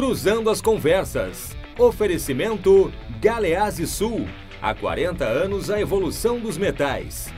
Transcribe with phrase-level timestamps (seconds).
[0.00, 1.54] Cruzando as Conversas.
[1.78, 2.90] Oferecimento
[3.20, 4.26] Galeazzi Sul.
[4.62, 7.30] Há 40 anos a evolução dos metais.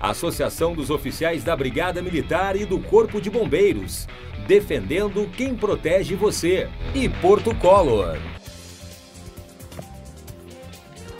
[0.00, 4.08] Associação dos Oficiais da Brigada Militar e do Corpo de Bombeiros.
[4.48, 6.68] Defendendo quem protege você.
[6.96, 8.18] E Porto Color.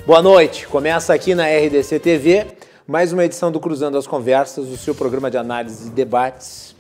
[0.05, 0.67] Boa noite.
[0.67, 2.48] Começa aqui na RDC TV
[2.84, 6.75] mais uma edição do Cruzando as Conversas, o seu programa de análise e debates.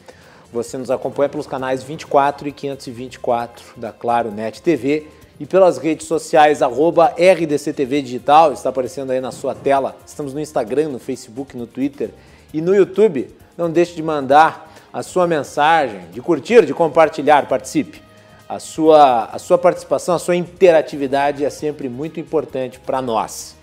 [0.52, 5.06] Você nos acompanha pelos canais 24 e 524 da Claro Net TV
[5.40, 9.96] e pelas redes sociais arroba RDCTV Digital, está aparecendo aí na sua tela.
[10.04, 12.10] Estamos no Instagram, no Facebook, no Twitter
[12.52, 13.34] e no YouTube.
[13.56, 18.02] Não deixe de mandar a sua mensagem, de curtir, de compartilhar, participe.
[18.46, 23.56] A sua, a sua participação, a sua interatividade é sempre muito importante para nós.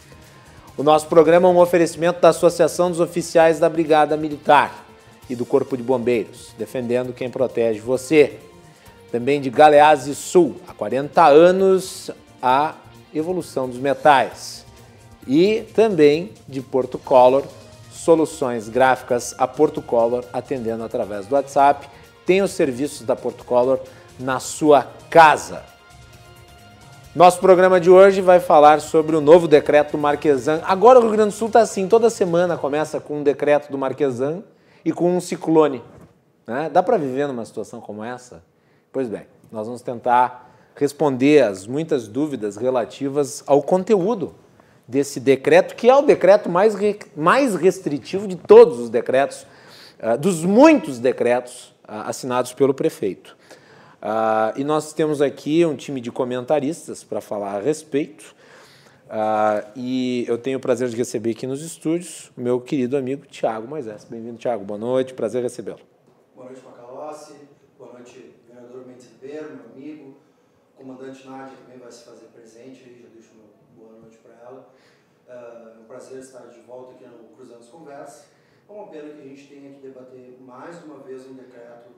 [0.76, 4.89] O nosso programa é um oferecimento da Associação dos Oficiais da Brigada Militar
[5.30, 8.40] e do Corpo de Bombeiros, defendendo quem protege você.
[9.12, 12.76] Também de Galeazzi Sul, há 40 anos a
[13.14, 14.66] evolução dos metais.
[15.28, 17.44] E também de Porto Color,
[17.92, 21.88] soluções gráficas a Porto Color, atendendo através do WhatsApp.
[22.26, 23.80] Tem os serviços da Porto Color
[24.20, 25.64] na sua casa.
[27.16, 30.62] Nosso programa de hoje vai falar sobre o novo decreto do Marquesan.
[30.64, 33.78] Agora o Rio Grande do Sul está assim, toda semana começa com um decreto do
[33.78, 34.44] Marquesan
[34.90, 35.84] e com um ciclone.
[36.48, 36.68] Né?
[36.68, 38.44] Dá para viver numa situação como essa?
[38.92, 44.34] Pois bem, nós vamos tentar responder as muitas dúvidas relativas ao conteúdo
[44.88, 46.74] desse decreto, que é o decreto mais,
[47.16, 49.46] mais restritivo de todos os decretos,
[50.02, 53.38] uh, dos muitos decretos uh, assinados pelo prefeito.
[54.02, 58.36] Uh, e nós temos aqui um time de comentaristas para falar a respeito.
[59.10, 63.68] Uh, e eu tenho o prazer de receber aqui nos estúdios meu querido amigo Tiago
[63.68, 64.04] Moisés.
[64.04, 64.64] Bem-vindo, Tiago.
[64.64, 65.80] Boa noite, prazer recebê-lo.
[66.36, 67.34] Boa noite, Macalossi.
[67.76, 70.16] Boa noite, vereador Mendes Ribeiro, meu amigo.
[70.78, 74.72] Comandante Nádia também vai se fazer presente aí, já deixo uma boa noite para ela.
[75.28, 78.28] Uh, é um prazer estar de volta aqui no Cruzando as Conversas.
[78.70, 81.90] É uma pena que a gente tenha que debater mais uma vez um decreto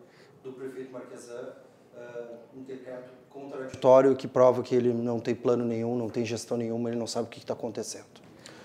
[0.42, 1.56] do prefeito Marquesan
[1.94, 6.58] uh, um decreto contraditório que prova que ele não tem plano nenhum, não tem gestão
[6.58, 8.04] nenhuma, ele não sabe o que está acontecendo.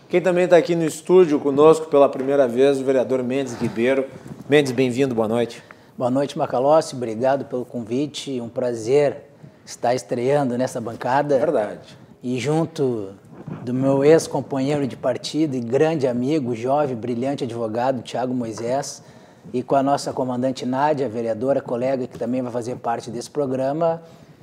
[0.09, 4.07] Quem também está aqui no estúdio conosco pela primeira vez, o vereador Mendes Ribeiro.
[4.49, 5.63] Mendes, bem-vindo, boa noite.
[5.97, 9.31] Boa noite, Macalossi, obrigado pelo convite, um prazer
[9.65, 11.39] estar estreando nessa bancada.
[11.39, 11.97] Verdade.
[12.21, 13.11] E junto
[13.63, 19.01] do meu ex-companheiro de partido e grande amigo, jovem, brilhante advogado, Tiago Moisés,
[19.53, 24.03] e com a nossa comandante Nádia, vereadora, colega, que também vai fazer parte desse programa.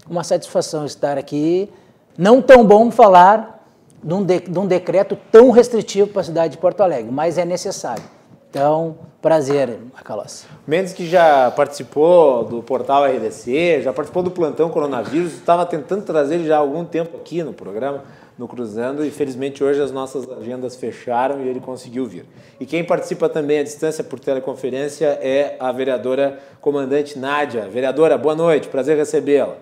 [0.09, 1.69] Uma satisfação estar aqui.
[2.17, 3.65] Não tão bom falar
[4.03, 7.37] de um, de, de um decreto tão restritivo para a cidade de Porto Alegre, mas
[7.37, 8.03] é necessário.
[8.49, 10.45] Então, prazer, Macalossi.
[10.67, 16.43] Mendes que já participou do portal RDC, já participou do plantão coronavírus, estava tentando trazer
[16.43, 18.03] já há algum tempo aqui no programa
[18.37, 22.25] no Cruzando e felizmente hoje as nossas agendas fecharam e ele conseguiu vir.
[22.59, 27.67] E quem participa também à distância por teleconferência é a vereadora comandante Nádia.
[27.67, 29.55] Vereadora, boa noite, prazer recebê-la.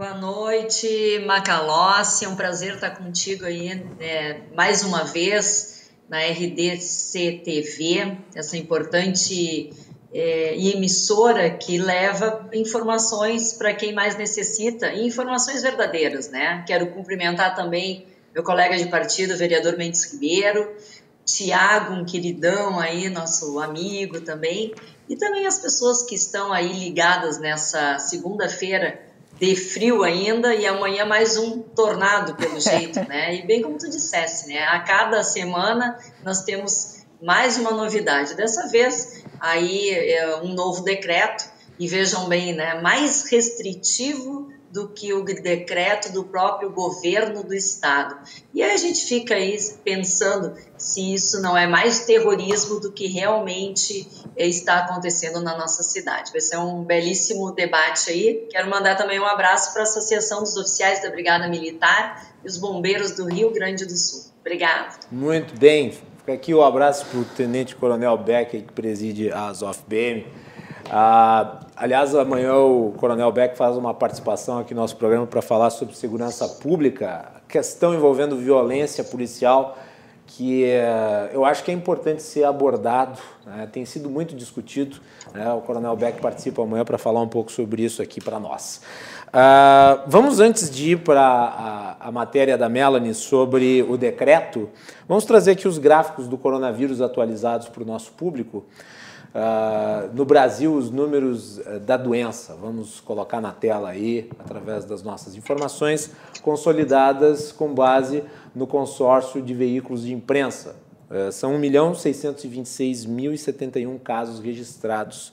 [0.00, 7.42] Boa noite, Macalossi, é um prazer estar contigo aí é, mais uma vez na RDC
[7.44, 9.70] TV, essa importante
[10.10, 16.64] é, emissora que leva informações para quem mais necessita e informações verdadeiras, né?
[16.66, 20.74] Quero cumprimentar também meu colega de partido, vereador Mendes Ribeiro,
[21.26, 24.74] Tiago, um queridão aí, nosso amigo também,
[25.06, 29.09] e também as pessoas que estão aí ligadas nessa segunda-feira
[29.40, 33.36] de frio ainda e amanhã mais um tornado pelo jeito, né?
[33.36, 34.62] E bem como tu dissesse, né?
[34.64, 38.34] A cada semana nós temos mais uma novidade.
[38.34, 45.12] Dessa vez aí é, um novo decreto e vejam bem, né, mais restritivo do que
[45.12, 48.16] o decreto do próprio governo do estado.
[48.54, 53.06] E aí a gente fica aí pensando se isso não é mais terrorismo do que
[53.06, 56.30] realmente está acontecendo na nossa cidade.
[56.30, 58.46] Vai ser um belíssimo debate aí.
[58.50, 62.56] Quero mandar também um abraço para a Associação dos Oficiais da Brigada Militar e os
[62.56, 64.30] Bombeiros do Rio Grande do Sul.
[64.40, 65.06] Obrigado.
[65.10, 65.92] Muito bem.
[66.18, 70.26] Fica aqui o um abraço para o Tenente Coronel Beck, que preside a ZOF-BM.
[70.88, 75.70] Ah, aliás, amanhã o Coronel Beck faz uma participação aqui no nosso programa para falar
[75.70, 79.78] sobre segurança pública, questão envolvendo violência policial,
[80.26, 83.66] que é, eu acho que é importante ser abordado, né?
[83.72, 84.98] tem sido muito discutido.
[85.32, 85.50] Né?
[85.54, 88.82] O Coronel Beck participa amanhã para falar um pouco sobre isso aqui para nós.
[89.28, 94.68] Uh, vamos, antes de ir para a, a, matéria da Melanie sobre o decreto,
[95.08, 98.66] vamos trazer aqui os gráficos do coronavírus atualizados para o nosso público.
[99.32, 105.04] Uh, no Brasil, os números uh, da doença, vamos colocar na tela aí, através das
[105.04, 106.10] nossas informações
[106.42, 110.74] consolidadas com base no consórcio de veículos de imprensa.
[111.08, 115.32] Uh, são 1.626.071 casos registrados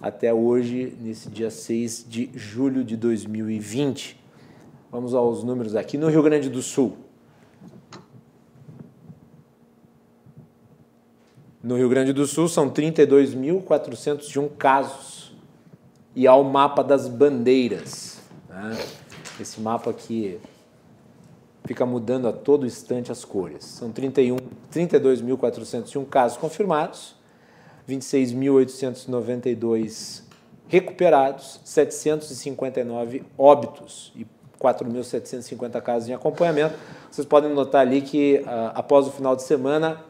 [0.00, 4.18] até hoje, nesse dia 6 de julho de 2020.
[4.90, 5.96] Vamos aos números aqui.
[5.96, 6.96] No Rio Grande do Sul,
[11.68, 15.36] No Rio Grande do Sul são 32.401 casos.
[16.16, 18.22] E há o mapa das bandeiras.
[18.48, 18.74] Né?
[19.38, 20.40] Esse mapa aqui
[21.66, 23.66] fica mudando a todo instante as cores.
[23.66, 27.14] São 32.401 casos confirmados,
[27.86, 30.22] 26.892
[30.68, 34.26] recuperados, 759 óbitos e
[34.58, 36.78] 4.750 casos em acompanhamento.
[37.10, 40.07] Vocês podem notar ali que uh, após o final de semana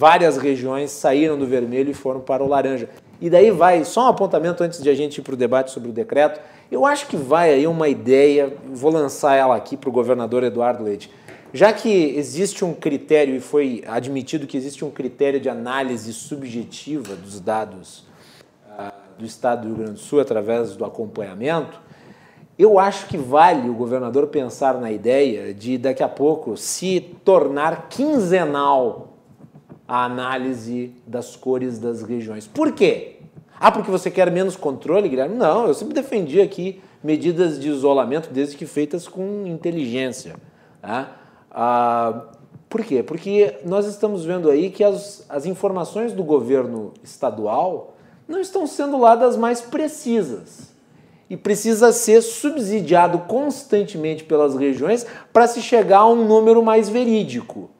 [0.00, 2.88] várias regiões saíram do vermelho e foram para o laranja.
[3.20, 5.90] E daí vai, só um apontamento antes de a gente ir para o debate sobre
[5.90, 6.40] o decreto,
[6.72, 10.82] eu acho que vai aí uma ideia, vou lançar ela aqui para o governador Eduardo
[10.82, 11.12] Leite.
[11.52, 17.14] Já que existe um critério, e foi admitido que existe um critério de análise subjetiva
[17.14, 18.06] dos dados
[18.70, 21.78] uh, do Estado do Rio Grande do Sul através do acompanhamento,
[22.58, 27.88] eu acho que vale o governador pensar na ideia de daqui a pouco se tornar
[27.90, 29.09] quinzenal
[29.90, 32.46] a análise das cores das regiões.
[32.46, 33.16] Por quê?
[33.58, 35.34] Ah, porque você quer menos controle, Guilherme?
[35.34, 40.36] Não, eu sempre defendi aqui medidas de isolamento, desde que feitas com inteligência.
[40.80, 41.16] Tá?
[41.50, 42.22] Ah,
[42.68, 43.02] por quê?
[43.02, 47.96] Porque nós estamos vendo aí que as, as informações do governo estadual
[48.28, 50.72] não estão sendo lá das mais precisas.
[51.28, 57.70] E precisa ser subsidiado constantemente pelas regiões para se chegar a um número mais verídico.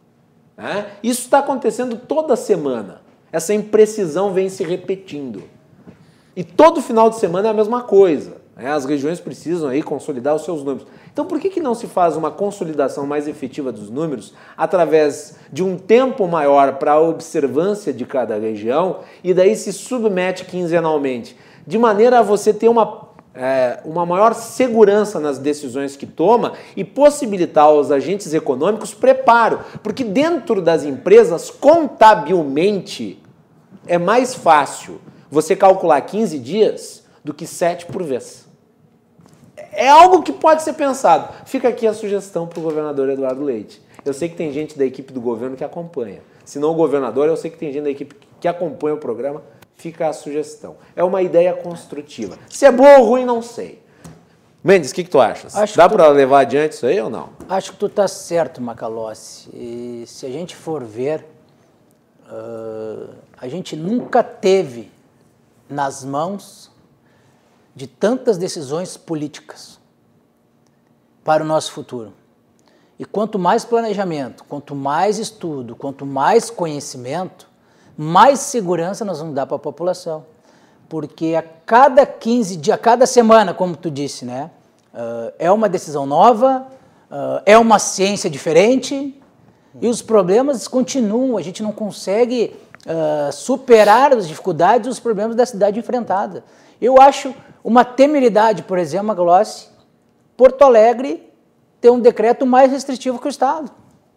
[0.61, 0.89] Né?
[1.03, 3.01] Isso está acontecendo toda semana.
[3.33, 5.45] Essa imprecisão vem se repetindo.
[6.37, 8.37] E todo final de semana é a mesma coisa.
[8.55, 8.71] Né?
[8.71, 10.87] As regiões precisam aí consolidar os seus números.
[11.11, 15.65] Então por que, que não se faz uma consolidação mais efetiva dos números através de
[15.65, 21.37] um tempo maior para a observância de cada região e daí se submete quinzenalmente?
[21.67, 22.87] De maneira a você ter uma
[23.35, 30.03] é, uma maior segurança nas decisões que toma e possibilitar aos agentes econômicos preparo, porque
[30.03, 33.23] dentro das empresas, contabilmente,
[33.87, 35.01] é mais fácil
[35.31, 38.49] você calcular 15 dias do que 7 por vez.
[39.73, 41.33] É algo que pode ser pensado.
[41.47, 43.81] Fica aqui a sugestão para o governador Eduardo Leite.
[44.05, 46.21] Eu sei que tem gente da equipe do governo que acompanha.
[46.45, 49.43] Se não o governador, eu sei que tem gente da equipe que acompanha o programa
[49.81, 50.77] Fica a sugestão.
[50.95, 52.37] É uma ideia construtiva.
[52.51, 53.83] Se é boa ou ruim, não sei.
[54.63, 55.57] Mendes, o que, que, tu achas?
[55.57, 55.93] Acho Dá tu...
[55.95, 57.31] para levar adiante isso aí ou não?
[57.49, 59.49] Acho que tu está certo, Macalossi.
[59.55, 61.25] E se a gente for ver,
[62.27, 64.93] uh, a gente nunca teve
[65.67, 66.71] nas mãos
[67.75, 69.81] de tantas decisões políticas
[71.25, 72.13] para o nosso futuro.
[72.99, 77.50] E quanto mais planejamento, quanto mais estudo, quanto mais conhecimento,
[78.03, 80.25] mais segurança nós vamos dar para a população.
[80.89, 84.51] Porque a cada 15 dias, a cada semana, como tu disse, né,
[84.95, 86.67] uh, é uma decisão nova,
[87.11, 89.15] uh, é uma ciência diferente
[89.79, 91.37] e os problemas continuam.
[91.37, 96.43] A gente não consegue uh, superar as dificuldades e os problemas da cidade enfrentada.
[96.81, 99.71] Eu acho uma temeridade, por exemplo, a Gloss,
[100.39, 101.31] Porto Alegre
[101.83, 103.71] ter um decreto mais restritivo que o Estado.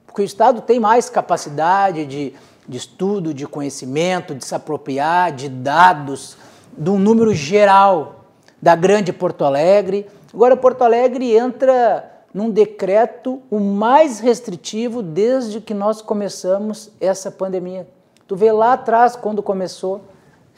[0.05, 2.33] Porque o Estado tem mais capacidade de
[2.67, 6.37] de estudo, de conhecimento, de se apropriar de dados,
[6.77, 8.25] de um número geral
[8.61, 10.07] da grande Porto Alegre.
[10.33, 17.87] Agora, Porto Alegre entra num decreto o mais restritivo desde que nós começamos essa pandemia.
[18.27, 20.01] Tu vê lá atrás, quando começou,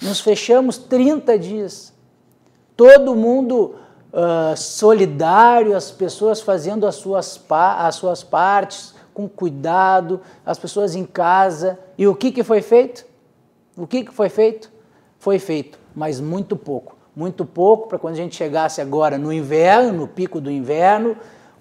[0.01, 1.93] nos fechamos 30 dias.
[2.77, 3.75] Todo mundo
[4.13, 11.05] uh, solidário, as pessoas fazendo as suas, as suas partes, com cuidado, as pessoas em
[11.05, 11.79] casa.
[11.97, 13.05] E o que, que foi feito?
[13.77, 14.69] O que, que foi feito?
[15.17, 16.97] Foi feito, mas muito pouco.
[17.15, 21.15] Muito pouco para quando a gente chegasse agora no inverno, no pico do inverno,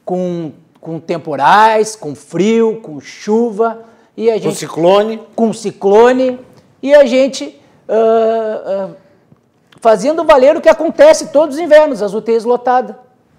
[0.05, 3.85] com, com temporais, com frio, com chuva.
[4.17, 5.23] E a gente, com ciclone.
[5.37, 6.41] Com ciclone.
[6.83, 8.97] E a gente uh, uh,
[9.81, 12.97] fazendo valer o que acontece todos os invernos, as UTIs lotadas.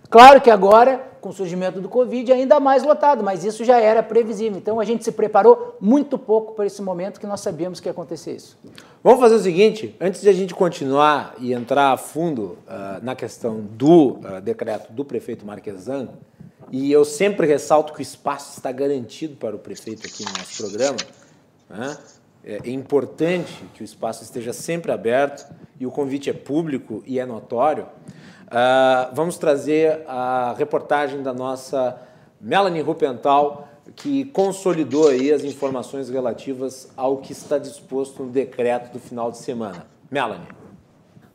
[0.09, 4.03] Claro que agora com o surgimento do Covid, ainda mais lotado, mas isso já era
[4.03, 4.59] previsível.
[4.59, 7.91] Então a gente se preparou muito pouco para esse momento que nós sabíamos que ia
[7.91, 8.55] acontecer isso.
[9.03, 13.15] Vamos fazer o seguinte, antes de a gente continuar e entrar a fundo uh, na
[13.15, 16.09] questão do uh, decreto do prefeito Marquesan,
[16.71, 20.57] e eu sempre ressalto que o espaço está garantido para o prefeito aqui no nosso
[20.61, 20.97] programa,
[21.67, 21.97] né?
[22.45, 27.19] é, é importante que o espaço esteja sempre aberto e o convite é público e
[27.19, 27.87] é notório.
[28.45, 31.99] Uh, vamos trazer a reportagem da nossa
[32.39, 38.99] Melanie Rupental, que consolidou aí as informações relativas ao que está disposto no decreto do
[38.99, 39.87] final de semana.
[40.11, 40.47] Melanie.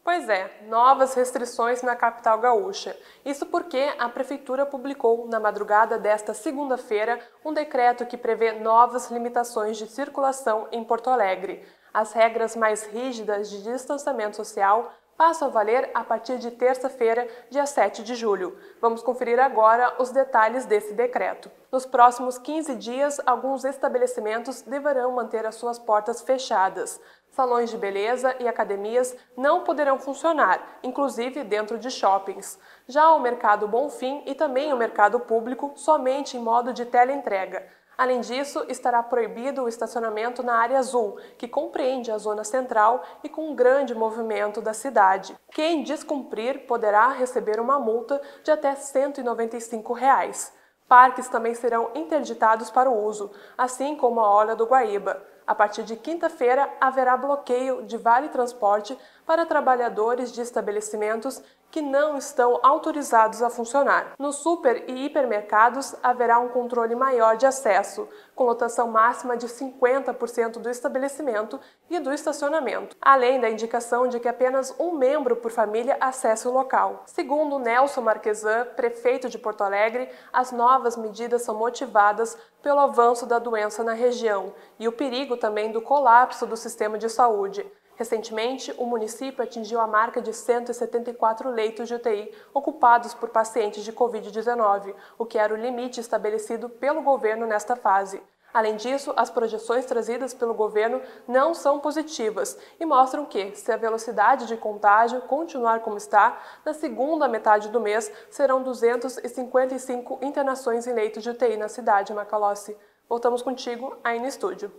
[0.02, 2.96] Pois é, novas restrições na capital gaúcha.
[3.24, 9.76] Isso porque a Prefeitura publicou, na madrugada desta segunda-feira, um decreto que prevê novas limitações
[9.76, 11.62] de circulação em Porto Alegre.
[11.92, 17.66] As regras mais rígidas de distanciamento social passam a valer a partir de terça-feira, dia
[17.66, 18.56] 7 de julho.
[18.80, 21.50] Vamos conferir agora os detalhes desse decreto.
[21.70, 26.98] Nos próximos 15 dias, alguns estabelecimentos deverão manter as suas portas fechadas.
[27.32, 32.58] Salões de beleza e academias não poderão funcionar, inclusive dentro de shoppings.
[32.88, 37.68] Já o mercado Bonfim e também o mercado público somente em modo de teleentrega.
[38.00, 43.28] Além disso, estará proibido o estacionamento na área azul, que compreende a zona central e
[43.28, 45.36] com um grande movimento da cidade.
[45.50, 50.50] Quem descumprir poderá receber uma multa de até 195 reais.
[50.88, 55.22] Parques também serão interditados para o uso, assim como a Orla do Guaíba.
[55.46, 58.96] A partir de quinta-feira, haverá bloqueio de vale transporte
[59.30, 64.14] para trabalhadores de estabelecimentos que não estão autorizados a funcionar.
[64.18, 70.58] Nos super e hipermercados haverá um controle maior de acesso, com lotação máxima de 50%
[70.58, 75.96] do estabelecimento e do estacionamento, além da indicação de que apenas um membro por família
[76.00, 77.04] acesse o local.
[77.06, 83.38] Segundo Nelson Marquesan, prefeito de Porto Alegre, as novas medidas são motivadas pelo avanço da
[83.38, 87.64] doença na região e o perigo também do colapso do sistema de saúde.
[88.00, 93.92] Recentemente, o município atingiu a marca de 174 leitos de UTI ocupados por pacientes de
[93.92, 98.22] Covid-19, o que era o limite estabelecido pelo governo nesta fase.
[98.54, 103.76] Além disso, as projeções trazidas pelo governo não são positivas e mostram que, se a
[103.76, 110.94] velocidade de contágio continuar como está, na segunda metade do mês serão 255 internações em
[110.94, 112.74] leitos de UTI na cidade, Macalossi.
[113.06, 114.72] Voltamos contigo aí no estúdio.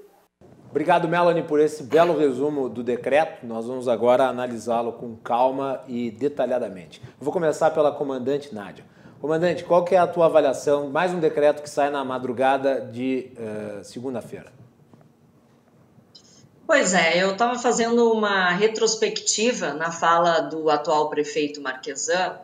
[0.71, 3.45] Obrigado, Melanie, por esse belo resumo do decreto.
[3.45, 7.01] Nós vamos agora analisá-lo com calma e detalhadamente.
[7.19, 8.85] Vou começar pela comandante Nádia.
[9.19, 10.89] Comandante, qual que é a tua avaliação?
[10.89, 14.53] Mais um decreto que sai na madrugada de uh, segunda-feira.
[16.65, 22.39] Pois é, eu estava fazendo uma retrospectiva na fala do atual prefeito Marquesan,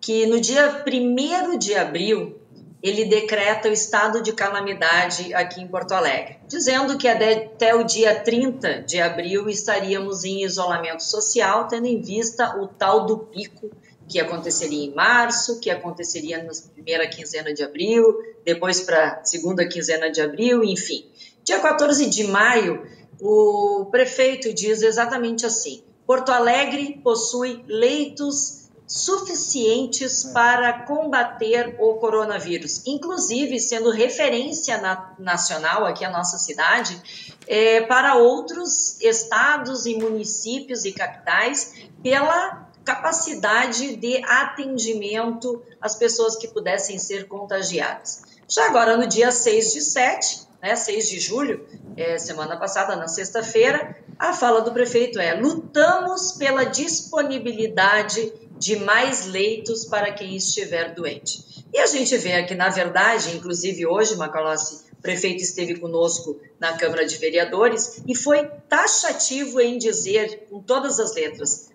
[0.00, 2.39] que no dia 1 de abril
[2.82, 8.18] ele decreta o estado de calamidade aqui em Porto Alegre, dizendo que até o dia
[8.20, 13.70] 30 de abril estaríamos em isolamento social, tendo em vista o tal do pico
[14.08, 18.04] que aconteceria em março, que aconteceria na primeira quinzena de abril,
[18.44, 21.06] depois para segunda quinzena de abril, enfim.
[21.44, 22.84] Dia 14 de maio,
[23.20, 28.59] o prefeito diz exatamente assim: Porto Alegre possui leitos
[28.90, 37.00] suficientes para combater o coronavírus, inclusive sendo referência na, nacional aqui a nossa cidade
[37.46, 46.48] é, para outros estados e municípios e capitais pela capacidade de atendimento às pessoas que
[46.48, 48.22] pudessem ser contagiadas.
[48.48, 51.64] Já agora no dia 6 de 7, né, 6 de julho,
[51.96, 59.24] é, semana passada, na sexta-feira, a fala do prefeito é: lutamos pela disponibilidade de mais
[59.24, 61.64] leitos para quem estiver doente.
[61.72, 66.76] E a gente vê aqui, na verdade, inclusive hoje, Macalossi, o prefeito esteve conosco na
[66.76, 71.70] Câmara de Vereadores e foi taxativo em dizer, com todas as letras,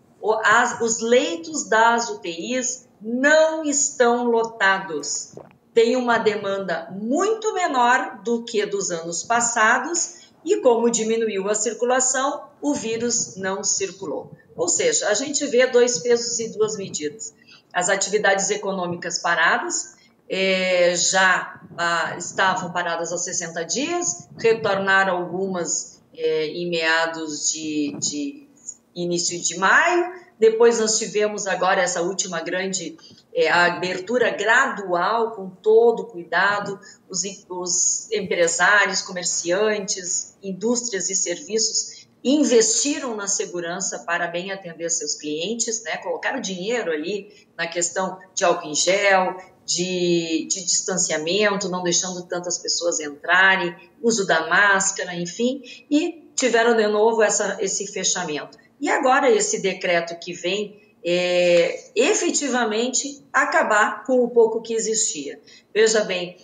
[0.79, 5.33] os leitos das UTIs não estão lotados.
[5.73, 12.43] Tem uma demanda muito menor do que dos anos passados e como diminuiu a circulação,
[12.61, 14.31] o vírus não circulou.
[14.55, 17.33] Ou seja, a gente vê dois pesos e duas medidas.
[17.73, 19.95] As atividades econômicas paradas,
[20.29, 28.47] é, já ah, estavam paradas há 60 dias, retornaram algumas é, em meados de, de,
[28.95, 30.24] início de maio.
[30.37, 32.97] Depois nós tivemos agora essa última grande
[33.33, 43.27] é, abertura gradual, com todo cuidado, os, os empresários, comerciantes, indústrias e serviços investiram na
[43.27, 45.97] segurança para bem atender seus clientes, né?
[45.97, 52.57] colocaram dinheiro ali na questão de álcool em gel, de, de distanciamento, não deixando tantas
[52.57, 58.57] pessoas entrarem, uso da máscara, enfim, e tiveram de novo essa, esse fechamento.
[58.79, 65.39] E agora esse decreto que vem é, efetivamente acabar com o pouco que existia.
[65.71, 66.35] Veja bem,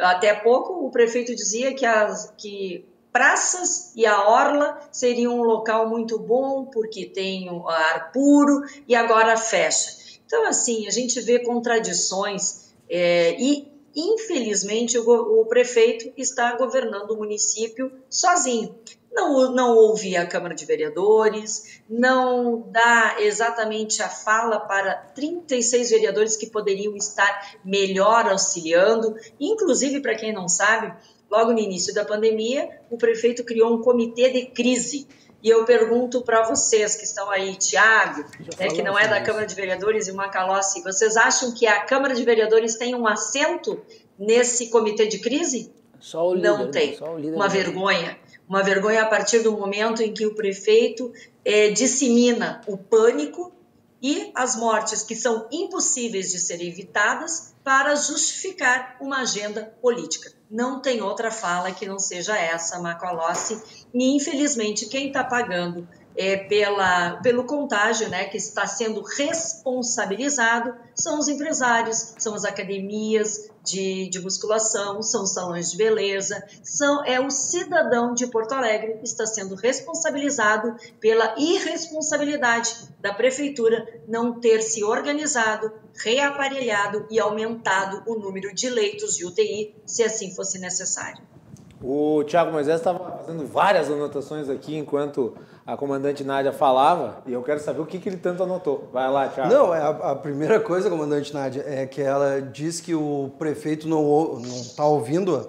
[0.00, 5.88] até pouco o prefeito dizia que, as, que praças e a orla seriam um local
[5.88, 9.96] muito bom porque tem o ar puro e agora fecha.
[10.26, 17.16] Então, assim, a gente vê contradições é, e, infelizmente, o, o prefeito está governando o
[17.16, 18.74] município sozinho
[19.12, 26.36] não, não ouve a Câmara de Vereadores, não dá exatamente a fala para 36 vereadores
[26.36, 29.14] que poderiam estar melhor auxiliando.
[29.40, 30.92] Inclusive, para quem não sabe,
[31.30, 35.06] logo no início da pandemia, o prefeito criou um comitê de crise.
[35.42, 38.24] E eu pergunto para vocês que estão aí, Tiago,
[38.58, 42.14] né, que não é da Câmara de Vereadores, e Macalossi, vocês acham que a Câmara
[42.14, 43.80] de Vereadores tem um assento
[44.18, 45.72] nesse comitê de crise?
[46.00, 46.96] Só o líder, não tem.
[46.96, 48.18] Só o líder Uma vergonha.
[48.48, 51.12] Uma vergonha a partir do momento em que o prefeito
[51.44, 53.52] é, dissemina o pânico
[54.00, 60.32] e as mortes que são impossíveis de serem evitadas para justificar uma agenda política.
[60.50, 63.60] Não tem outra fala que não seja essa, Macalossi.
[63.92, 65.86] E, infelizmente, quem está pagando
[66.18, 73.48] é, pela, pelo contágio, né, que está sendo responsabilizado, são os empresários, são as academias
[73.64, 78.94] de, de musculação, são os salões de beleza, são, é o cidadão de Porto Alegre
[78.94, 85.72] que está sendo responsabilizado pela irresponsabilidade da prefeitura não ter se organizado,
[86.02, 91.22] reaparelhado e aumentado o número de leitos de UTI, se assim fosse necessário.
[91.82, 97.42] O Tiago Moisés estava fazendo várias anotações aqui enquanto a comandante Nádia falava e eu
[97.42, 98.88] quero saber o que, que ele tanto anotou.
[98.92, 99.52] Vai lá, Tiago.
[99.52, 103.86] Não, é a, a, primeira coisa, comandante Nádia, é que ela diz que o prefeito
[103.86, 105.46] não está ouvindo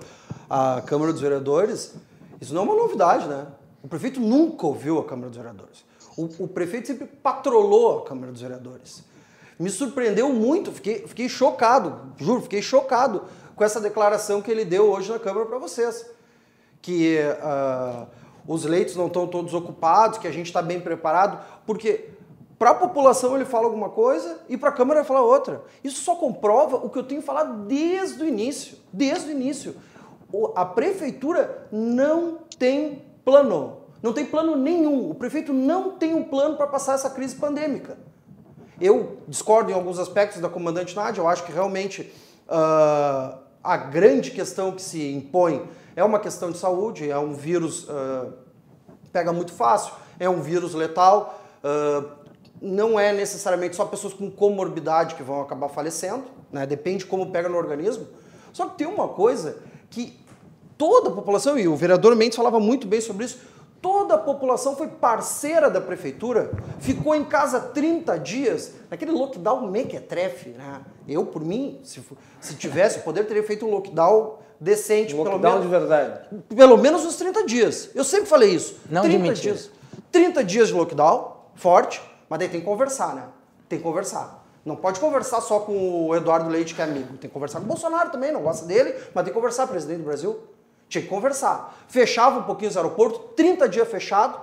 [0.48, 1.96] a Câmara dos Vereadores.
[2.40, 3.48] Isso não é uma novidade, né?
[3.82, 5.84] O prefeito nunca ouviu a Câmara dos Vereadores.
[6.16, 9.04] O, o prefeito sempre patrolou a Câmara dos Vereadores.
[9.58, 13.24] Me surpreendeu muito, fiquei, fiquei chocado, juro, fiquei chocado
[13.56, 16.19] com essa declaração que ele deu hoje na Câmara para vocês
[16.82, 18.08] que uh,
[18.48, 22.10] os leitos não estão todos ocupados, que a gente está bem preparado, porque
[22.60, 25.64] para a população ele fala alguma coisa e para a Câmara ele fala outra.
[25.82, 28.78] Isso só comprova o que eu tenho falado desde o início.
[28.92, 29.76] Desde o início.
[30.56, 33.78] A prefeitura não tem plano.
[34.04, 35.10] Não tem plano nenhum.
[35.10, 37.98] O prefeito não tem um plano para passar essa crise pandêmica.
[38.80, 41.22] Eu discordo em alguns aspectos da comandante Nádia.
[41.22, 42.12] Eu acho que realmente
[42.48, 45.64] uh, a grande questão que se impõe
[46.00, 48.32] é uma questão de saúde, é um vírus uh,
[49.12, 52.10] pega muito fácil, é um vírus letal, uh,
[52.62, 56.66] não é necessariamente só pessoas com comorbidade que vão acabar falecendo, né?
[56.66, 58.08] depende de como pega no organismo.
[58.54, 59.58] Só que tem uma coisa
[59.90, 60.18] que
[60.78, 63.38] toda a população, e o vereador Mendes falava muito bem sobre isso,
[63.82, 70.52] toda a população foi parceira da prefeitura, ficou em casa 30 dias, naquele lockdown mequetrefe,
[70.52, 70.82] né?
[71.06, 72.02] Eu, por mim, se,
[72.40, 75.62] se tivesse o poder, teria feito um lockdown decente, um pelo menos.
[75.62, 76.20] de verdade.
[76.56, 77.90] Pelo menos uns 30 dias.
[77.96, 78.78] Eu sempre falei isso.
[78.90, 79.72] Não 30 de dias.
[80.12, 83.24] 30 dias de lockdown, forte, mas daí tem que conversar, né?
[83.68, 84.46] Tem que conversar.
[84.66, 87.18] Não pode conversar só com o Eduardo Leite, que é amigo.
[87.18, 90.00] Tem que conversar com o Bolsonaro também, não gosta dele, mas tem que conversar, presidente
[90.00, 90.40] do Brasil.
[90.88, 91.78] Tinha que conversar.
[91.88, 94.40] Fechava um pouquinho os aeroportos, 30 dias fechado.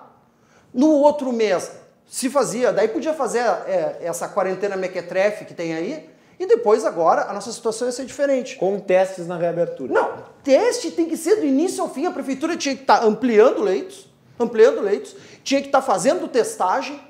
[0.73, 1.73] No outro mês,
[2.07, 7.23] se fazia, daí podia fazer é, essa quarentena mequetrefe que tem aí, e depois, agora,
[7.23, 8.57] a nossa situação ia ser diferente.
[8.57, 9.93] Com testes na reabertura.
[9.93, 12.07] Não, teste tem que ser do início ao fim.
[12.07, 14.07] A prefeitura tinha que estar tá ampliando leitos,
[14.39, 17.01] ampliando leitos, tinha que estar tá fazendo testagem.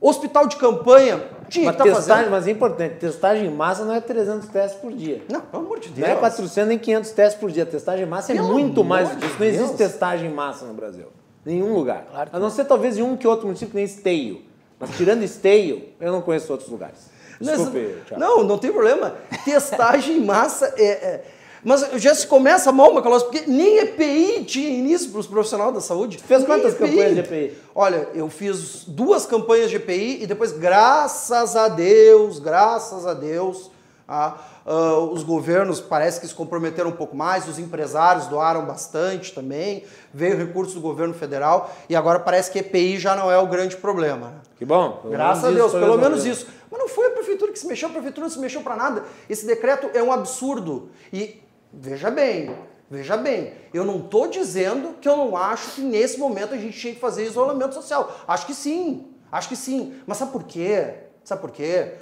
[0.00, 2.30] Hospital de campanha tinha mas que estar tá fazendo.
[2.30, 5.22] Mas é importante, testagem em massa não é 300 testes por dia.
[5.28, 6.06] Não, pelo amor de Deus.
[6.06, 7.66] Não é 400 nem 500 testes por dia.
[7.66, 9.36] Testagem em massa é pelo muito mais do que isso.
[9.40, 11.06] Não existe testagem em massa no Brasil.
[11.44, 12.06] Nenhum lugar.
[12.10, 14.42] Claro a não ser talvez em um que outro município, que nem Esteio.
[14.78, 17.17] Mas tirando Esteio, eu não conheço outros lugares.
[17.40, 19.14] Desculpe, não, não tem problema.
[19.44, 21.24] Testagem em massa é, é,
[21.62, 25.80] Mas já se começa mal, Macalós, porque nem EPI tinha início para os profissionais da
[25.80, 26.18] saúde.
[26.18, 26.88] Fez quantas EPI.
[26.88, 27.58] campanhas de EPI?
[27.74, 33.70] Olha, eu fiz duas campanhas de EPI e depois, graças a Deus, graças a Deus,
[34.08, 39.34] a, uh, os governos parece que se comprometeram um pouco mais, os empresários doaram bastante
[39.34, 43.46] também, veio recurso do governo federal e agora parece que EPI já não é o
[43.46, 44.40] grande problema.
[44.56, 45.02] Que bom.
[45.10, 46.46] Graças a Deus, pelo menos isso.
[46.70, 49.04] Mas não foi a prefeitura que se mexeu, a prefeitura não se mexeu para nada.
[49.28, 50.88] Esse decreto é um absurdo.
[51.12, 51.42] E
[51.72, 52.56] veja bem,
[52.90, 56.78] veja bem, eu não estou dizendo que eu não acho que nesse momento a gente
[56.78, 58.10] tinha que fazer isolamento social.
[58.26, 60.00] Acho que sim, acho que sim.
[60.06, 60.94] Mas sabe por quê?
[61.22, 61.94] Sabe por quê?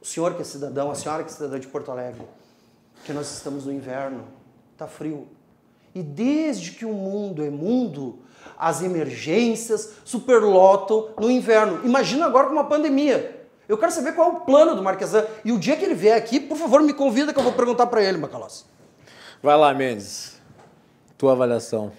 [0.00, 2.22] O senhor que é cidadão, a senhora que é cidadã de Porto Alegre,
[3.04, 4.24] que nós estamos no inverno,
[4.72, 5.28] está frio.
[5.94, 8.20] E desde que o mundo é mundo,
[8.56, 11.84] as emergências superlotam no inverno.
[11.84, 13.48] Imagina agora com uma pandemia.
[13.68, 15.24] Eu quero saber qual é o plano do Marquesan.
[15.44, 17.86] E o dia que ele vier aqui, por favor, me convida que eu vou perguntar
[17.86, 18.64] para ele, Macalossi.
[19.42, 20.40] Vai lá, Mendes.
[21.16, 21.92] Tua avaliação.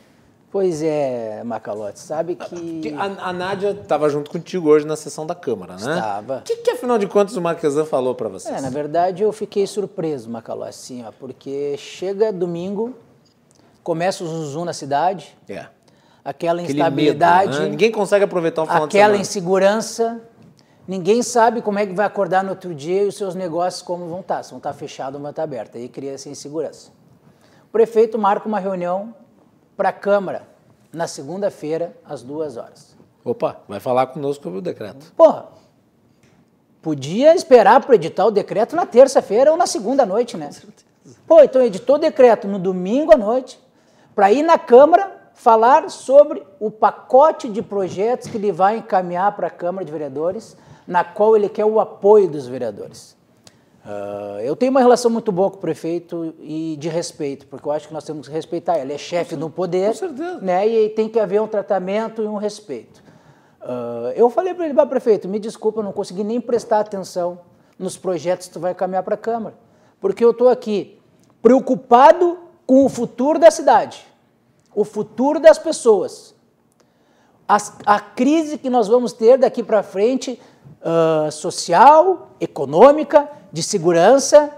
[0.52, 2.94] Pois é, Macalote, sabe que...
[2.98, 5.96] A, a Nádia estava junto contigo hoje na sessão da Câmara, né?
[5.96, 6.40] Estava.
[6.40, 8.54] O que, que, afinal de contas, o Marquesan falou para vocês?
[8.54, 12.94] É, na verdade, eu fiquei surpreso, Macalote, assim, ó, porque chega domingo,
[13.82, 15.68] começa o -zum na cidade, é.
[16.24, 17.52] aquela instabilidade...
[17.52, 17.70] Medo, né?
[17.70, 20.20] Ninguém consegue aproveitar um final Aquela insegurança,
[20.86, 24.06] ninguém sabe como é que vai acordar no outro dia e os seus negócios como
[24.10, 26.92] vão estar, se vão estar fechados ou vão estar abertos, aí cria essa insegurança.
[27.70, 29.16] O prefeito marca uma reunião
[29.82, 30.48] para a Câmara
[30.94, 32.96] na segunda-feira, às duas horas.
[33.26, 35.12] Opa, vai falar conosco sobre o decreto.
[35.18, 35.48] Porra,
[36.84, 40.52] podia esperar para editar o decreto na terça-feira ou na segunda noite, né?
[41.26, 43.60] Pô, então editou o decreto no domingo à noite,
[44.14, 49.48] para ir na Câmara falar sobre o pacote de projetos que ele vai encaminhar para
[49.48, 53.18] a Câmara de Vereadores, na qual ele quer o apoio dos vereadores.
[53.84, 57.72] Uh, eu tenho uma relação muito boa com o prefeito e de respeito, porque eu
[57.72, 58.78] acho que nós temos que respeitar.
[58.78, 60.38] Ele é chefe do poder, com certeza.
[60.40, 60.68] né?
[60.68, 63.02] E tem que haver um tratamento e um respeito.
[63.62, 67.40] Uh, eu falei para ele, prefeito, me desculpa, eu não consegui nem prestar atenção
[67.78, 69.56] nos projetos que tu vai caminhar para a Câmara,
[70.00, 71.00] porque eu estou aqui
[71.42, 74.06] preocupado com o futuro da cidade,
[74.74, 76.36] o futuro das pessoas,
[77.48, 80.40] a, a crise que nós vamos ter daqui para frente,
[80.82, 84.50] uh, social, econômica de segurança.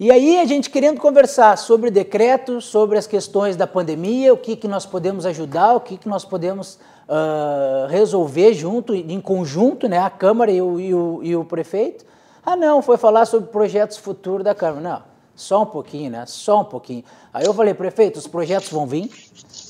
[0.00, 4.54] E aí a gente querendo conversar sobre decreto, sobre as questões da pandemia, o que,
[4.54, 9.98] que nós podemos ajudar, o que, que nós podemos uh, resolver junto, em conjunto, né,
[9.98, 12.04] a Câmara e o, e, o, e o prefeito.
[12.46, 14.80] Ah, não, foi falar sobre projetos futuros da Câmara.
[14.80, 15.02] Não,
[15.38, 16.26] só um pouquinho, né?
[16.26, 17.04] Só um pouquinho.
[17.32, 19.08] Aí eu falei, prefeito, os projetos vão vir,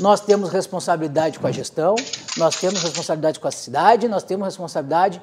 [0.01, 1.95] nós temos responsabilidade com a gestão,
[2.39, 5.21] nós temos responsabilidade com a cidade, nós temos responsabilidade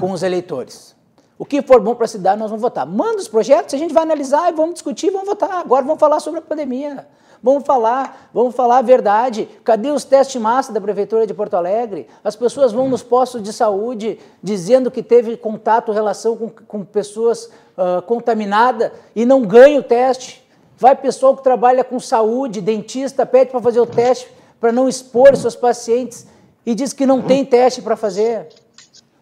[0.00, 0.96] com os eleitores.
[1.38, 2.86] O que for bom para a cidade, nós vamos votar.
[2.86, 5.52] Manda os projetos, a gente vai analisar e vamos discutir, vamos votar.
[5.52, 7.06] Agora vamos falar sobre a pandemia.
[7.42, 9.48] Vamos falar, vamos falar a verdade.
[9.62, 12.06] Cadê os testes massa da Prefeitura de Porto Alegre?
[12.24, 17.50] As pessoas vão nos postos de saúde dizendo que teve contato, relação com, com pessoas
[17.76, 20.46] uh, contaminadas e não ganha o teste.
[20.78, 24.28] Vai pessoal que trabalha com saúde, dentista, pede para fazer o teste
[24.60, 26.26] para não expor seus pacientes
[26.64, 28.48] e diz que não tem teste para fazer.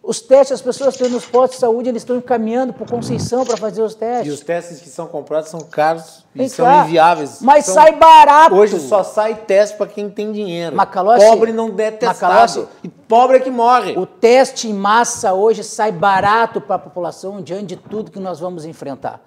[0.07, 3.57] Os testes, as pessoas têm nos postos de saúde, eles estão encaminhando para Conceição para
[3.57, 4.27] fazer os testes.
[4.27, 7.39] E os testes que são comprados são caros e são inviáveis.
[7.41, 7.73] Mas são...
[7.73, 8.53] sai barato.
[8.53, 10.75] Hoje só sai teste para quem tem dinheiro.
[10.75, 12.33] Macalossi, pobre não der testado.
[12.35, 13.97] Macalossi, e pobre é que morre.
[13.97, 18.39] O teste em massa hoje sai barato para a população diante de tudo que nós
[18.39, 19.19] vamos enfrentar.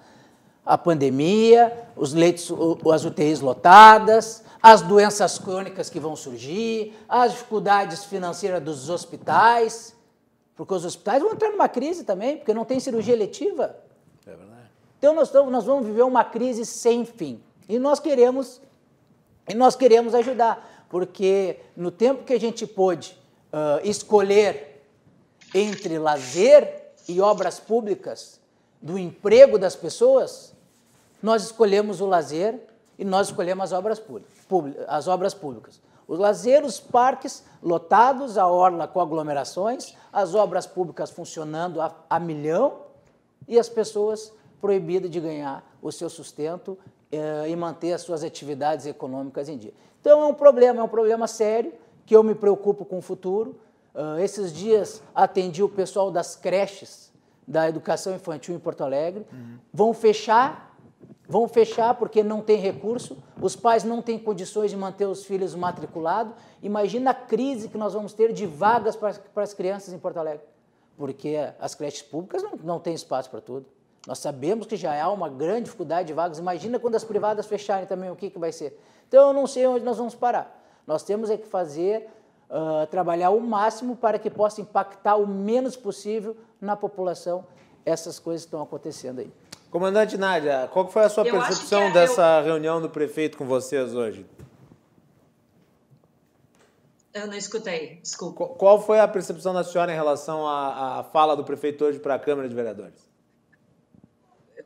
[0.65, 2.49] A pandemia, os leitos,
[2.93, 9.98] as UTIs lotadas, as doenças crônicas que vão surgir, as dificuldades financeiras dos hospitais
[10.59, 13.77] porque os hospitais vão entrar numa crise também, porque não tem cirurgia eletiva.
[14.27, 14.69] É verdade.
[14.97, 17.41] Então nós, estamos, nós vamos viver uma crise sem fim.
[17.69, 18.59] E nós queremos,
[19.47, 23.17] e nós queremos ajudar, porque no tempo que a gente pôde
[23.53, 24.83] uh, escolher
[25.55, 28.41] entre lazer e obras públicas
[28.81, 30.53] do emprego das pessoas,
[31.23, 32.59] nós escolhemos o lazer
[32.97, 34.85] e nós escolhemos as obras públicas.
[34.89, 35.79] As obras públicas.
[36.09, 42.19] Os lazer, os parques lotados, a orla com aglomerações, as obras públicas funcionando a, a
[42.19, 42.79] milhão
[43.47, 46.75] e as pessoas proibidas de ganhar o seu sustento
[47.11, 49.73] eh, e manter as suas atividades econômicas em dia.
[50.01, 51.71] Então é um problema, é um problema sério
[52.07, 53.59] que eu me preocupo com o futuro.
[53.93, 57.11] Uh, esses dias atendi o pessoal das creches
[57.47, 59.27] da educação infantil em Porto Alegre.
[59.31, 59.57] Uhum.
[59.71, 60.68] Vão fechar
[61.29, 65.53] vão fechar porque não tem recurso, os pais não têm condições de manter os filhos
[65.53, 66.33] matriculados.
[66.59, 70.17] Imagina a crise que nós vamos ter de vagas para, para as crianças em Porto
[70.17, 70.43] Alegre,
[70.97, 73.67] porque as creches públicas não, não têm espaço para tudo.
[74.07, 76.39] Nós sabemos que já há uma grande dificuldade de vagas.
[76.39, 78.79] Imagina quando as privadas fecharem também, o que, que vai ser?
[79.07, 80.59] Então, eu não sei onde nós vamos parar.
[80.87, 82.09] Nós temos é que fazer,
[82.49, 87.45] uh, trabalhar o máximo para que possa impactar o menos possível na população
[87.85, 89.31] essas coisas que estão acontecendo aí.
[89.71, 92.45] Comandante Nádia, qual foi a sua eu percepção é, dessa eu...
[92.45, 94.25] reunião do prefeito com vocês hoje?
[97.13, 98.47] Eu não escutei, desculpa.
[98.47, 102.15] Qual foi a percepção da senhora em relação à, à fala do prefeito hoje para
[102.15, 103.09] a Câmara de Vereadores?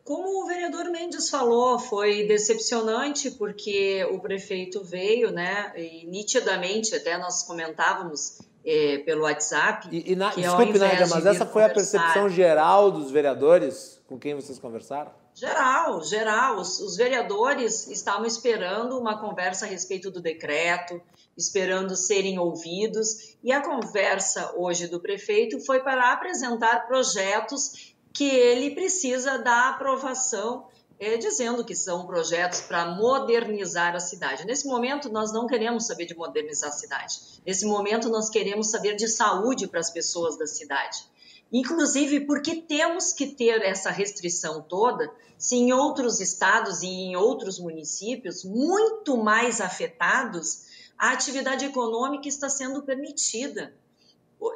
[0.03, 7.17] Como o vereador Mendes falou, foi decepcionante porque o prefeito veio, né, e nitidamente até
[7.17, 9.87] nós comentávamos é, pelo WhatsApp.
[9.91, 14.35] E, e na, desculpe, Nádia, mas essa foi a percepção geral dos vereadores com quem
[14.35, 15.11] vocês conversaram?
[15.33, 16.57] Geral, geral.
[16.57, 21.01] Os, os, vereadores estavam esperando uma conversa a respeito do decreto,
[21.35, 28.75] esperando serem ouvidos, e a conversa hoje do prefeito foi para apresentar projetos que ele
[28.75, 30.67] precisa da aprovação
[30.99, 34.45] é, dizendo que são projetos para modernizar a cidade.
[34.45, 37.19] Nesse momento, nós não queremos saber de modernizar a cidade.
[37.45, 41.05] Nesse momento, nós queremos saber de saúde para as pessoas da cidade.
[41.51, 47.59] Inclusive, porque temos que ter essa restrição toda se em outros estados e em outros
[47.59, 50.63] municípios muito mais afetados
[50.97, 53.73] a atividade econômica está sendo permitida.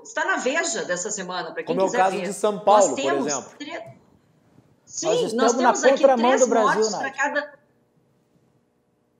[0.03, 2.27] Está na Veja dessa semana, para quem Como quiser é o caso ver.
[2.27, 3.51] de São Paulo, por exemplo.
[4.97, 7.53] Sim, Nós nós, estamos temos na aqui contramão três do Brasil, mortes para cada.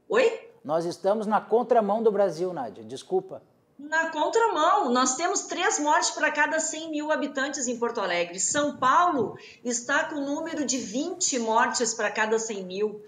[0.10, 0.50] Oi?
[0.64, 2.84] Nós estamos na contramão do Brasil, Nádia.
[2.84, 3.44] Desculpa.
[3.78, 8.40] Na contramão, nós temos três mortes para cada 100 mil habitantes em Porto Alegre.
[8.40, 13.00] São Paulo está com o número de 20 mortes para cada 100 mil.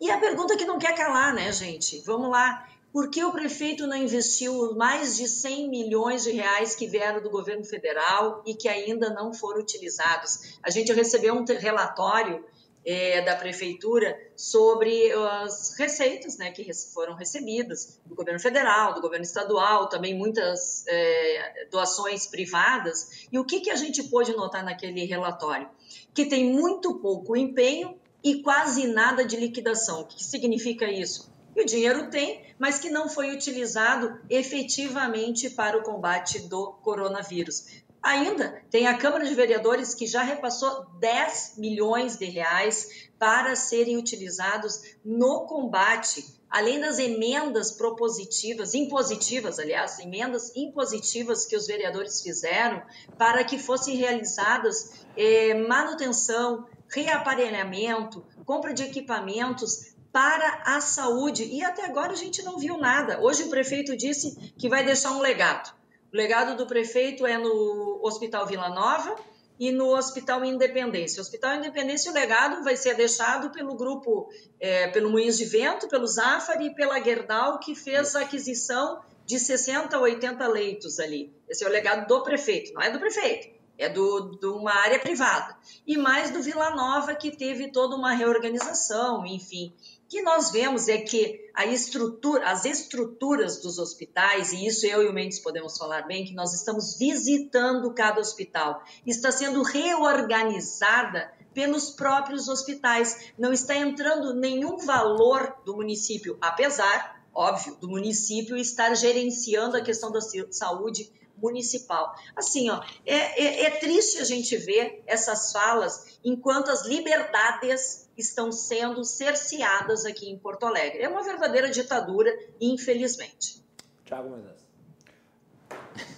[0.00, 2.00] E a pergunta que não quer calar, né, gente?
[2.00, 2.66] Vamos lá.
[2.96, 7.28] Por que o prefeito não investiu mais de 100 milhões de reais que vieram do
[7.28, 10.56] governo federal e que ainda não foram utilizados?
[10.62, 12.42] A gente recebeu um relatório
[12.86, 19.26] eh, da prefeitura sobre as receitas né, que foram recebidas do governo federal, do governo
[19.26, 23.26] estadual, também muitas eh, doações privadas.
[23.30, 25.68] E o que, que a gente pôde notar naquele relatório?
[26.14, 30.00] Que tem muito pouco empenho e quase nada de liquidação.
[30.00, 31.35] O que significa isso?
[31.56, 37.64] Que o dinheiro tem, mas que não foi utilizado efetivamente para o combate do coronavírus.
[38.02, 43.96] Ainda tem a Câmara de Vereadores que já repassou 10 milhões de reais para serem
[43.96, 52.82] utilizados no combate, além das emendas propositivas, impositivas, aliás, emendas impositivas que os vereadores fizeram
[53.16, 61.44] para que fossem realizadas eh, manutenção, reaparelhamento, compra de equipamentos para a saúde.
[61.44, 63.20] E até agora a gente não viu nada.
[63.20, 65.74] Hoje o prefeito disse que vai deixar um legado.
[66.10, 69.14] O legado do prefeito é no Hospital Vila Nova
[69.60, 71.18] e no Hospital Independência.
[71.18, 75.86] O Hospital Independência, o legado vai ser deixado pelo grupo, é, pelo Moinhos de Vento,
[75.86, 81.30] pelo Zafari e pela Gerdau, que fez a aquisição de 60 a 80 leitos ali.
[81.46, 84.98] Esse é o legado do prefeito, não é do prefeito é do, de uma área
[84.98, 85.56] privada.
[85.86, 89.72] E mais do Vila Nova, que teve toda uma reorganização, enfim.
[90.04, 95.02] O que nós vemos é que a estrutura, as estruturas dos hospitais, e isso eu
[95.02, 101.32] e o Mendes podemos falar bem, que nós estamos visitando cada hospital, está sendo reorganizada
[101.52, 103.32] pelos próprios hospitais.
[103.38, 110.12] Não está entrando nenhum valor do município, apesar, óbvio, do município estar gerenciando a questão
[110.12, 111.10] da saúde
[111.40, 112.14] municipal.
[112.34, 118.50] Assim, ó, é, é, é, triste a gente ver essas falas enquanto as liberdades estão
[118.50, 121.02] sendo cerceadas aqui em Porto Alegre.
[121.02, 123.62] É uma verdadeira ditadura, infelizmente.
[124.04, 124.56] Tiago Moisés.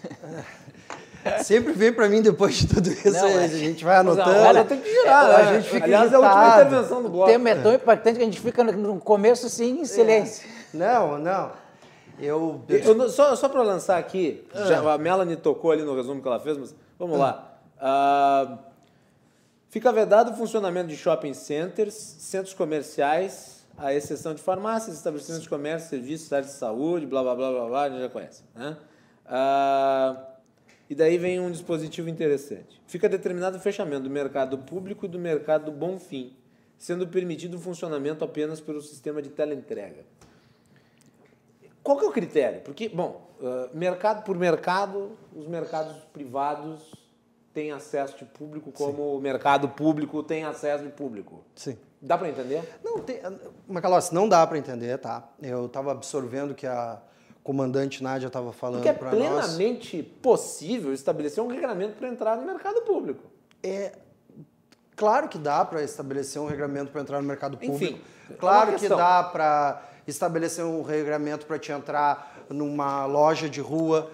[1.44, 4.31] Sempre vem para mim depois de tudo isso, Não, a é- gente vai anotando.
[4.38, 5.54] Olha, tem que girar, É, a né?
[5.61, 7.31] gente fica Aliás, é a última intervenção do O bloco.
[7.31, 10.48] tema é tão impactante que a gente fica no- começo assim em silêncio.
[10.72, 11.52] Não, não.
[12.20, 16.28] Eu, Eu só só para lançar aqui, já, a Melanie tocou ali no resumo que
[16.28, 17.59] ela fez, mas vamos lá.
[17.81, 18.59] Ah,
[19.70, 25.48] fica vedado o funcionamento de shopping centers, centros comerciais, à exceção de farmácias, estabelecimentos de
[25.48, 28.42] comércio, serviços, áreas de saúde, blá, blá, blá, blá, blá, a gente já conhece.
[28.54, 28.76] Né?
[29.24, 30.24] Ah,
[30.90, 32.81] e daí vem um dispositivo interessante.
[32.87, 36.35] Fica determinado o fechamento do mercado público e do mercado bom fim,
[36.78, 40.04] sendo permitido o funcionamento apenas pelo sistema de teleentrega.
[41.82, 42.60] Qual que é o critério?
[42.62, 46.92] Porque, bom, uh, mercado por mercado, os mercados privados
[47.54, 51.42] têm acesso de público como o mercado público tem acesso de público.
[51.54, 51.76] Sim.
[52.00, 52.62] Dá para entender?
[52.84, 53.20] Não, tem,
[53.66, 55.28] Macalossi, não dá para entender, tá?
[55.42, 57.00] Eu estava absorvendo o que a
[57.42, 59.18] comandante Nádia estava falando Porque é para nós.
[59.18, 63.24] plenamente possível estabelecer um regulamento para entrar no mercado público.
[63.62, 63.92] É
[64.94, 67.98] claro que dá para estabelecer um regulamento para entrar no mercado Enfim, público.
[68.28, 68.96] é uma claro que questão.
[68.98, 74.10] dá para estabelecer um regulamento para te entrar numa loja de rua.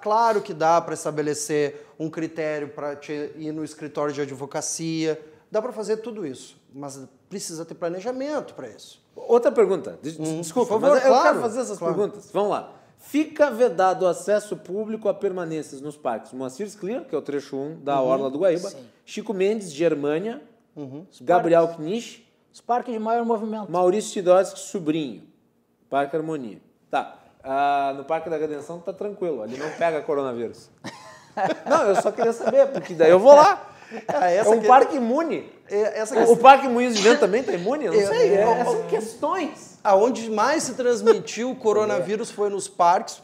[0.00, 5.20] Claro que dá para estabelecer um critério para te ir no escritório de advocacia.
[5.50, 9.00] Dá para fazer tudo isso, mas precisa ter planejamento para isso.
[9.14, 9.98] Outra pergunta.
[10.02, 11.94] Des- Desculpa, por favor, mas eu claro, quero fazer essas claro.
[11.94, 12.30] perguntas.
[12.32, 12.72] Vamos lá.
[12.98, 17.56] Fica vedado o acesso público a permanências nos parques Moacir Clear, que é o trecho
[17.56, 18.08] 1 da Uhum.
[18.08, 18.84] Orla do Guaíba, Sim.
[19.04, 20.42] Chico Mendes, Germânia,
[21.20, 22.25] Gabriel Knisch,
[22.56, 23.70] Os parques de maior movimento.
[23.70, 25.24] Maurício Tidowski, sobrinho.
[25.90, 26.56] Parque Harmonia.
[26.90, 27.18] Tá.
[27.44, 30.70] Ah, no Parque da Redenção tá tranquilo, ali não pega coronavírus.
[31.68, 33.62] não, eu só queria saber, porque daí eu vou lá.
[34.08, 35.52] Ah, É essa um que- parque imune.
[35.68, 37.84] É, essa O questão- Parque Moinhos de Vento também tá imune?
[37.84, 38.34] Eu não Eu- sei.
[38.36, 39.78] é, é- são questões.
[39.84, 43.20] Aonde mais se transmitiu o coronavírus foi nos parques.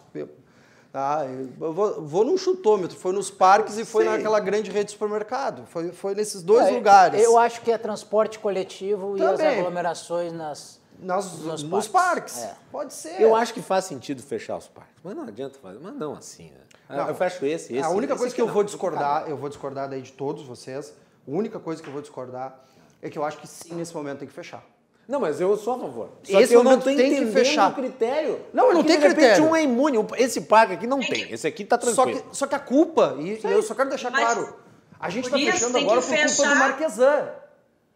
[0.95, 4.13] Ah, eu vou, vou num chutômetro, foi nos parques e foi Sei.
[4.13, 5.65] naquela grande rede de supermercado.
[5.67, 7.23] Foi, foi nesses dois É, lugares.
[7.23, 9.59] Eu acho que é transporte coletivo e as Também.
[9.59, 10.81] aglomerações nas.
[10.99, 12.35] Nas- nos nos, parques.
[12.35, 12.45] parques.
[12.45, 12.55] É.
[12.71, 13.21] Pode ser.
[13.21, 16.51] Eu acho que faz sentido fechar os parques, mas não adianta fazer, mas não assim,
[16.51, 16.61] né?
[16.97, 17.09] Não.
[17.09, 17.83] eu fecho esse, esse.
[17.83, 18.53] a única esse coisa que eu não.
[18.53, 20.93] vou discordar, eu vou discordar daí de todos vocês.
[21.27, 22.61] A única coisa que eu vou discordar
[23.01, 24.63] é que eu acho que sim, nesse momento tem que fechar.
[25.09, 26.09] Não, mas eu sou a favor.
[26.23, 27.71] Só Esse que eu não tô tem que entendendo fechar.
[27.71, 28.41] o critério.
[28.53, 29.45] Não, não tem de repente, critério.
[29.45, 29.99] um é imune.
[30.17, 31.31] Esse parque aqui não tem.
[31.33, 32.23] Esse aqui tá Só tranquilo.
[32.31, 34.57] que, só que a culpa, e, e eu só quero deixar Mas claro,
[34.99, 36.57] a gente está fechando agora por culpa do fechar.
[36.57, 37.29] Marquesan.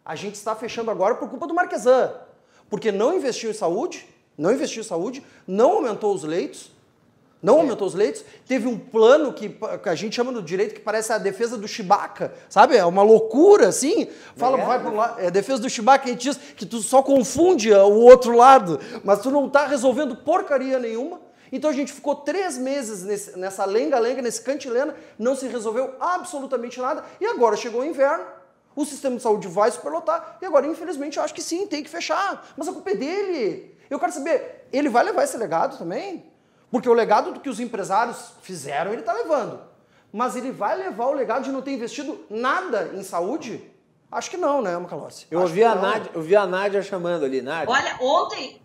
[0.05, 2.13] A gente está fechando agora por culpa do Marquesan.
[2.69, 6.73] Porque não investiu em saúde, não investiu em saúde, não aumentou os leitos,
[7.47, 9.49] não aumentou os leitos, teve um plano que,
[9.83, 12.77] que a gente chama no direito que parece a defesa do Chewbacca, sabe?
[12.77, 14.09] É uma loucura, assim.
[14.35, 16.79] Fala, vai para um lado, é a defesa do Chewbacca, a gente diz que tu
[16.81, 21.21] só confunde o outro lado, mas tu não tá resolvendo porcaria nenhuma.
[21.53, 26.81] Então a gente ficou três meses nesse- nessa lenga-lenga, nesse cantilena, não se resolveu absolutamente
[26.81, 28.25] nada, e agora chegou o inverno,
[28.75, 31.89] o sistema de saúde vai superlotar, e agora, infelizmente, eu acho que sim, tem que
[31.89, 32.45] fechar.
[32.57, 33.77] Mas a culpa é dele.
[33.89, 36.25] Eu quero saber, ele vai levar esse legado também?
[36.71, 39.61] Porque o legado do que os empresários fizeram, ele está levando.
[40.13, 43.71] Mas ele vai levar o legado de não ter investido nada em saúde?
[44.11, 45.27] Acho que não, né, Macalossi?
[45.31, 45.75] Eu ouvi a.
[45.75, 47.73] Nádia, eu vi a Nádia chamando ali, Nádia.
[47.73, 48.63] Olha, ontem,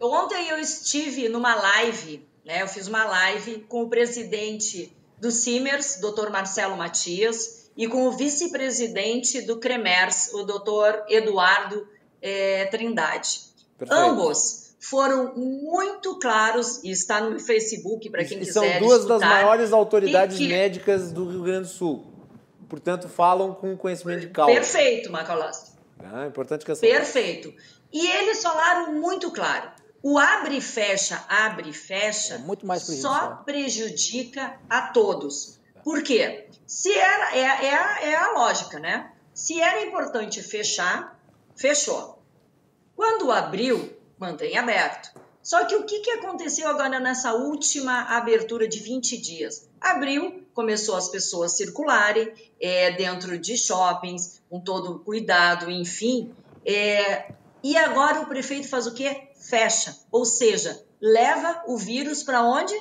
[0.00, 2.62] ontem eu estive numa live, né?
[2.62, 6.30] Eu fiz uma live com o presidente do Simers, Dr.
[6.30, 11.02] Marcelo Matias, e com o vice-presidente do Cremers, o Dr.
[11.08, 11.88] Eduardo
[12.22, 13.40] eh, Trindade.
[13.76, 14.00] Perfeito.
[14.00, 19.20] Ambos foram muito claros, e está no Facebook para quem e são quiser duas das
[19.20, 22.06] escutar, maiores autoridades que- médicas do Rio Grande do Sul.
[22.68, 24.52] Portanto, falam com conhecimento de causa.
[24.52, 25.72] Perfeito, Macalossi.
[26.00, 26.80] Ah, é importante que essa...
[26.80, 27.54] Perfeito.
[27.92, 29.70] E eles falaram muito claro.
[30.02, 35.58] O abre e fecha, abre e fecha, É muito mais só prejudica a todos.
[35.82, 36.46] Por quê?
[36.66, 39.12] Se era, é, é, a- é a lógica, né?
[39.32, 41.18] Se era importante fechar,
[41.56, 42.22] fechou.
[42.96, 45.10] Quando abriu, mantém aberto.
[45.42, 49.68] Só que o que, que aconteceu agora nessa última abertura de 20 dias?
[49.78, 56.32] Abriu, começou as pessoas circularem é, dentro de shoppings, com todo cuidado, enfim.
[56.64, 59.28] é, e agora o prefeito faz o quê?
[59.38, 59.96] Fecha.
[60.12, 62.74] Ou seja, leva o vírus para onde?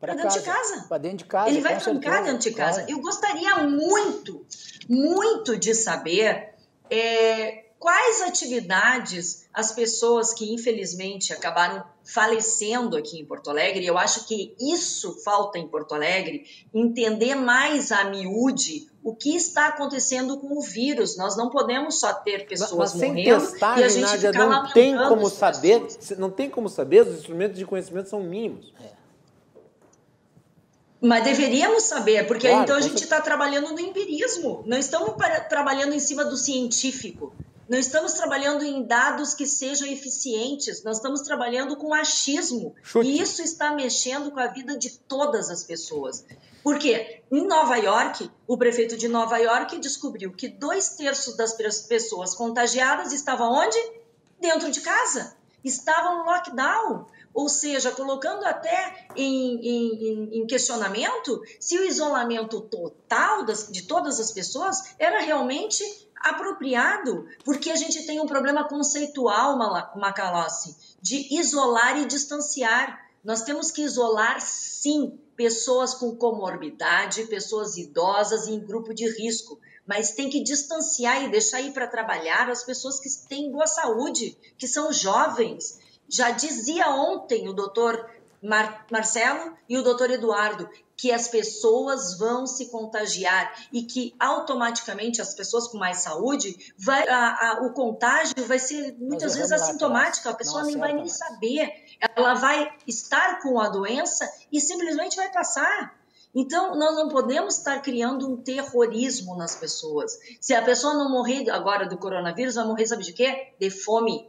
[0.00, 0.86] Para dentro de casa.
[0.88, 1.48] Para dentro de casa.
[1.48, 2.80] Ele vai trancar dentro de casa.
[2.80, 2.90] claro.
[2.90, 4.44] Eu gostaria muito,
[4.88, 6.52] muito de saber
[6.90, 14.26] é, quais atividades as pessoas que infelizmente acabaram falecendo aqui em Porto Alegre, eu acho
[14.26, 20.56] que isso falta em Porto Alegre, entender mais a miúde o que está acontecendo com
[20.56, 21.18] o vírus.
[21.18, 24.72] Nós não podemos só ter pessoas mas sem morrendo e a gente Nádia, ficar não
[24.72, 26.18] tem como saber, pessoas.
[26.18, 28.72] não tem como saber, os instrumentos de conhecimento são mínimos.
[31.02, 34.62] Mas deveríamos saber, porque Claro, então a gente está trabalhando no empirismo.
[34.64, 37.34] Não estamos para- trabalhando em cima do científico.
[37.68, 40.82] Não estamos trabalhando em dados que sejam eficientes.
[40.84, 42.74] Nós estamos trabalhando com achismo.
[42.82, 43.08] Chute.
[43.08, 46.24] E isso está mexendo com a vida de todas as pessoas.
[46.62, 47.22] Por quê?
[47.32, 52.34] Em Nova York, o prefeito de Nova York descobriu que dois terços das pe- pessoas
[52.34, 53.78] contagiadas estavam onde?
[54.40, 55.36] Dentro de casa.
[55.62, 57.06] Estavam no lockdown.
[57.34, 64.20] Ou seja, colocando até em, em- em- questionamento se o isolamento total das- de todas
[64.20, 65.82] as pessoas era realmente
[66.22, 69.58] apropriado, porque a gente tem um problema conceitual,
[69.96, 73.00] Macalossi, de isolar e distanciar.
[73.22, 79.58] Nós temos que isolar, sim, pessoas com comorbidade, pessoas idosas e em grupo de risco,
[79.86, 84.36] mas tem que distanciar e deixar ir para trabalhar as pessoas que têm boa saúde,
[84.56, 85.78] que são jovens.
[86.14, 88.08] Já dizia ontem o doutor
[88.40, 95.20] Mar- Marcelo e o doutor Eduardo que as pessoas vão se contagiar e que automaticamente
[95.20, 100.28] as pessoas com mais saúde, vai, a- a- o contágio vai ser muitas vezes assintomático,
[100.28, 101.16] a pessoa Não nem vai nem mais.
[101.18, 101.72] saber.
[102.16, 105.98] Ela vai estar com a doença e simplesmente vai passar.
[106.32, 110.16] Então, nós não podemos estar criando um terrorismo nas pessoas.
[110.40, 113.52] Se a pessoa não morrer agora do coronavírus, vai morrer, sabe de quê?
[113.58, 114.28] De fome.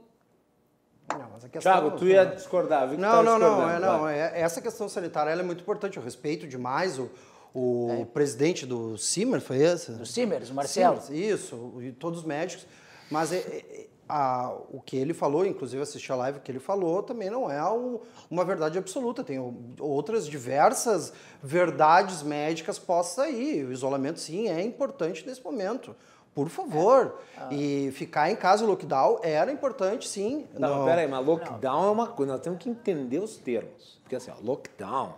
[1.09, 3.79] Não, mas a questão- Thiago, tu ia discordar, vi que Não, tava não, não, é,
[3.79, 4.07] não.
[4.07, 5.97] é- essa questão sanitária ela é muito importante.
[5.97, 7.09] Eu respeito demais o,
[7.53, 9.91] o presidente do CIMER, foi esse?
[9.91, 10.99] Do Simers, o Marcelo.
[11.11, 12.65] Isso, e todos os médicos.
[13.09, 16.59] Mas é- é- a- o que ele falou, inclusive assisti a live, o que ele
[16.59, 17.99] falou também não é um-
[18.29, 19.23] uma verdade absoluta.
[19.23, 19.39] Tem
[19.79, 23.63] outras diversas verdades médicas postas aí.
[23.63, 25.95] O isolamento, sim, é importante nesse momento.
[26.36, 27.15] Por favor.
[27.49, 30.45] E ficar em casa, o lockdown, era importante, sim.
[30.59, 33.97] Não, peraí, mas lockdown é uma coisa, nós temos que entender os termos.
[34.03, 35.13] Porque assim, ó, lockdown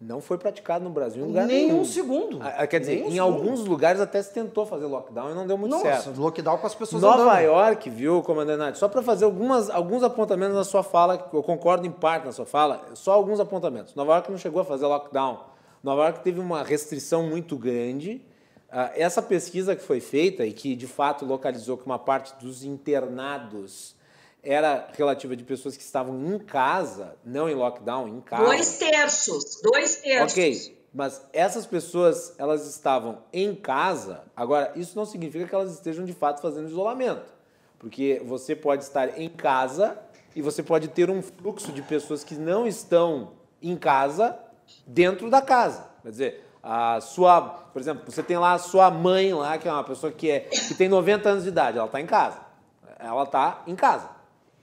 [0.00, 1.80] não foi praticado no Brasil em lugar Nem nenhum.
[1.80, 2.38] um segundo.
[2.42, 3.22] Ah, Quer dizer, Nem um em segundo.
[3.34, 6.20] alguns lugares até se tentou fazer lockdown e não deu muito Nossa, certo.
[6.20, 7.40] lockdown com as pessoas Nova andando.
[7.42, 8.76] York, viu, comandante Nath?
[8.76, 12.32] Só para fazer algumas, alguns apontamentos na sua fala, que eu concordo em parte na
[12.32, 13.94] sua fala, só alguns apontamentos.
[13.96, 15.40] Nova York não chegou a fazer lockdown.
[15.82, 18.24] Nova York teve uma restrição muito grande.
[18.74, 22.64] Ah, essa pesquisa que foi feita e que de fato localizou que uma parte dos
[22.64, 23.94] internados
[24.42, 28.44] era relativa de pessoas que estavam em casa, não em lockdown, em casa.
[28.44, 30.32] Dois terços, dois terços.
[30.32, 34.24] Ok, mas essas pessoas, elas estavam em casa.
[34.34, 37.32] Agora, isso não significa que elas estejam de fato fazendo isolamento.
[37.78, 39.98] Porque você pode estar em casa
[40.34, 44.38] e você pode ter um fluxo de pessoas que não estão em casa
[44.86, 45.90] dentro da casa.
[46.02, 49.72] Quer dizer, a sua, por exemplo, você tem lá a sua mãe lá, que é
[49.72, 52.38] uma pessoa que, é, que tem 90 anos de idade, ela está em casa.
[52.98, 54.08] Ela está em casa.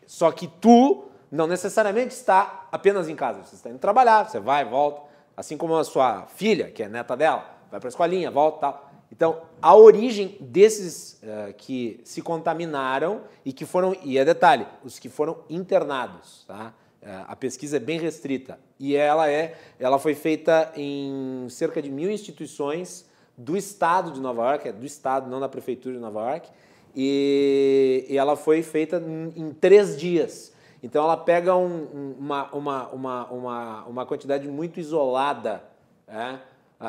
[0.07, 3.43] Só que tu não necessariamente está apenas em casa.
[3.43, 5.01] Você está indo trabalhar, você vai, volta.
[5.35, 8.89] Assim como a sua filha, que é neta dela, vai para a escolinha, volta tal.
[9.11, 14.99] Então, a origem desses eh, que se contaminaram e que foram, e é detalhe, os
[14.99, 16.73] que foram internados, tá?
[17.01, 21.89] Eh, a pesquisa é bem restrita e ela é, ela foi feita em cerca de
[21.89, 26.19] mil instituições do estado de Nova York, é do estado, não da prefeitura de Nova
[26.29, 26.49] York,
[26.93, 29.01] e, e ela foi feita
[29.35, 30.51] em, três dias.
[30.83, 35.63] Então ela pega um- um- uma, uma, uma, uma, uma quantidade muito isolada.
[36.07, 36.39] Ah,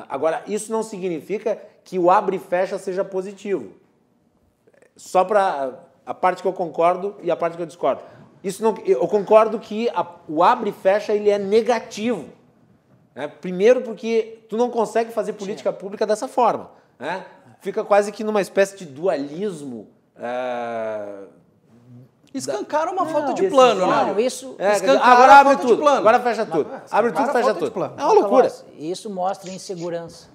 [0.08, 3.72] Agora, isso não significa que o abre e fecha seja positivo.
[4.96, 8.02] Só para a parte que eu concordo e a parte que eu discordo.
[8.42, 12.26] Isso não, eu concordo que a- o abre e fecha ele é negativo.
[13.14, 13.26] né?
[13.28, 16.70] Primeiro porque tu não consegue fazer política pública dessa forma.
[16.98, 17.24] né?
[17.60, 19.88] Fica quase que numa espécie de dualismo.
[20.16, 21.24] é,
[22.32, 24.04] Escancaram uma falta de plano, né?
[24.04, 24.68] Não, isso, É,
[25.02, 25.98] agora abre tudo, plano.
[25.98, 26.70] agora fecha tudo.
[26.70, 27.72] Mas, Abre tudo, fecha tudo.
[27.72, 27.94] plano.
[27.98, 28.52] É uma loucura.
[28.78, 30.28] Isso mostra insegurança.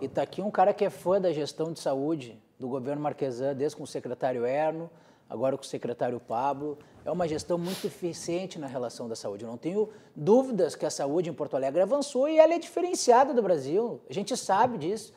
[0.00, 3.52] E está aqui um cara que é fã da gestão de saúde do governo Marquesan,
[3.54, 4.88] desde com o secretário Erno,
[5.28, 6.78] agora com o secretário Pablo.
[7.04, 9.44] É uma gestão muito eficiente na relação da saúde.
[9.44, 13.34] Eu não tenho dúvidas que a saúde em Porto Alegre avançou e ela é diferenciada
[13.34, 14.00] do Brasil.
[14.08, 15.12] A gente sabe disso.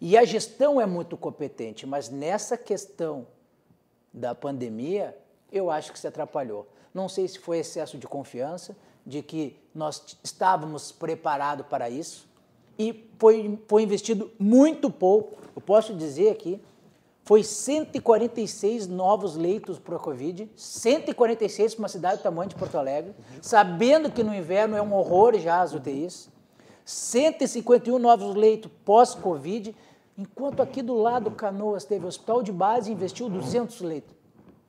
[0.00, 3.26] E a gestão é muito competente, mas nessa questão
[4.12, 5.16] da pandemia,
[5.50, 6.68] eu acho que se atrapalhou.
[6.92, 8.76] Não sei se foi excesso de confiança,
[9.06, 12.28] de que nós estávamos preparados para isso,
[12.78, 15.36] e foi, foi investido muito pouco.
[15.54, 16.60] Eu posso dizer aqui,
[17.30, 22.76] foi 146 novos leitos para a Covid, 146 para uma cidade do tamanho de Porto
[22.76, 26.28] Alegre, sabendo que no inverno é um horror já as UTIs.
[26.84, 29.76] 151 novos leitos pós-Covid,
[30.18, 34.19] enquanto aqui do lado Canoas teve hospital de base e investiu 200 leitos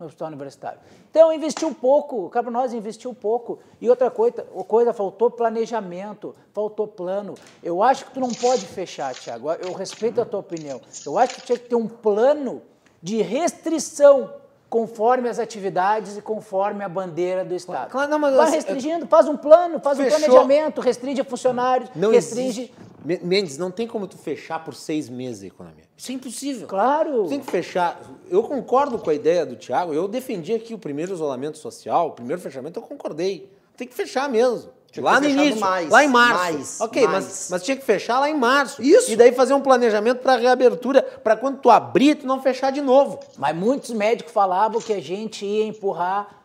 [0.01, 0.79] no hospital universitário.
[1.09, 3.59] Então investiu pouco, o Cabronós investiu pouco.
[3.79, 7.35] E outra coisa, coisa, faltou planejamento, faltou plano.
[7.63, 9.51] Eu acho que tu não pode fechar, Tiago.
[9.53, 10.81] Eu respeito a tua opinião.
[11.05, 12.61] Eu acho que tinha que ter um plano
[13.01, 14.33] de restrição
[14.69, 17.91] conforme as atividades e conforme a bandeira do Estado.
[17.91, 20.19] Claro, não, mas Vai assim, restringindo, faz um plano, faz um Fechou.
[20.19, 22.61] planejamento, restringe funcionários, Não restringe.
[22.61, 22.75] existe.
[23.03, 25.83] Me- Mendes, não tem como tu fechar por seis meses a economia.
[25.97, 26.67] Isso é impossível.
[26.67, 27.23] Claro.
[27.23, 27.99] Tu tem que fechar.
[28.29, 29.93] Eu concordo com a ideia do Tiago.
[29.93, 33.51] Eu defendi aqui o primeiro isolamento social, o primeiro fechamento, eu concordei.
[33.75, 34.69] Tem que fechar mesmo.
[34.91, 36.37] Tinha lá no início, mais, lá em março.
[36.53, 37.23] mais, ok, mais.
[37.23, 38.81] Mas, mas tinha que fechar lá em março.
[38.83, 39.09] Isso.
[39.09, 42.81] E daí fazer um planejamento para reabertura, para quando tu abrir, tu não fechar de
[42.81, 43.17] novo.
[43.37, 46.43] Mas muitos médicos falavam que a gente ia empurrar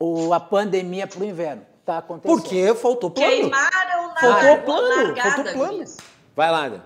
[0.00, 1.62] o- a pandemia para o inverno.
[1.84, 2.40] Está acontecendo.
[2.40, 3.30] Porque faltou plano.
[3.30, 5.30] Queimaram na, Faltou plano, largada.
[5.30, 5.76] faltou plano.
[5.76, 5.96] Luiz.
[6.34, 6.80] Vai lá, André.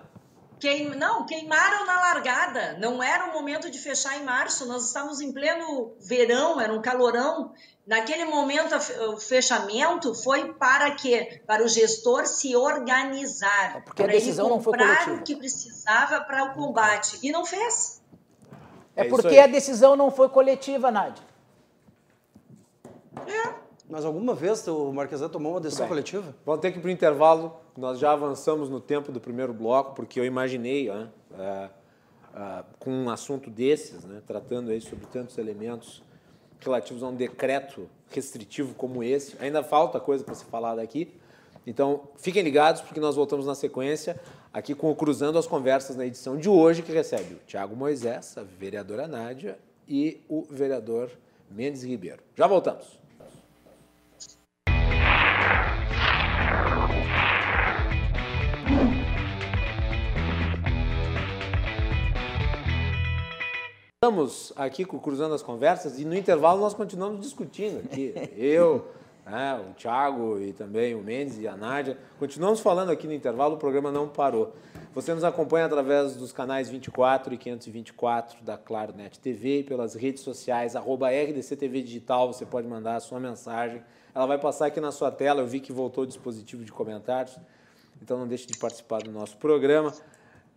[0.59, 0.88] Queim...
[0.96, 2.76] Não, queimaram na largada.
[2.80, 4.66] Não era o momento de fechar em março.
[4.66, 7.53] Nós estávamos em pleno verão, era um calorão.
[7.86, 8.74] Naquele momento,
[9.12, 11.40] o fechamento foi para quê?
[11.46, 13.84] Para o gestor se organizar.
[13.84, 15.12] Porque a ele decisão não foi coletiva.
[15.12, 17.20] o que precisava para o combate.
[17.22, 18.03] E não fez.
[18.96, 21.22] É, É porque a decisão não foi coletiva, Nádia.
[23.89, 25.89] Mas alguma vez o Marquesan tomou uma decisão bem.
[25.89, 26.34] coletiva?
[26.45, 27.57] Vamos ter que ir para o intervalo.
[27.76, 31.09] Nós já avançamos no tempo do primeiro bloco, porque eu imaginei, né,
[31.39, 31.70] é,
[32.34, 36.03] é, com um assunto desses, né, tratando aí sobre tantos elementos
[36.61, 39.36] relativos a um decreto restritivo como esse.
[39.41, 41.11] Ainda falta coisa para ser falada aqui.
[41.66, 44.20] Então, fiquem ligados, porque nós voltamos na sequência
[44.53, 48.36] aqui com o Cruzando as Conversas na edição de hoje, que recebe o Tiago Moisés,
[48.36, 51.11] a vereadora Nádia e o vereador
[51.51, 52.22] Mendes Ribeiro.
[52.34, 52.99] Já voltamos.
[64.01, 68.14] Estamos aqui Cruzando as Conversas e no intervalo nós continuamos discutindo aqui.
[68.38, 68.86] Eu,
[69.26, 69.61] né?
[69.68, 71.99] o Thiago e também o Mendes e a Nádia.
[72.16, 74.55] Continuamos falando aqui no intervalo, o programa não parou.
[74.94, 79.96] Você nos acompanha através dos canais 24 e 524 da Claro Net TV e pelas
[79.96, 83.82] redes sociais, arroba RDCTV Digital, você pode mandar a sua mensagem.
[84.14, 87.36] Ela vai passar aqui na sua tela, eu vi que voltou o dispositivo de comentários,
[88.01, 89.92] então não deixe de participar do nosso programa.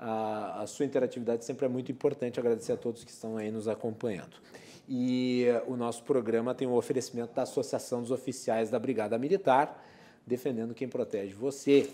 [0.02, 3.68] A, a sua interatividade sempre é muito importante, agradecer a todos que estão aí nos
[3.68, 4.36] acompanhando.
[4.90, 9.86] E o nosso programa tem um oferecimento da Associação dos Oficiais da Brigada Militar,
[10.26, 11.88] defendendo quem protege você.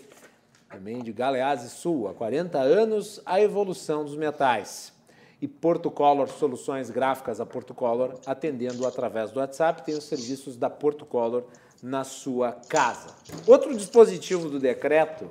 [0.70, 4.92] Também de Galeazzi Sul, há 40 anos, a evolução dos metais.
[5.40, 10.56] E Porto Color Soluções Gráficas, a Porto Color, atendendo através do WhatsApp, tem os serviços
[10.56, 11.44] da Porto Color
[11.82, 13.14] na sua casa.
[13.46, 15.30] Outro dispositivo do decreto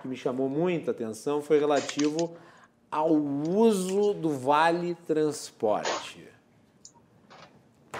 [0.00, 2.36] que me chamou muita atenção foi relativo
[2.90, 6.26] ao uso do Vale Transporte.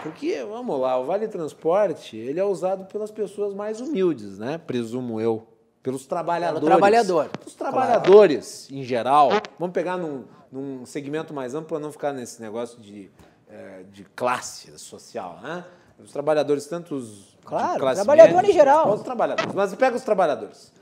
[0.03, 4.59] Porque, vamos lá, o Vale Transporte, ele é usado pelas pessoas mais humildes, né?
[4.59, 5.47] Presumo eu.
[5.83, 6.61] Pelos trabalhadores.
[6.61, 7.31] Pelo trabalhador.
[7.45, 9.31] Os trabalhadores, em geral.
[9.59, 13.11] Vamos pegar num, num segmento mais amplo para não ficar nesse negócio de,
[13.49, 15.65] é, de classe social, né?
[15.99, 18.93] Os trabalhadores, tanto os Claro, de classe trabalhador média, em geral.
[18.93, 19.55] Os trabalhadores.
[19.55, 20.73] Mas pega os trabalhadores.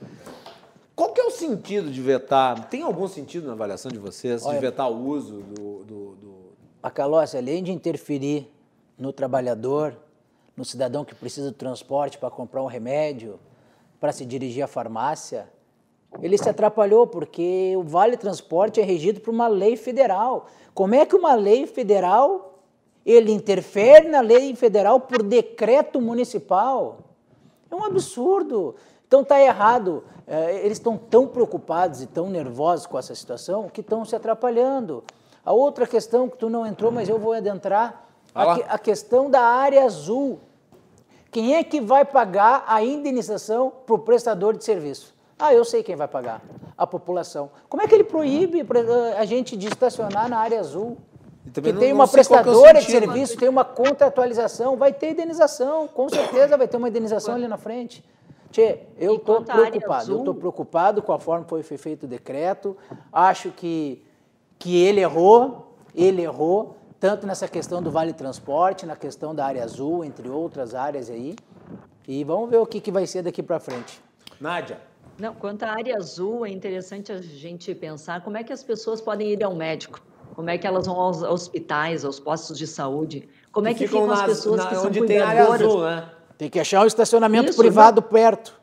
[0.97, 2.69] Qual que é o sentido de vetar?
[2.69, 6.37] Tem algum sentido na avaliação de vocês de Olha- vetar o uso do, do, do-
[6.81, 8.51] A Calócia, além de interferir
[8.97, 9.95] no trabalhador,
[10.55, 13.39] no cidadão que precisa do transporte para comprar um remédio,
[13.99, 15.47] para se dirigir à farmácia,
[16.19, 20.47] ele se atrapalhou porque o Vale Transporte é regido por uma lei federal.
[20.73, 22.59] Como é que uma lei federal
[23.05, 26.97] ele interfere na lei federal por decreto municipal?
[27.69, 28.73] É um absurdo.
[29.07, 30.03] Então está errado.
[30.27, 35.03] Eh, Eles estão tão preocupados e tão nervosos com essa situação que estão se atrapalhando.
[35.45, 38.05] A outra questão que tu não entrou, mas eu vou adentrar,
[38.35, 38.43] a,
[38.75, 40.39] a questão da área azul.
[41.31, 45.15] Quem é que vai pagar a indenização para o prestador de serviço?
[45.39, 46.41] Ah, eu sei quem vai pagar.
[46.77, 47.49] A população.
[47.69, 48.85] Como é que ele proíbe pre-
[49.17, 50.97] a gente de estacionar na área azul?
[51.53, 53.05] Que não- tem uma é prestadora de sentido.
[53.05, 57.57] serviço, tem uma contratualização, vai ter indenização, com certeza vai ter uma indenização ali na
[57.57, 58.03] frente.
[58.51, 62.77] Tchê, eu estou preocupado, eu estou preocupado com a forma que foi feito o decreto,
[63.11, 64.03] acho que,
[64.57, 69.63] que ele errou, ele errou, tanto nessa questão do Vale Transporte, na questão da área
[69.63, 71.35] azul, entre outras áreas aí,
[72.07, 74.01] e vamos ver o que, que vai ser daqui para frente.
[74.39, 74.79] Nádia,
[75.19, 79.01] Não, quanto à área azul, é interessante a gente pensar como é que as pessoas
[79.01, 79.99] podem ir ao médico,
[80.35, 84.03] como é que elas vão aos hospitais, aos postos de saúde, como é que ficam,
[84.11, 85.67] as nas- pessoas na- que são onde tem área cuidadoras.
[85.67, 86.09] azul, né?
[86.37, 88.59] Tem que achar um estacionamento Isso, privado perto.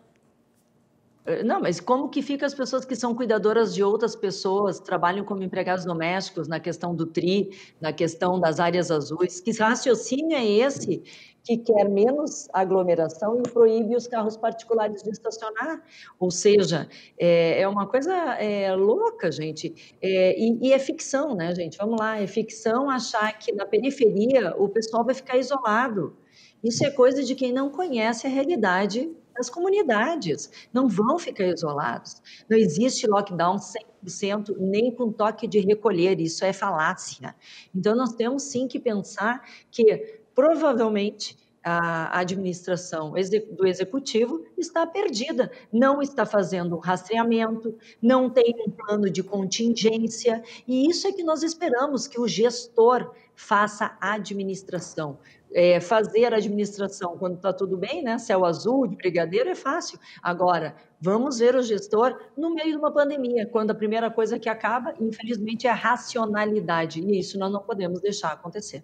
[1.26, 5.24] Eh, Não, mas como que fica as pessoas que são cuidadoras de outras pessoas, trabalham
[5.24, 7.50] como empregados domésticos na questão do TRI,
[7.80, 9.40] na questão das áreas azuis?
[9.40, 11.02] Que raciocínio é esse
[11.42, 15.82] que quer menos aglomeração e proíbe os carros particulares de estacionar?
[16.18, 19.96] Ou seja, é, é uma coisa é, louca, gente.
[20.00, 21.76] É, e, e é ficção, né, gente?
[21.76, 26.16] Vamos lá, é ficção achar que na periferia o pessoal vai ficar isolado.
[26.64, 30.50] Isso é coisa de quem não conhece a realidade das comunidades.
[30.72, 32.22] Não vão ficar isolados.
[32.48, 33.56] Não existe lockdown
[34.02, 36.18] 100%, nem com toque de recolher.
[36.20, 37.36] Isso é falácia.
[37.74, 41.36] Então, nós temos sim que pensar que provavelmente
[41.66, 43.14] a administração
[43.52, 50.90] do executivo está perdida, não está fazendo rastreamento, não tem um plano de contingência, e
[50.90, 55.18] isso é que nós esperamos que o gestor faça a administração.
[55.54, 58.18] É, fazer a administração quando está tudo bem, né?
[58.18, 59.98] Céu azul, de brigadeiro, é fácil.
[60.20, 64.48] Agora, vamos ver o gestor no meio de uma pandemia, quando a primeira coisa que
[64.48, 67.00] acaba, infelizmente, é a racionalidade.
[67.00, 68.82] E isso nós não podemos deixar acontecer.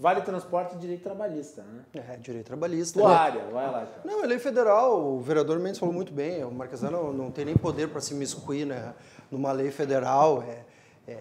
[0.00, 1.82] Vale transporte e direito trabalhista, né?
[2.08, 3.00] É, direito trabalhista.
[3.00, 3.16] Tua né?
[3.16, 3.80] área, vai lá.
[3.80, 4.00] cara.
[4.04, 7.56] Não, é lei federal, o vereador Mendes falou muito bem, o Marquesano não tem nem
[7.56, 8.94] poder para se miscuir né,
[9.28, 10.64] numa lei federal, é,
[11.10, 11.18] é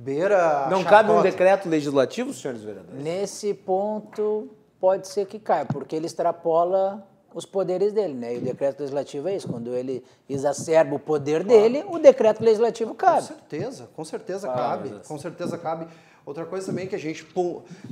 [0.00, 0.66] beira...
[0.70, 1.30] Não cabe um chacota.
[1.30, 3.02] decreto legislativo, senhores vereadores?
[3.02, 4.48] Nesse ponto,
[4.80, 8.34] pode ser que caia, porque ele extrapola os poderes dele, né?
[8.34, 12.90] E o decreto legislativo é isso, quando ele exacerba o poder dele, o decreto legislativo
[12.90, 13.22] Com cabe.
[13.22, 15.86] certeza, com certeza Ah, cabe, com certeza cabe.
[16.26, 17.24] Outra coisa também que a gente,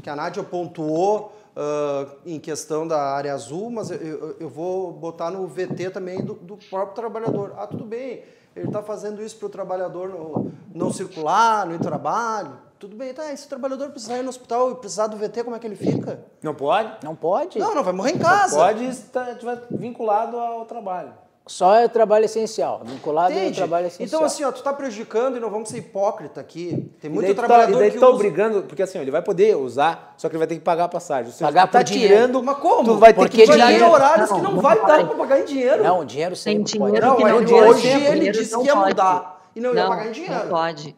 [0.02, 4.92] que a Nádia pontuou ah, em questão da área azul, mas eu, eu- eu vou
[4.92, 7.54] botar no VT também do, do próprio trabalhador.
[7.56, 8.22] Ah, tudo bem,
[8.59, 12.59] ele está fazendo isso para o trabalhador não, não circular, no trabalho.
[12.78, 15.42] Tudo bem, tá, e se o trabalhador precisar ir no hospital e precisar do VT,
[15.42, 16.20] como é que ele fica?
[16.40, 17.04] Não pode?
[17.04, 17.59] Não pode?
[17.59, 18.56] Não, não, vai morrer em casa.
[18.56, 21.12] Pode estar estiver vinculado ao trabalho.
[21.49, 22.82] Só é trabalho essencial.
[22.84, 23.57] Vinculado é Entende?
[23.57, 24.07] trabalho essencial.
[24.07, 26.92] Então, assim, ó, tu tá prejudicando e não vamos ser hipócrita aqui.
[27.01, 28.99] Tem E muito daí tu tá- trabalhador e daí que tá usa- obrigando, porque assim,
[28.99, 31.32] ó, ele vai poder usar, só que ele vai ter que pagar a passagem.
[31.32, 32.14] Seja, Pagar tu tá dinheiro.
[32.14, 32.84] tirando, Mas como?
[32.84, 35.05] tu vai ter Porque que tirar dinheiro- horários Não, que não, não vai dar pode.
[35.09, 35.82] pra pagar em dinheiro.
[35.82, 36.92] Não, o dinheiro sempre Tem pode.
[36.92, 37.86] dinheiro Não, que é, não hoje pode.
[37.88, 38.88] ele Dinheiro disse não que ia pode.
[38.90, 40.34] mudar e não ia Não, pagar em dinheiro.
[40.34, 40.96] Não pode.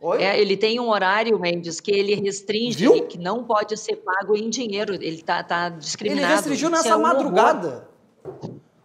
[0.00, 0.22] Oi?
[0.22, 3.06] É, ele tem um horário, Mendes, que ele restringe, Viu?
[3.06, 4.94] que não pode ser pago em dinheiro.
[4.94, 6.32] Ele tá, tá Ele discriminado.
[6.34, 7.02] restringiu Isso nessa é horror.
[7.08, 7.88] madrugada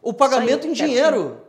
[0.02, 1.42] o pagamento aí, em dinheiro.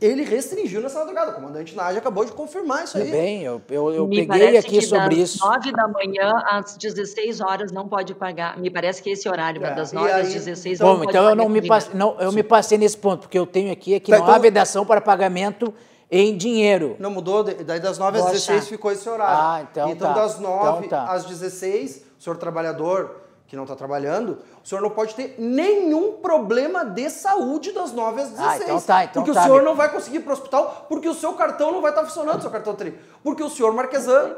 [0.00, 1.30] Ele restringiu nessa madrugada.
[1.30, 3.10] O comandante Nádia acabou de confirmar isso Tudo aí.
[3.12, 5.46] bem, eu, eu, eu Me peguei parece aqui que sobre das isso.
[5.46, 8.58] 9 da manhã às 16 horas não pode pagar.
[8.58, 10.98] Me parece que esse horário, É, das e 9 às aí, 16 então- não Bom,
[11.04, 13.46] pode então eu pagar não me, passe- não, eu me passei nesse ponto, porque eu
[13.46, 15.72] tenho aqui é que Tá, não então- há vedação para pagamento
[16.10, 16.96] em dinheiro.
[16.98, 18.68] Não mudou, daí das 9 às Vou 16 achar.
[18.68, 19.34] ficou esse horário.
[19.42, 20.12] Ah, então tá.
[20.12, 21.12] das 9 Então tá.
[21.12, 23.22] às 16, o senhor trabalhador
[23.54, 28.20] que não está trabalhando, o senhor não pode ter nenhum problema de saúde das 9
[28.20, 28.48] às 16.
[28.50, 29.40] Ah, então tá, então porque tá.
[29.40, 32.04] o senhor não vai conseguir ir pro hospital, porque o seu cartão não vai estar
[32.04, 32.98] funcionando, seu cartão tri.
[33.22, 34.34] Porque o senhor Marquesan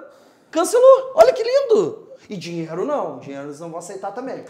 [0.51, 1.13] cancelou.
[1.15, 2.09] Olha que lindo!
[2.29, 4.45] E dinheiro não, dinheiro eles não vão aceitar também.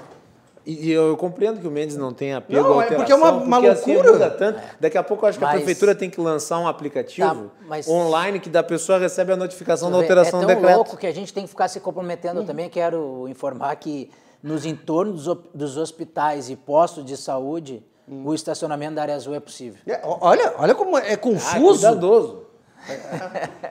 [0.68, 3.26] E eu, compreendo que o Mendes não tem apego Não, à é porque é uma-
[3.28, 4.12] alteração, uma porque assim loucura.
[4.14, 4.60] muda tanto.
[4.80, 7.50] Daqui a pouco eu acho que a Mas- prefeitura tem que lançar um aplicativo Tá,
[7.68, 10.74] mas- online que da pessoa recebe a notificação da alteração é do tão decreto.
[10.74, 12.40] louco que a gente tem que ficar se comprometendo.
[12.40, 14.10] Eu também quero informar que
[14.46, 19.40] nos entornos dos, dos hospitais e postos de saúde, o estacionamento da área azul é
[19.40, 19.80] possível.
[19.84, 21.80] É, olha, olha como é Ah, confuso.
[21.80, 22.46] cuidadoso.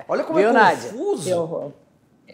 [0.08, 0.90] olha como Viu, é Nádia?
[0.92, 1.24] confuso.
[1.24, 1.72] Que horror.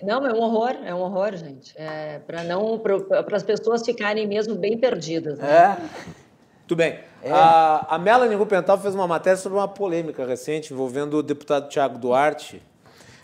[0.01, 1.71] Não, é um horror, é um horror, gente.
[1.77, 5.37] É, para não, para as pessoas ficarem mesmo bem perdidas.
[5.37, 5.47] Né?
[5.47, 5.77] É?
[6.67, 6.99] Tudo bem.
[7.21, 7.31] É.
[7.31, 11.99] A, a Melanie Rupental fez uma matéria sobre uma polêmica recente envolvendo o deputado Tiago
[11.99, 12.59] Duarte,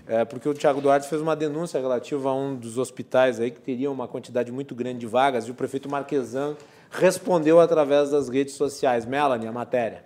[0.08, 3.60] é, porque o Tiago Duarte fez uma denúncia relativa a um dos hospitais aí que
[3.60, 6.56] teria uma quantidade muito grande de vagas e o prefeito Marquesan
[6.90, 9.06] respondeu através das redes sociais.
[9.06, 10.06] Melanie, a matéria.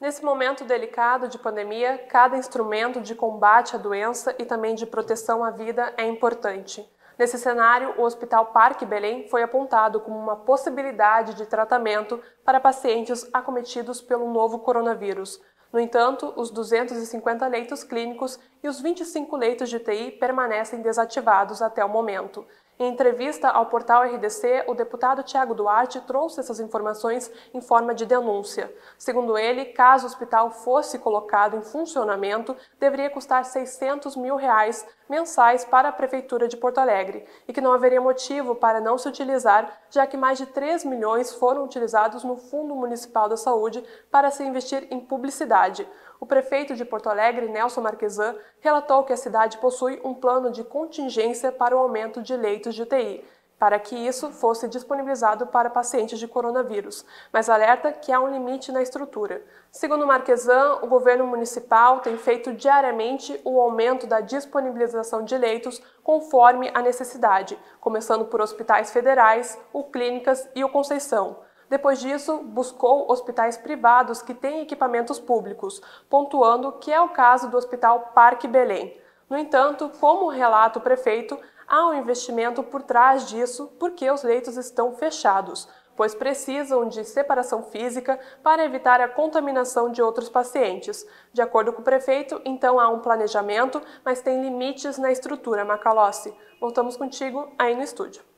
[0.00, 5.42] Nesse momento delicado de pandemia, cada instrumento de combate à doença e também de proteção
[5.42, 6.86] à vida é importante.
[7.18, 13.26] Nesse cenário, o Hospital Parque Belém foi apontado como uma possibilidade de tratamento para pacientes
[13.32, 15.40] acometidos pelo novo coronavírus.
[15.72, 21.84] No entanto, os 250 leitos clínicos e os 25 leitos de UTI permanecem desativados até
[21.84, 22.46] o momento.
[22.78, 28.04] Em entrevista ao portal RDC, o deputado Tiago Duarte trouxe essas informações em forma de
[28.04, 28.70] denúncia.
[28.98, 35.64] Segundo ele, caso o hospital fosse colocado em funcionamento, deveria custar 600 mil reais mensais
[35.64, 39.72] para a Prefeitura de Porto Alegre e que não haveria motivo para não se utilizar,
[39.88, 44.44] já que mais de 3 milhões foram utilizados no Fundo Municipal da Saúde para se
[44.44, 45.88] investir em publicidade.
[46.18, 50.64] O prefeito de Porto Alegre, Nelson Marquesan, relatou que a cidade possui um plano de
[50.64, 53.24] contingência para o aumento de leitos de UTI,
[53.58, 58.70] para que isso fosse disponibilizado para pacientes de coronavírus, mas alerta que há um limite
[58.70, 59.42] na estrutura.
[59.70, 66.70] Segundo Marquesan, o governo municipal tem feito diariamente o aumento da disponibilização de leitos conforme
[66.74, 71.45] a necessidade, começando por hospitais federais, o Clínicas e o Conceição.
[71.68, 77.56] Depois disso, buscou hospitais privados que têm equipamentos públicos, pontuando que é o caso do
[77.56, 78.96] Hospital Parque Belém.
[79.28, 81.36] No entanto, como relata o prefeito,
[81.66, 87.64] há um investimento por trás disso porque os leitos estão fechados, pois precisam de separação
[87.64, 91.04] física para evitar a contaminação de outros pacientes.
[91.32, 96.32] De acordo com o prefeito, então há um planejamento, mas tem limites na estrutura, Macalossi.
[96.60, 98.35] Voltamos contigo aí no estúdio.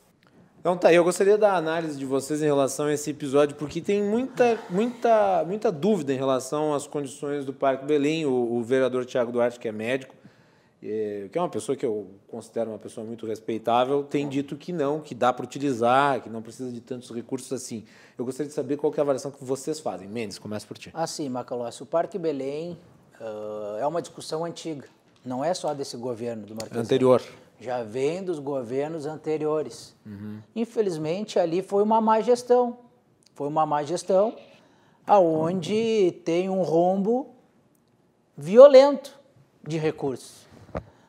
[0.60, 4.02] Então tá, eu gostaria da análise de vocês em relação a esse episódio, porque tem
[4.02, 8.26] muita, muita, muita dúvida em relação às condições do Parque Belém.
[8.26, 10.14] O, o vereador Tiago Duarte, que é médico,
[10.82, 14.72] eh, que é uma pessoa que eu considero uma pessoa muito respeitável, tem dito que
[14.72, 17.84] não, que dá para utilizar, que não precisa de tantos recursos assim.
[18.18, 20.08] Eu gostaria de saber qual é a avaliação que vocês fazem.
[20.08, 20.90] Mendes, começa por ti.
[20.92, 22.76] Assim, Macalossi, o Parque Belém
[23.20, 24.88] ah, é uma discussão antiga.
[25.24, 26.80] Não é só desse governo do Marquês.
[26.80, 27.22] Anterior.
[27.60, 29.94] Já vem dos governos anteriores.
[30.54, 32.78] Infelizmente, ali foi uma má gestão.
[33.34, 34.34] Foi uma má gestão
[35.06, 37.34] aonde tem um rombo
[38.36, 39.18] violento
[39.66, 40.46] de recursos.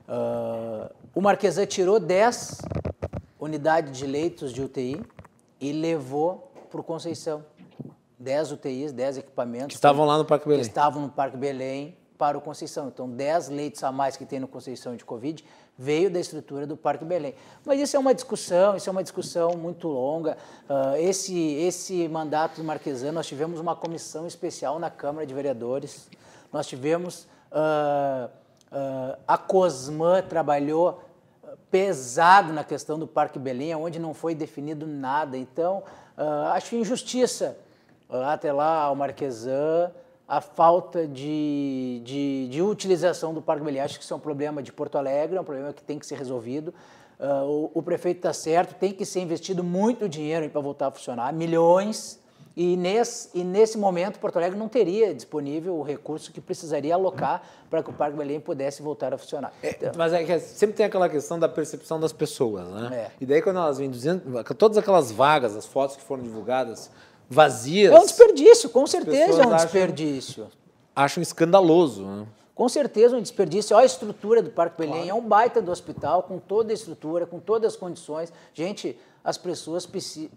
[0.08, 2.62] Ah, o Marquesan tirou 10
[3.40, 5.02] unidades de leitos de UTI
[5.60, 7.44] e levou para o Conceição.
[8.18, 9.68] 10 UTIs, 10 equipamentos.
[9.68, 10.62] Que estavam lá no Parque que Belém.
[10.62, 12.90] estavam no Parque Belém para o Conceição.
[12.90, 15.44] Então, 10 leitos a mais que tem no Conceição de Covid
[15.78, 17.34] veio da estrutura do Parque Belém.
[17.66, 20.38] Mas isso é uma discussão, isso é uma discussão muito longa.
[20.68, 26.10] Ah, esse, esse mandato do Marquesan, nós tivemos uma comissão especial na Câmara de Vereadores.
[26.52, 27.26] Nós tivemos...
[27.54, 28.30] ah,
[28.70, 31.02] ah, a Cosman trabalhou
[31.72, 35.38] pesado na questão do Parque Belém, onde não foi definido nada.
[35.38, 35.84] Então,
[36.54, 37.58] acho injustiça
[38.10, 39.92] até lá ao Marquesan,
[40.30, 43.82] a falta de, de, de utilização do Parque Belém.
[43.82, 46.06] Acho que isso é um problema de Porto Alegre, é um problema que tem que
[46.06, 46.72] ser resolvido.
[47.20, 50.92] Uh, o, o, prefeito está certo, tem que ser investido muito dinheiro para voltar a
[50.92, 52.20] funcionar, milhões,
[52.56, 57.42] e nesse, e nesse momento Porto Alegre não teria disponível o recurso que precisaria alocar
[57.70, 59.52] para que o Parque Belém pudesse voltar a funcionar.
[59.64, 62.90] É, então, mas é que sempre tem aquela questão da percepção das pessoas, né?
[62.94, 63.12] É.
[63.20, 66.92] E daí quando elas vêm dizendo, todas aquelas vagas, as fotos que foram divulgadas,
[67.30, 67.94] vazias.
[67.94, 70.44] É um desperdício, com certeza é um desperdício.
[70.44, 70.58] Acham,
[70.96, 72.04] acham escandaloso.
[72.04, 72.28] Né?
[72.56, 73.76] Com certeza um desperdício.
[73.76, 75.10] Olha a estrutura do Parque Belém, claro.
[75.10, 78.34] é um baita do hospital, com toda a estrutura, com todas as condições.
[78.54, 79.88] Gente, as pessoas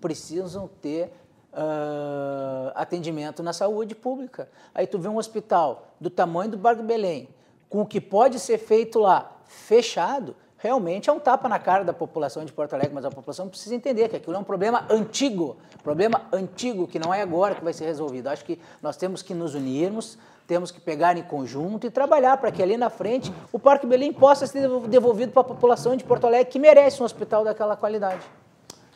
[0.01, 1.13] precisam ter
[1.53, 4.49] uh, atendimento na saúde pública.
[4.75, 7.29] Aí tu vê um hospital do tamanho do Parque Belém,
[7.69, 11.93] com o que pode ser feito lá, fechado, realmente é um tapa na cara da
[11.93, 15.57] população de Porto Alegre, mas a população precisa entender que aquilo é um problema antigo,
[15.83, 18.29] problema antigo que não é agora que vai ser resolvido.
[18.29, 22.53] Acho que nós temos que nos unirmos, temos que pegar em conjunto e trabalhar para
[22.53, 26.29] que ali na frente o Parque Belém possa ser devolvido para a população de Porto
[26.29, 28.23] Alegre que merece um hospital daquela qualidade.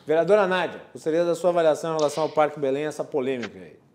[0.05, 3.86] Vereadora Nádia, gostaria da sua avaliação em relação ao Parque Belém, essa polêmica aí.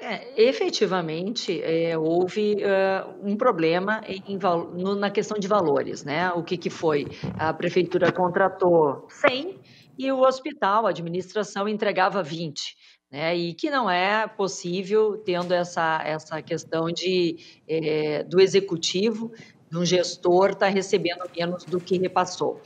[0.00, 4.38] É, efetivamente, é, houve uh, um problema em,
[4.74, 6.04] no, na questão de valores.
[6.04, 6.30] Né?
[6.32, 7.06] O que, que foi?
[7.38, 9.58] A prefeitura contratou 100
[9.98, 12.76] e o hospital, a administração, entregava 20.
[13.10, 13.36] Né?
[13.36, 17.36] E que não é possível, tendo essa, essa questão de,
[17.68, 19.32] é, do executivo,
[19.70, 22.60] de um gestor, estar tá recebendo menos do que repassou.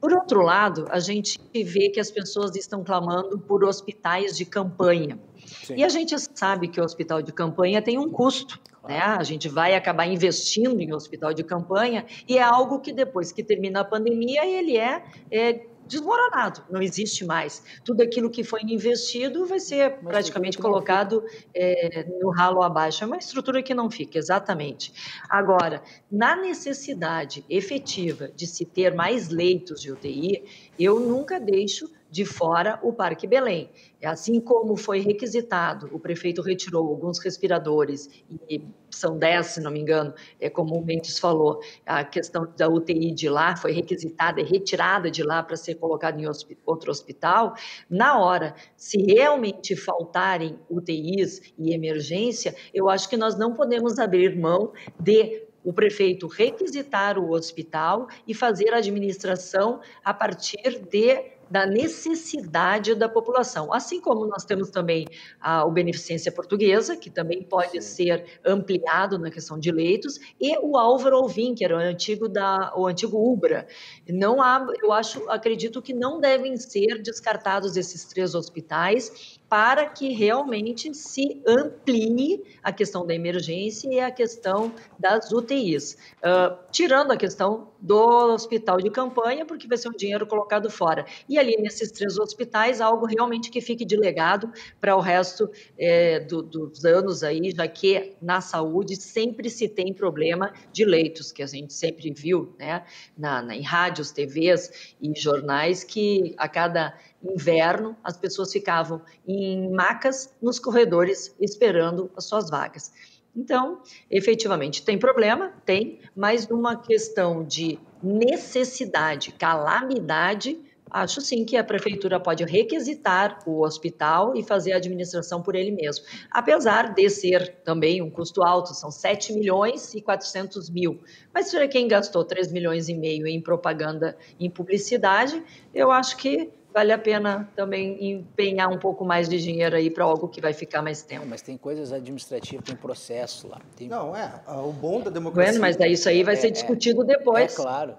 [0.00, 5.18] Por outro lado, a gente vê que as pessoas estão clamando por hospitais de campanha.
[5.46, 5.76] Sim.
[5.76, 8.60] E a gente sabe que o hospital de campanha tem um custo.
[8.88, 8.98] Né?
[8.98, 13.42] A gente vai acabar investindo em hospital de campanha e é algo que depois que
[13.42, 17.62] termina a pandemia ele é, é desmoronado, não existe mais.
[17.84, 21.24] Tudo aquilo que foi investido vai ser Mas praticamente colocado
[21.54, 23.04] é, no ralo abaixo.
[23.04, 24.92] É uma estrutura que não fica, exatamente.
[25.30, 30.44] Agora, na necessidade efetiva de se ter mais leitos de UTI,
[30.78, 33.70] eu nunca deixo de fora o Parque Belém.
[34.04, 38.08] Assim como foi requisitado, o prefeito retirou alguns respiradores,
[38.48, 42.68] e são 10, se não me engano, é, como o Mendes falou, a questão da
[42.68, 46.26] UTI de lá foi requisitada e retirada de lá para ser colocada em
[46.64, 47.54] outro hospital.
[47.90, 54.36] Na hora, se realmente faltarem UTIs e emergência, eu acho que nós não podemos abrir
[54.36, 61.66] mão de o prefeito requisitar o hospital e fazer a administração a partir de da
[61.66, 63.72] necessidade da população.
[63.72, 65.06] Assim como nós temos também
[65.40, 67.80] a, o Beneficência Portuguesa, que também pode Sim.
[67.80, 72.72] ser ampliado na questão de leitos, e o Álvaro Alvim, que era o antigo, da,
[72.76, 73.66] o antigo UBRA.
[74.08, 80.12] Não há, eu acho, acredito que não devem ser descartados esses três hospitais para que
[80.12, 85.96] realmente se amplie a questão da emergência e a questão das UTIs.
[86.18, 91.06] Uh, tirando a questão do hospital de campanha, porque vai ser um dinheiro colocado fora.
[91.28, 96.18] E ali nesses três hospitais, algo realmente que fique de legado para o resto é,
[96.18, 101.44] do, dos anos aí, já que na saúde sempre se tem problema de leitos, que
[101.44, 102.84] a gente sempre viu né,
[103.16, 109.70] na, na em rádios, TVs e jornais, que a cada inverno, as pessoas ficavam em
[109.70, 112.92] macas nos corredores esperando as suas vagas.
[113.36, 115.52] Então, efetivamente, tem problema?
[115.64, 120.58] Tem, mas numa questão de necessidade, calamidade,
[120.90, 125.70] acho sim que a prefeitura pode requisitar o hospital e fazer a administração por ele
[125.70, 126.04] mesmo.
[126.30, 130.98] Apesar de ser também um custo alto, são 7 milhões e 400 mil.
[131.34, 135.42] Mas para quem gastou 3 milhões e meio em propaganda, em publicidade,
[135.74, 140.04] eu acho que vale a pena também empenhar um pouco mais de dinheiro aí para
[140.04, 141.22] algo que vai ficar mais tempo.
[141.22, 143.62] Não, mas tem coisas administrativas, tem processo lá.
[143.74, 143.88] Tem...
[143.88, 145.58] Não, é, o bom da democracia...
[145.58, 147.54] Bueno, mas isso aí vai é, ser discutido é, depois.
[147.54, 147.94] É, claro.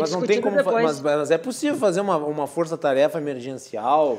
[0.00, 4.18] Mas não tem como, mas, mas, é possível fazer uma, uma força-tarefa emergencial...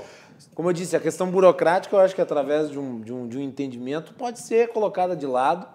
[0.53, 3.37] Como eu disse, a questão burocrática, eu acho que através de um, de um, de
[3.37, 5.65] um entendimento pode ser colocada de lado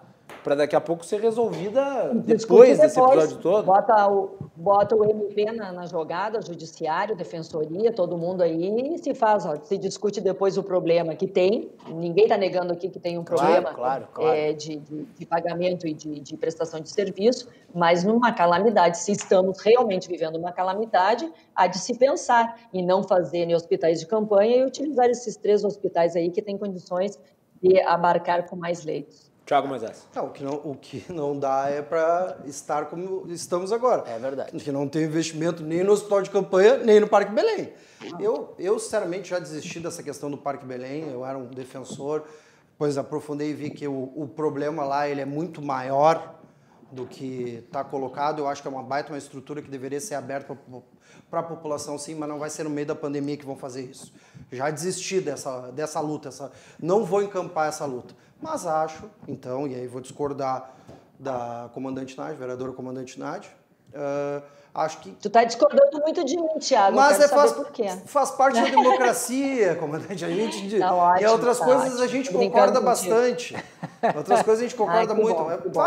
[0.43, 3.65] para daqui a pouco ser resolvida depois, depois desse episódio todo.
[3.65, 9.13] Bota o, bota o MP na, na, jogada, judiciário, defensoria, todo mundo aí, e se
[9.13, 11.71] faz, ó, se discute depois o problema que tem.
[11.87, 15.87] Ninguém está negando aqui que tem um problema claro, claro, é, de, de, de, pagamento
[15.87, 21.31] e de, de prestação de serviço, mas numa calamidade, se estamos realmente vivendo uma calamidade,
[21.55, 25.63] há de se pensar em não fazer em hospitais de campanha e utilizar esses três
[25.63, 27.19] hospitais aí que têm condições
[27.61, 29.28] de abarcar com mais leitos.
[29.49, 30.05] Thiago Moisés.
[30.13, 34.03] Não, o, que não, o que não dá é para estar como estamos agora.
[34.07, 34.51] É verdade.
[34.51, 37.73] Que não tem investimento nem no hospital de campanha, nem no Parque Belém.
[38.19, 41.09] Eu, eu, sinceramente, já desisti dessa questão do Parque Belém.
[41.09, 42.25] Eu era um defensor,
[42.73, 46.38] depois aprofundei e vi que o, o problema lá ele é muito maior
[46.91, 48.39] do que está colocado.
[48.39, 50.57] Eu acho que é uma baita uma estrutura que deveria ser aberta
[51.29, 53.83] para a população, sim, mas não vai ser no meio da pandemia que vão fazer
[53.83, 54.11] isso.
[54.51, 58.15] Já desisti dessa, dessa luta, essa, não vou encampar essa luta.
[58.41, 60.73] Mas acho, então, e aí vou discordar
[61.19, 63.51] da comandante Nádia, vereadora comandante Nádia,
[63.89, 64.41] uh,
[64.73, 65.11] acho que...
[65.11, 67.53] Tu está discordando muito de mim, Thiago, mas é, faz,
[68.05, 70.23] faz parte da democracia, comandante.
[70.23, 72.03] A gente, tá ótimo, e outras tá coisas ótimo.
[72.03, 72.85] a gente Brincando concorda contigo.
[72.85, 73.65] bastante.
[74.15, 75.43] Outras coisas a gente concorda Ai, muito.
[75.69, 75.81] bom,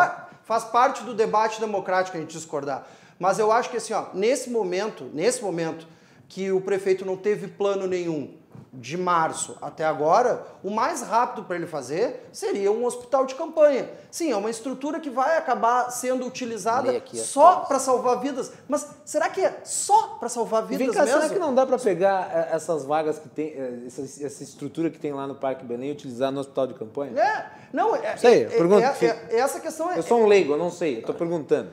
[0.45, 2.87] Faz parte do debate democrático a gente discordar.
[3.19, 5.87] Mas eu acho que assim, ó, nesse momento, nesse momento
[6.29, 8.35] que o prefeito não teve plano nenhum
[8.73, 13.91] de março até agora, o mais rápido para ele fazer seria um hospital de campanha.
[14.11, 18.51] Sim, é uma estrutura que vai acabar sendo utilizada só para salvar vidas.
[18.67, 21.21] Mas será que é só para salvar vidas vem cá, mesmo?
[21.21, 24.89] será que não dá para pegar eh, essas vagas que tem, eh, essa, essa estrutura
[24.89, 27.21] que tem lá no Parque Belém e utilizar no hospital de campanha?
[27.21, 30.59] É, não, é, Sei, é- é- é- essa questão é, Eu sou um leigo, eu
[30.59, 31.71] não sei, eu tô perguntando.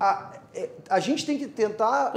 [0.00, 2.12] a, é- a gente tem que tentar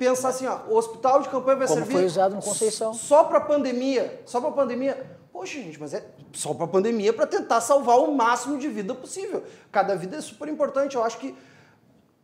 [0.00, 2.94] pensar assim, ó, o hospital de campanha vai Como servir foi usado no Conceição.
[2.94, 5.18] só para pandemia, só para pandemia.
[5.30, 9.44] Poxa, gente, mas é só para pandemia para tentar salvar o máximo de vida possível.
[9.70, 10.96] Cada vida é super importante.
[10.96, 11.36] Eu acho que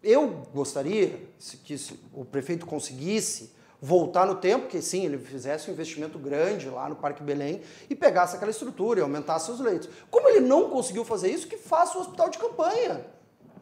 [0.02, 1.28] eu gostaria
[1.64, 1.76] que
[2.14, 6.96] o prefeito conseguisse voltar no tempo, que sim, ele fizesse um investimento grande lá no
[6.96, 7.60] Parque Belém
[7.90, 9.88] e pegasse aquela estrutura e aumentasse os leitos.
[10.10, 13.04] Como ele não conseguiu fazer isso, que faça o hospital de campanha.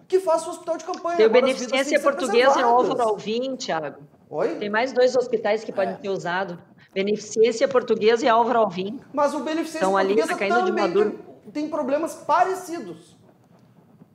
[0.07, 1.17] Que faça o hospital de campanha.
[1.17, 2.63] Tem o Agora, Beneficência Portuguesa e.
[2.63, 4.03] Álvaro Alvim, Thiago.
[4.31, 4.57] Oi?
[4.57, 6.59] Tem mais dois hospitais que podem ser usados.
[6.93, 9.01] Beneficência Portuguesa e Álvaro Alvim.
[9.13, 13.17] Mas o Beneficência Estão ali, Portuguesa tá também tem, tem problemas parecidos.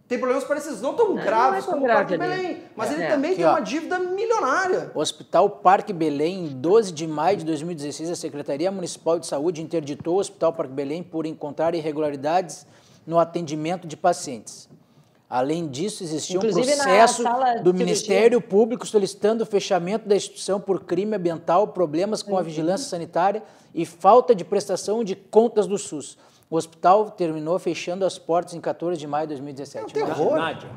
[0.08, 2.42] Tem problemas parecidos, não tão não graves é tão como o Parque grave ali.
[2.48, 2.64] Belém.
[2.76, 2.94] Mas É.
[2.94, 3.08] ele É.
[3.10, 3.52] também Aqui, tem ó.
[3.52, 4.92] uma dívida milionária.
[4.96, 9.62] O Hospital Parque Belém, em 12 de maio de 2016, a Secretaria Municipal de Saúde
[9.62, 12.66] interditou o Hospital Parque Belém por encontrar irregularidades
[13.06, 14.69] no atendimento de pacientes.
[15.30, 17.24] Além disso, existia um Inclusive na processo
[17.64, 17.74] do.
[17.74, 23.44] Ministério Público solicitando o fechamento da instituição por crime ambiental, problemas com a vigilância sanitária
[23.76, 26.18] e falta de prestação de contas do SUS.
[26.50, 29.84] O hospital terminou fechando as portas em 14 de maio de 2017.
[30.00, 30.36] É um terror.
[30.36, 30.70] Nádia,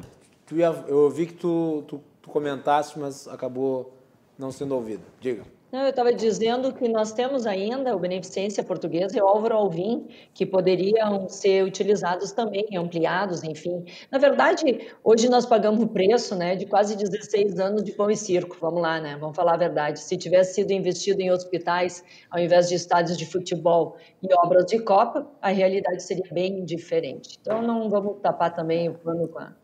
[0.46, 3.94] tu ia- eu ouvi que tu, tu, tu comentaste, mas acabou
[4.38, 5.02] não sendo ouvido.
[5.18, 5.44] Diga.
[5.72, 10.06] Não, eu estava dizendo que nós temos ainda o Beneficência Portuguesa e o Álvaro Alvim,
[10.34, 13.82] que poderiam ser utilizados também, ampliados, enfim.
[14.10, 18.16] Na verdade, hoje nós pagamos o preço né, de quase 16 anos de pão e
[18.16, 19.16] circo, vamos lá, né?
[19.18, 19.98] Vamos falar a verdade.
[20.00, 24.78] Se tivesse sido investido em hospitais, ao invés de estádios de futebol e obras de
[24.78, 27.38] Copa, a realidade seria bem diferente.
[27.40, 29.54] Então, não vamos tapar também o pano com, a-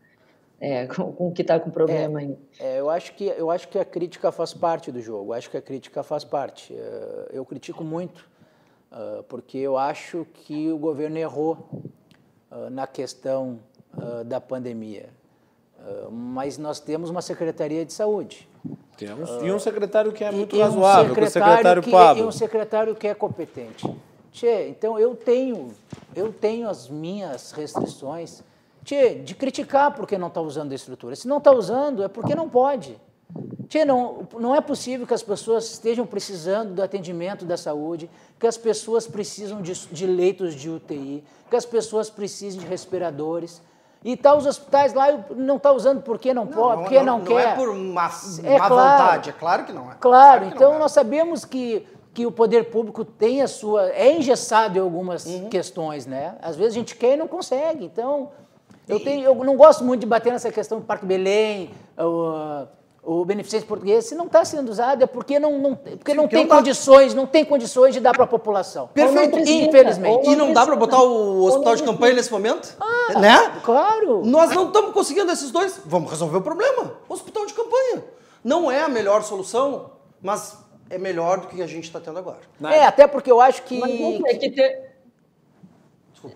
[0.59, 2.37] é, com, com o que está com problema aí.
[2.59, 5.49] É, eu, acho que, eu acho que a crítica faz parte do jogo, eu acho
[5.49, 6.73] que a crítica faz parte.
[6.73, 8.27] Eh, Eu critico muito,
[8.91, 11.57] ah, porque eu acho que o governo errou
[12.51, 13.59] ah, na questão
[14.27, 15.09] da pandemia.
[16.11, 18.47] Mas nós temos uma Secretaria de Saúde.
[18.95, 19.29] Temos.
[19.41, 22.23] e um secretário que é muito E um razoável, é o secretário que, Pablo.
[22.23, 23.89] E um secretário que é competente.
[24.31, 25.71] Tchê, então eu tenho,
[26.15, 28.43] eu tenho as minhas restrições
[28.89, 31.15] tchê, de criticar porque não está usando a estrutura.
[31.15, 32.99] Se não está usando, é porque não pode.
[33.67, 38.09] Tchê, não, não é possível que as pessoas estejam precisando do atendimento da saúde,
[38.39, 43.61] que as pessoas precisam de, de leitos de UTI, que as pessoas precisem de respiradores.
[44.03, 47.29] E tá os hospitais lá, não está usando porque não, pode, porque não, quer.
[47.33, 48.09] Não é por má,
[48.43, 49.01] É má claro.
[49.03, 49.95] vontade, é claro que não é.
[49.99, 50.79] Claro, que então não é.
[50.79, 53.89] nós sabemos que, que o poder público tem a sua.
[53.89, 55.49] é engessado em algumas Uhum.
[55.49, 56.35] questões, né?
[56.41, 57.83] Às vezes a gente quer e não consegue.
[57.83, 58.31] Então,
[58.89, 62.65] eu, tenho, eu não gosto muito de bater nessa questão do Parque Belém, o,
[63.03, 64.05] o Beneficência Português.
[64.05, 67.13] Se não está sendo usado, é porque não, não, porque não porque tem não condições,
[67.13, 68.87] não tem condições de dar para a população.
[68.87, 69.31] Perfeito.
[69.31, 70.29] Precisa, Infelizmente.
[70.29, 72.75] E não dá para botar o hospital de campanha nesse momento?
[72.79, 73.61] Ah, né?
[73.63, 74.25] Claro.
[74.25, 75.79] Nós não estamos conseguindo esses dois.
[75.85, 76.93] Vamos resolver o problema.
[77.07, 78.03] Hospital de campanha.
[78.43, 80.57] Não é a melhor solução, mas
[80.89, 82.39] é melhor do que a gente está tendo agora.
[82.63, 83.79] É, até porque eu acho que.
[83.79, 83.91] Mas
[84.25, 84.88] é que ter-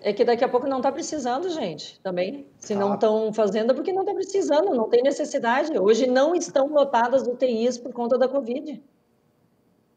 [0.00, 2.46] É que daqui a pouco não está precisando, gente, também.
[2.58, 2.94] Se não Tá.
[2.94, 5.78] estão fazendo é porque não está precisando, não tem necessidade.
[5.78, 8.82] Hoje não estão lotadas UTIs por conta da Covid.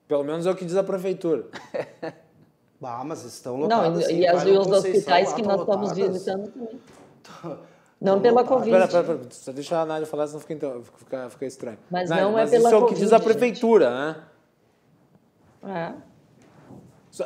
[0.08, 1.46] Pelo menos é o que diz a prefeitura.
[2.80, 4.04] Ah, mas estão Não, lotadas.
[4.04, 4.20] e, sim.
[4.20, 7.60] e as, os hospitais lá que nós estamos visitando também.
[8.00, 8.70] Não pela Covid.
[8.70, 11.80] Pera, pera, pera, só deixa a Nádia falar, senão fica, então, fica, fica estranho.
[11.90, 14.24] Mas Nádia, não é mas pela isso é o que diz a Covid, prefeitura, né?
[15.64, 16.07] É.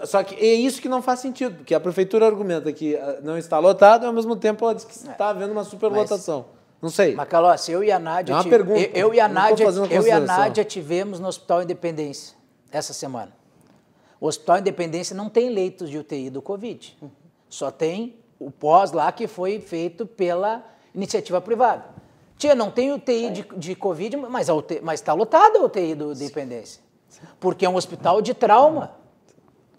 [0.05, 3.37] Só, que é isso que não faz sentido, porque a prefeitura argumenta que ah, não
[3.37, 6.45] está lotado e ao mesmo tempo ela diz que está havendo uma superlotação.
[6.81, 7.13] Não sei.
[7.13, 8.33] Macalossi, eu e a Nádia.
[8.33, 8.79] É uma tive- pergunta.
[8.79, 10.19] Eu, eu e a Nádia, eu e a.
[10.19, 12.35] Nádia tivemos no Hospital Independência
[12.71, 13.31] essa semana.
[14.19, 16.97] O Hospital Independência não tem leitos de UTI do Covid.
[17.49, 20.63] Só tem o pós lá que foi feito pela
[20.95, 21.85] iniciativa privada.
[22.37, 24.47] Tia, não tem UTI de, de Covid, mas
[24.93, 26.81] está lotada a UTI do Independência.
[27.39, 29.00] Porque é um hospital de trauma.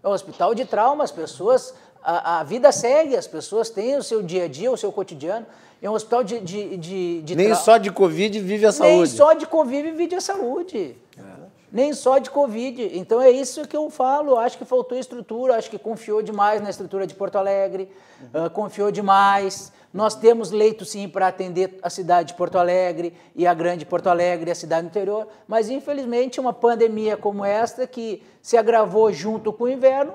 [0.02, 4.02] É um hospital de trauma, as pessoas, a, a vida segue, as pessoas têm o
[4.02, 5.46] seu dia a dia, o seu cotidiano.
[5.80, 9.10] É um hospital de, de, de, de Nem só de Covid vive a Nem saúde.
[9.10, 10.96] só de Covid vive a saúde.
[11.72, 12.90] Nem só de Covid.
[12.92, 14.38] Então é isso que eu falo.
[14.38, 17.88] Acho que faltou estrutura, acho que confiou demais na estrutura de Porto Alegre,
[18.34, 19.72] ah, confiou demais.
[19.92, 24.08] Nós temos leito sim para atender a cidade de Porto Alegre e a grande Porto
[24.08, 29.12] Alegre e a cidade do interior, mas infelizmente uma pandemia como esta que se agravou
[29.12, 30.14] junto com o inverno,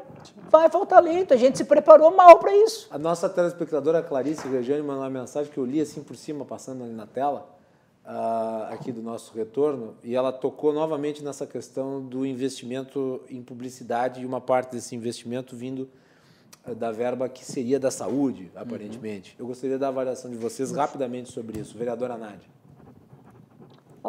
[0.50, 1.34] vai faltar leito.
[1.34, 2.88] A gente se preparou mal para isso.
[2.90, 6.84] A nossa telespectadora Clarice Regiane mandou uma mensagem que eu li assim por cima, passando
[6.84, 7.48] ali na tela,
[8.10, 14.22] ah, aqui do nosso retorno, e ela tocou novamente nessa questão do investimento em publicidade
[14.22, 15.90] e uma parte desse investimento vindo
[16.64, 19.36] ah, da verba que seria da saúde, aparentemente.
[19.38, 21.78] Eu gostaria da avaliação de vocês rapidamente sobre isso.
[21.78, 22.57] Vereadora Nádia.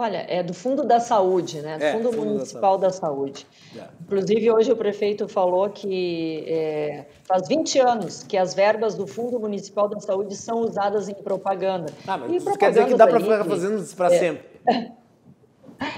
[0.01, 1.77] Olha, é do Fundo da Saúde, né?
[1.77, 3.45] Do É, Fundo, Fundo da Municipal da Saúde.
[3.77, 3.83] É.
[4.03, 9.41] Inclusive, hoje o prefeito falou que é, faz 20 anos que as verbas do Fundo
[9.41, 11.93] Municipal da Saúde são usadas em propaganda.
[12.07, 14.45] Ah, mas E isso quer dizer que dá para ficar fazendo isso para sempre.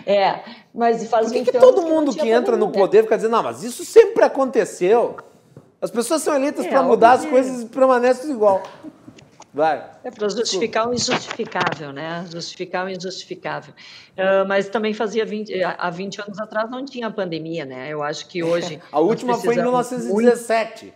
[0.04, 0.40] É,
[0.74, 3.32] mas faz Por que, 20 que todo mundo tinha que entra no poder fica dizendo,
[3.32, 5.16] não, mas isso sempre aconteceu?
[5.80, 8.62] As pessoas são eleitas É, para mudar as coisas e permanecem tudo igual.
[9.52, 9.90] Vai.
[10.04, 12.24] É para justificar o injustificável, né?
[12.30, 13.74] Justificar o injustificável.
[14.16, 17.88] Ah, mas também fazia 20, há 20 anos atrás não tinha pandemia, né?
[17.88, 18.80] Eu acho que hoje.
[18.92, 20.94] A última foi em precisamos muito 1917.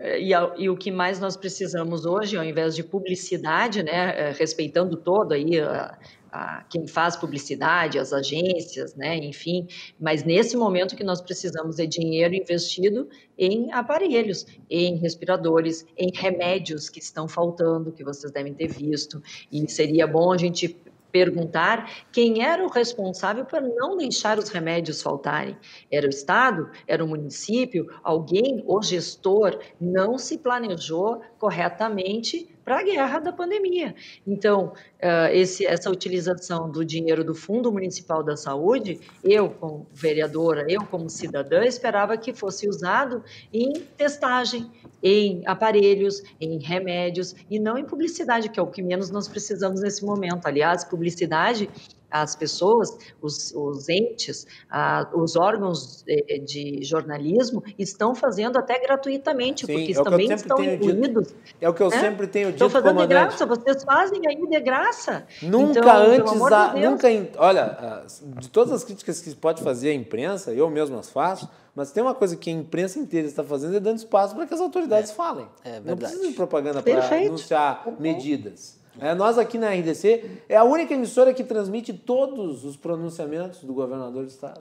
[0.00, 0.30] E,
[0.62, 5.32] e o que mais nós precisamos hoje, ao invés de publicidade, né, eh, respeitando todo
[5.32, 5.98] aí a,
[6.32, 9.66] a- quem faz publicidade, as agências, né, enfim,
[9.98, 16.88] mas nesse momento que nós precisamos é dinheiro investido em aparelhos, em respiradores, em remédios
[16.88, 20.76] que estão faltando, que vocês devem ter visto, e seria bom a gente
[21.10, 25.56] perguntar quem era o responsável por não deixar os remédios faltarem.
[25.90, 26.70] Era o Estado?
[26.86, 27.86] Era o município?
[28.02, 33.94] Alguém, o gestor, não se planejou corretamente para a guerra da pandemia.
[34.26, 40.66] Então, ah, esse- essa utilização do dinheiro do Fundo Municipal da Saúde, eu, como vereadora,
[40.68, 44.70] eu, como cidadã, esperava que fosse usado em testagem,
[45.02, 49.80] em aparelhos, em remédios e não em publicidade, que é o que menos nós precisamos
[49.80, 50.44] nesse momento.
[50.44, 51.70] Aliás, publicidade,
[52.10, 59.66] as pessoas, os, os entes, ah, os órgãos eh, de jornalismo estão fazendo até gratuitamente,
[59.66, 60.90] Sim, porque é o que eu também sempre estão tenho dito.
[60.90, 61.34] incluídos.
[61.60, 62.00] É o que eu né?
[62.00, 63.38] sempre tenho Estão dito, fazendo de comandante.
[63.38, 65.26] graça, vocês fazem aí de graça.
[65.42, 66.90] Nunca Então, antes, de a- Deus.
[66.90, 68.04] nunca, olha,
[68.38, 71.92] de todas as críticas que se pode fazer à imprensa, eu mesmo as faço, mas
[71.92, 74.60] tem uma coisa que a imprensa inteira está fazendo é dando espaço para que as
[74.60, 75.46] autoridades falem.
[75.64, 75.98] é Não verdade.
[76.12, 77.28] precisa de propaganda para Perfeito.
[77.28, 78.77] anunciar medidas.
[79.00, 83.72] É, nós aqui na RDC é a única emissora que transmite todos os pronunciamentos do
[83.72, 84.60] governador do estado.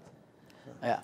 [0.81, 0.99] É.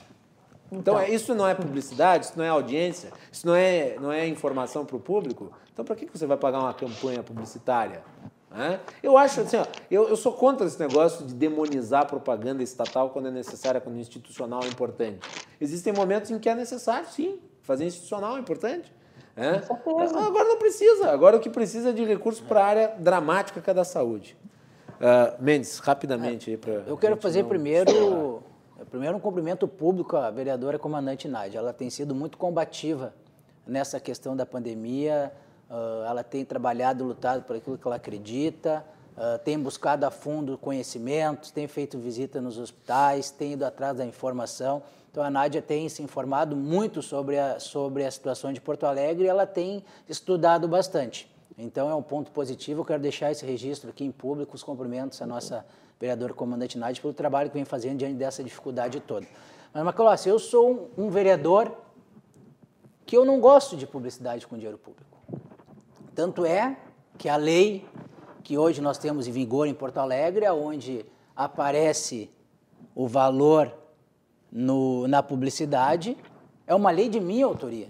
[0.71, 4.27] Então, é- isso não é publicidade, isso não é audiência, isso não é, não é
[4.27, 5.51] informação para o público.
[5.71, 8.03] Então, para que você vai pagar uma campanha publicitária?
[8.51, 8.79] Né?
[9.01, 13.27] Eu acho assim, ó, eu, eu sou contra esse negócio de demonizar propaganda estatal quando
[13.27, 15.27] é necessária, quando institucional é importante.
[15.59, 18.91] Existem momentos em que é necessário, sim, fazer institucional é importante.
[19.35, 19.63] Né?
[19.67, 23.69] Agora não precisa, agora o que precisa é de recursos para a área dramática que
[23.69, 24.37] é da saúde.
[25.01, 26.83] Ah, Mendes, rapidamente aí para.
[26.87, 28.41] Eu quero fazer primeiro,
[28.89, 31.59] primeiro um cumprimento público à vereadora comandante Nádia.
[31.59, 33.13] Ela tem sido muito combativa
[33.65, 35.31] nessa questão da pandemia.
[35.69, 38.85] ah, ela tem trabalhado, lutado por aquilo que ela acredita,
[39.17, 44.05] ah, tem buscado a fundo conhecimentos, tem feito visita nos hospitais, tem ido atrás da
[44.05, 44.83] informação.
[45.13, 49.25] Então a Nádia tem se informado muito sobre a, sobre a situação de Porto Alegre
[49.25, 51.31] e ela tem estudado bastante.
[51.55, 55.21] Então é um ponto positivo, eu quero deixar esse registro aqui em público, os cumprimentos
[55.21, 55.63] à nossa
[55.99, 59.27] vereadora comandante Nádia pelo trabalho que vem fazendo diante dessa dificuldade toda.
[59.71, 61.71] Mas, Macalossi, eu sou um, um vereador
[63.05, 65.19] que eu não gosto de publicidade com dinheiro público.
[66.15, 66.75] Tanto é
[67.19, 67.87] que a lei
[68.43, 71.05] que hoje nós temos em vigor em Porto Alegre, onde
[71.35, 72.31] aparece
[72.95, 73.82] o valor
[74.53, 76.15] no- na publicidade,
[76.67, 77.87] é uma lei de minha autoria.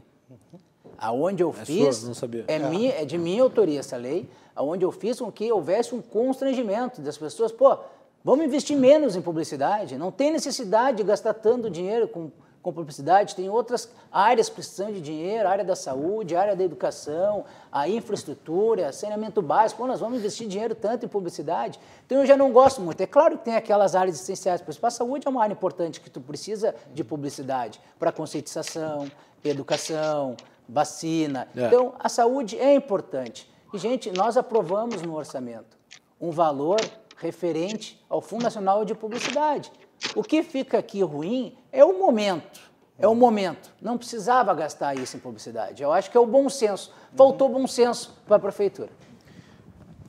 [0.98, 2.08] Aonde eu É fiz sua?
[2.08, 2.46] Não sabia.
[2.48, 6.02] é, minha, é de minha autoria essa lei, aonde eu fiz com que houvesse um
[6.02, 7.78] constrangimento das pessoas, pô,
[8.24, 12.32] vamos investir menos em publicidade, não tem necessidade de gastar tanto dinheiro com
[12.64, 16.64] com publicidade, tem outras áreas precisando de dinheiro, a área da saúde, a área da
[16.64, 19.82] educação, a infraestrutura, saneamento básico.
[19.82, 21.78] Pô, nós vamos investir dinheiro tanto em publicidade.
[22.06, 23.02] Então eu já não gosto muito.
[23.02, 26.00] É claro que tem aquelas áreas essenciais, por exemplo, a saúde é uma área importante
[26.00, 29.12] que tu precisa de publicidade para conscientização,
[29.44, 30.38] educação,
[30.68, 31.50] vacina.
[31.56, 31.68] É.
[31.68, 33.52] Então a saúde é importante.
[33.74, 35.78] E, gente, nós aprovamos no orçamento
[36.22, 36.80] um valor
[37.18, 39.70] referente ao Fundo Nacional de Publicidade.
[40.16, 42.60] O que fica aqui ruim é o momento.
[43.00, 43.72] É o momento.
[43.82, 45.82] Não precisava gastar isso em publicidade.
[45.82, 46.94] Eu acho que é o bom senso.
[47.16, 48.90] Faltou bom senso para a prefeitura.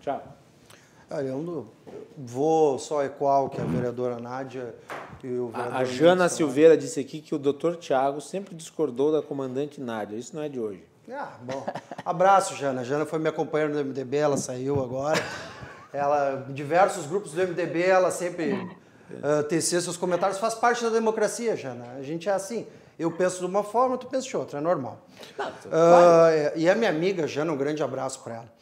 [0.01, 0.23] Tchau.
[1.11, 1.67] Olha, eu não-
[2.17, 4.75] vou só ecoar o que a vereadora Nádia
[5.23, 7.77] e o vereador A, a Jana Silveira disse aqui que o Dr.
[7.77, 10.17] Tiago sempre discordou da comandante Nádia.
[10.17, 10.85] Isso não é de hoje.
[11.11, 11.65] Ah, bom.
[12.05, 12.81] Abraço, Jana.
[12.81, 15.19] A Jana foi minha companheira no MDB, ela saiu agora.
[15.93, 18.77] Ela, em diversos grupos do MDB, ela sempre
[19.11, 20.39] uh, tecia seus comentários.
[20.39, 21.87] Faz parte da democracia, Jana.
[21.99, 22.67] A gente é assim.
[22.99, 24.99] Eu penso de uma forma, tu pensa de outra, é normal.
[25.73, 28.55] Ah, e a minha amiga, Jana, um grande abraço para ela.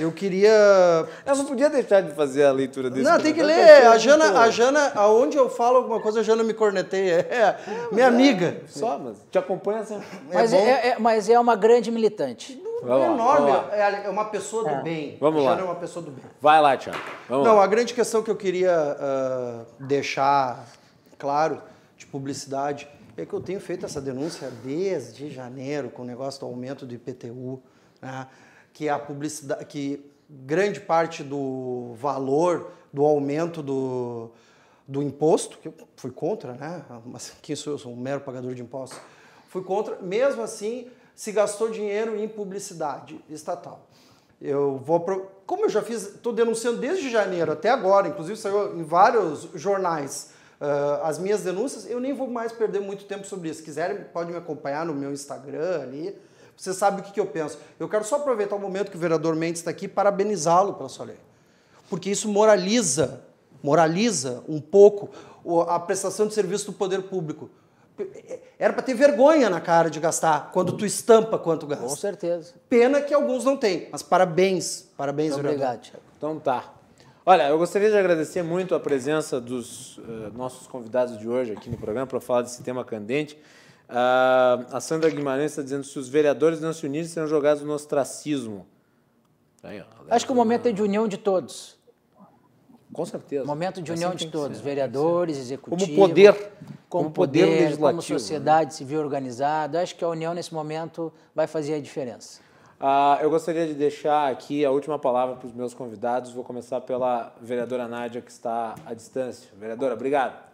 [0.00, 0.50] Eu queria
[1.24, 3.86] Eu não podia deixar de fazer a leitura desse não, tem que ler.
[3.86, 7.26] A Jana, a Jana, aonde eu falo alguma coisa, a Jana me corneteia.
[7.30, 7.56] É,
[7.92, 8.56] minha amiga.
[8.66, 10.06] Só, mas te acompanha sempre.
[10.32, 10.56] Mas bom.
[10.56, 12.60] é, é- mas é uma grande militante.
[12.84, 13.50] É Vamos lá, enorme.
[13.72, 15.16] É é uma pessoa do bem.
[15.18, 15.58] Vamos lá.
[15.58, 16.24] É uma pessoa do bem.
[16.40, 16.98] Vai lá, Tiago.
[17.28, 17.64] Vamos Não, lá.
[17.64, 20.66] a grande questão que eu queria ah, deixar
[21.18, 21.62] claro
[21.96, 26.46] de publicidade é que eu tenho feito essa denúncia desde janeiro com o negócio do
[26.46, 27.62] aumento do IPTU,
[28.02, 28.26] né?
[28.72, 34.30] que a publicidade, que grande parte do valor do aumento do,
[34.86, 36.84] do imposto, que eu fui contra, né?
[37.06, 37.78] Mas quem sou eu?
[37.78, 38.98] Sou um mero pagador de impostos.
[39.48, 43.86] Fui contra, mesmo assim, se gastou dinheiro em publicidade estatal.
[44.40, 45.30] Eu vou pro...
[45.46, 50.34] Como eu já fiz, estou denunciando desde janeiro até agora, inclusive saiu em vários jornais
[50.60, 53.58] ah, as minhas denúncias, eu nem vou mais perder muito tempo sobre isso.
[53.58, 56.16] Se quiserem, pode me acompanhar no meu Instagram ali.
[56.56, 57.58] Você sabe o que, que eu penso.
[57.78, 60.88] Eu quero só aproveitar o momento que o vereador Mendes está aqui e parabenizá-lo pela
[60.88, 61.18] sua lei.
[61.90, 63.22] Porque isso moraliza,
[63.62, 65.10] moraliza um pouco
[65.68, 67.50] a prestação de serviço do poder público.
[68.58, 71.84] Era para ter vergonha na cara de gastar quando tu estampa quanto gasta.
[71.84, 72.54] Com certeza.
[72.68, 75.66] Pena que alguns não têm, mas parabéns, parabéns, Muito vereador.
[75.66, 76.02] obrigado, Tiago.
[76.16, 76.72] Então tá.
[77.26, 81.70] Olha, eu gostaria de agradecer muito a presença dos eh, nossos convidados de hoje aqui
[81.70, 83.38] no programa para falar desse tema candente.
[83.88, 87.72] Ah, a Sandra Guimarães está dizendo se os vereadores não se unirem, serão jogados no
[87.72, 88.66] ostracismo.
[89.62, 91.76] Aí, ó, Acho que o momento é de união de todos.
[92.94, 93.44] Com certeza.
[93.44, 94.64] Momento de Assim união tem de todos, ser.
[94.64, 95.94] vereativo, executivo.
[96.00, 96.32] poder,
[96.88, 98.18] como como poder poder, como legislativo, né?
[98.18, 99.82] sociedade civil organizada.
[99.82, 102.40] Acho que a união nesse momento vai fazer a diferença.
[102.80, 106.32] Ah, eu gostaria de deixar aqui a última palavra para os meus convidados.
[106.32, 109.50] Vou começar pela vereadora Nádia, que está à distância.
[109.58, 110.53] Vereadora, obrigado.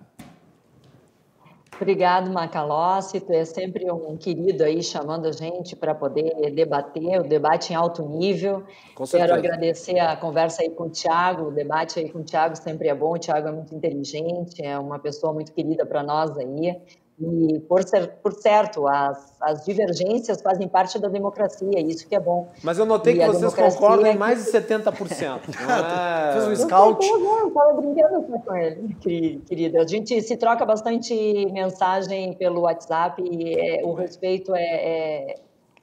[1.81, 3.21] Obrigado, Macalossi.
[3.21, 7.77] Tu é sempre um querido aí chamando a gente para poder debater, o debate em
[7.77, 8.63] alto nível.
[8.95, 12.55] Com Quero agradecer a conversa aí com o Tiago, o debate aí com o Tiago
[12.55, 13.15] sempre é bom.
[13.15, 16.79] O Tiago é muito inteligente, é uma pessoa muito querida para nós aí.
[17.23, 22.21] E, por, ser, por certo, as, as divergências fazem parte da democracia, isso que é
[22.21, 22.49] bom.
[22.63, 25.41] Mas eu notei E que vocês concordam é em que- mais de 70%.
[25.61, 26.33] Não é...
[26.33, 27.07] Fez um scout.
[27.07, 29.83] eu tava brincando com ele, queri- querida.
[29.83, 31.15] A gente se troca bastante
[31.53, 35.35] mensagem pelo WhatsApp e é, o respeito é, é-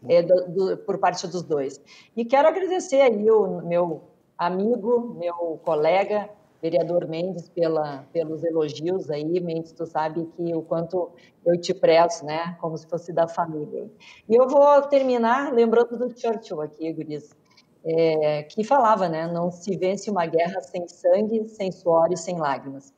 [0.10, 1.80] é do- do- por parte dos dois.
[2.16, 4.02] E quero agradecer aí o meu
[4.38, 6.30] amigo, meu colega,
[6.62, 9.40] vereador Mendes, pela, pelos elogios aí.
[9.40, 11.12] Mendes, tu sabe que o quanto
[11.46, 12.58] eu te prezo, né?
[12.60, 13.90] Como se fosse da família.
[14.28, 17.36] E eu vou terminar lembrando do Churchill aqui, guris
[17.88, 19.28] é, que falava, né?
[19.28, 22.94] Não se vence uma guerra sem sangue, sem suor e sem lágrimas.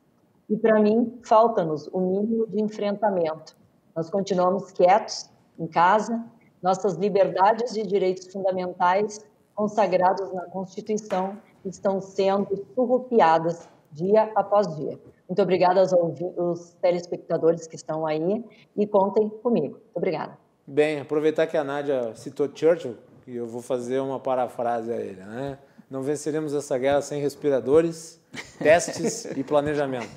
[0.48, 3.56] E para mim falta-nos o mínimo de enfrentamento.
[3.94, 6.24] Nós continuamos quietos em casa,
[6.60, 9.24] nossas liberdades e direitos fundamentais
[9.54, 14.98] consagrados na Constituição estão sendo surrupiadas dia após dia.
[15.28, 18.44] Muito obrigada aos ouvi- os telespectadores que estão aí
[18.76, 19.74] e contem comigo.
[19.74, 20.36] Muito obrigada.
[20.66, 22.96] Bem, aproveitar que a Nádia citou Churchill,
[23.26, 25.58] e eu vou fazer uma parafrase a ele, né?
[25.90, 28.20] Não venceremos essa guerra sem respiradores,
[28.58, 30.08] testes e planejamento.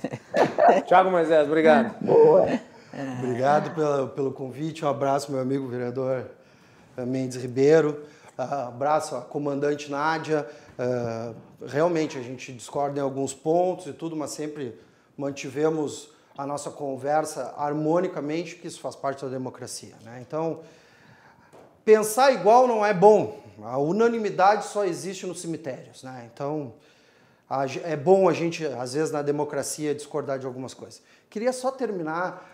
[0.85, 1.95] Tiago Moisés, obrigado.
[3.19, 4.85] Obrigado pela, pelo convite.
[4.85, 6.25] Um abraço, meu amigo vereador
[6.95, 8.03] eh, Mendes Ribeiro.
[8.37, 10.45] Ah, abraço à comandante Nádia.
[10.77, 11.33] Ah,
[11.65, 14.79] realmente, a gente discorda em alguns pontos e tudo, mas sempre
[15.17, 19.95] mantivemos a nossa conversa harmonicamente, que isso faz parte da democracia.
[20.03, 20.23] Né?
[20.27, 20.61] Então,
[21.85, 23.41] pensar igual não é bom.
[23.61, 26.01] A unanimidade só existe nos cemitérios.
[26.01, 26.29] Né?
[26.33, 26.73] Então,
[27.47, 31.03] a é bom a gente, às vezes, na democracia, discordar de algumas coisas.
[31.29, 32.49] Queria só terminar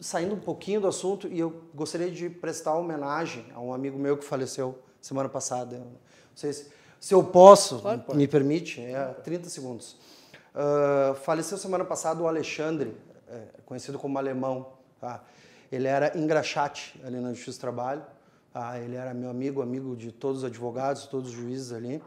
[0.00, 4.18] saindo um pouquinho do assunto, e eu gostaria de prestar homenagem a um amigo meu
[4.18, 5.78] que faleceu semana passada.
[5.78, 5.96] Não
[6.34, 6.70] sei se,
[7.04, 9.94] se eu posso, claro, me permite, é 30 segundos.
[10.54, 12.96] Uh, faleceu semana passada o Alexandre,
[13.28, 14.72] é, conhecido como Alemão.
[14.98, 15.22] Tá?
[15.70, 18.02] Ele era engraxate ali na Justiça do Trabalho.
[18.50, 18.80] Tá?
[18.80, 22.02] Ele era meu amigo, amigo de todos os advogados, todos os juízes ali.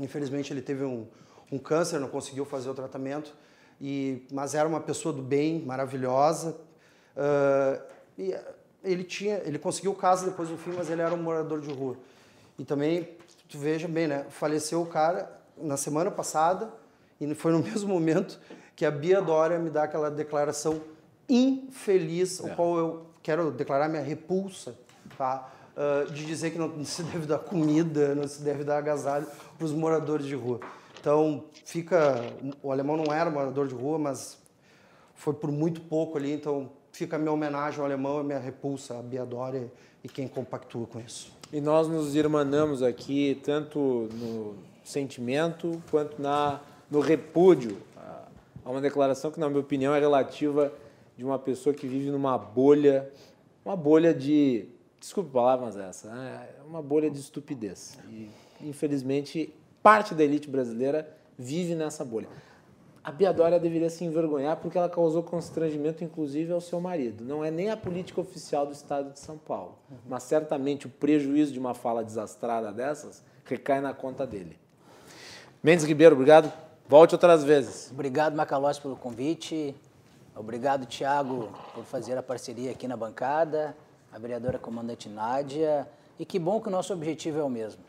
[0.00, 1.06] Infelizmente ele teve um,
[1.52, 3.34] um câncer, não conseguiu fazer o tratamento,
[3.78, 6.56] e, mas era uma pessoa do bem, maravilhosa.
[7.14, 7.82] Uh,
[8.16, 8.34] e
[8.82, 11.98] ele tinha, ele conseguiu casa depois do fim, mas ele era um morador de rua.
[12.58, 13.17] E também,
[13.48, 14.26] tu veja bem, né?
[14.30, 16.70] Faleceu o cara na semana passada
[17.20, 18.38] e foi no mesmo momento
[18.76, 20.80] que a Bia Dória me dá aquela declaração
[21.28, 22.44] infeliz, é.
[22.44, 24.76] o qual eu quero declarar minha repulsa,
[25.16, 25.52] tá?
[25.76, 29.26] Uh, de dizer que não se deve dar comida, não se deve dar agasalho
[29.56, 30.60] para os moradores de rua.
[31.00, 32.20] Então, fica.
[32.62, 34.38] O alemão não era morador de rua, mas
[35.14, 38.38] foi por muito pouco ali, então fica a minha homenagem ao alemão e a minha
[38.38, 39.70] repulsa à Bia Dória
[40.02, 41.37] e quem compactua com isso.
[41.52, 44.54] E nós nos irmanamos aqui, tanto no
[44.84, 46.60] sentimento quanto na,
[46.90, 47.78] no repúdio
[48.68, 50.70] a uma declaração que, na minha opinião, é relativa
[51.16, 53.10] de uma pessoa que vive numa bolha,
[53.64, 54.66] uma bolha de.
[55.00, 56.48] Desculpe a palavra, mas essa, né?
[56.66, 57.98] uma bolha de estupidez.
[58.10, 58.28] E,
[58.60, 61.08] infelizmente, parte da elite brasileira
[61.38, 62.28] vive nessa bolha.
[63.08, 67.24] A Bia Dória deveria se envergonhar porque ela causou constrangimento, inclusive, ao seu marido.
[67.24, 71.50] Não é nem a política oficial do Estado de São Paulo, mas certamente o prejuízo
[71.50, 74.58] de uma fala desastrada dessas recai na conta dele.
[75.62, 76.52] Mendes Ribeiro, obrigado.
[76.86, 77.90] Volte outras vezes.
[77.90, 79.74] Obrigado, Macalós, pelo convite.
[80.36, 83.74] Obrigado, Tiago, por fazer a parceria aqui na bancada,
[84.12, 85.88] a vereadora comandante Nádia.
[86.18, 87.80] E que bom que o nosso objetivo é o mesmo: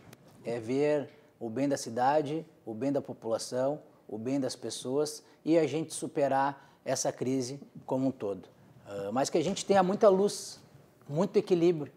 [0.45, 1.09] é ver
[1.41, 5.93] o bem da cidade, o bem da população, o bem das pessoas e a gente
[5.93, 8.45] superar essa crise como um todo.
[8.87, 10.59] Uh, mas que a gente tenha muita luz,
[11.07, 11.93] muito equilíbrio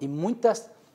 [0.00, 0.52] e muita,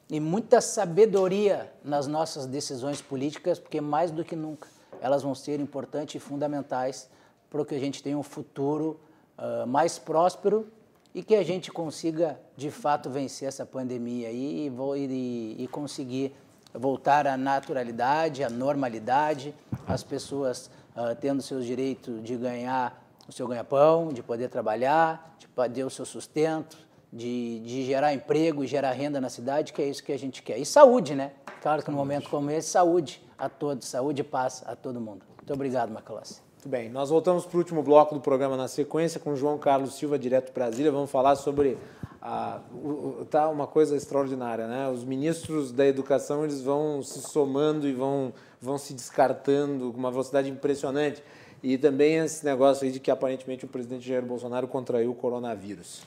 [0.10, 4.70] e muita sabedoria nas nossas decisões políticas, porque mais do que nunca
[5.02, 7.10] elas vão ser importantes e fundamentais
[7.50, 8.98] para que a gente tenha um futuro
[9.38, 10.66] uh, mais próspero
[11.14, 16.34] e que a gente consiga de fato vencer essa pandemia e, e, e conseguir
[16.74, 19.54] voltar à naturalidade, à normalidade,
[19.88, 25.48] as pessoas uh, tendo seus direitos de ganhar o seu ganha-pão, de poder trabalhar, de
[25.48, 26.78] poder o seu sustento,
[27.12, 30.42] de, de gerar emprego e gerar renda na cidade, que é isso que a gente
[30.42, 30.58] quer.
[30.58, 31.32] E saúde, né?
[31.62, 35.24] Claro que num momento como esse, saúde a todos, saúde e paz a todo mundo.
[35.38, 36.42] Muito obrigado, Macalossi.
[36.56, 39.96] Muito bem, nós voltamos para o último bloco do programa na sequência com João Carlos
[39.96, 40.92] Silva, direto Brasília.
[40.92, 41.78] Vamos falar sobre
[42.26, 44.88] a, o, tá uma coisa extraordinária, né?
[44.88, 48.32] Os ministros da educação eles vão se somando e vão,
[48.62, 51.22] vão se descartando com uma velocidade impressionante.
[51.62, 56.04] E também esse negócio aí de que aparentemente o presidente Jair Bolsonaro contraiu o coronavírus.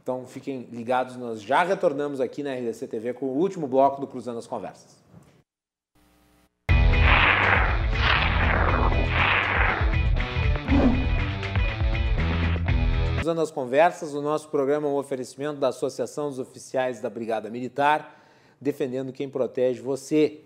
[0.00, 4.06] Então fiquem ligados, nós já retornamos aqui na RDC TV com o último bloco do
[4.06, 4.96] Cruzando as Conversas.
[13.28, 17.50] Cruzando as Conversas, o nosso programa é um oferecimento da Associação dos Oficiais da Brigada
[17.50, 18.24] Militar,
[18.58, 20.40] defendendo quem protege você.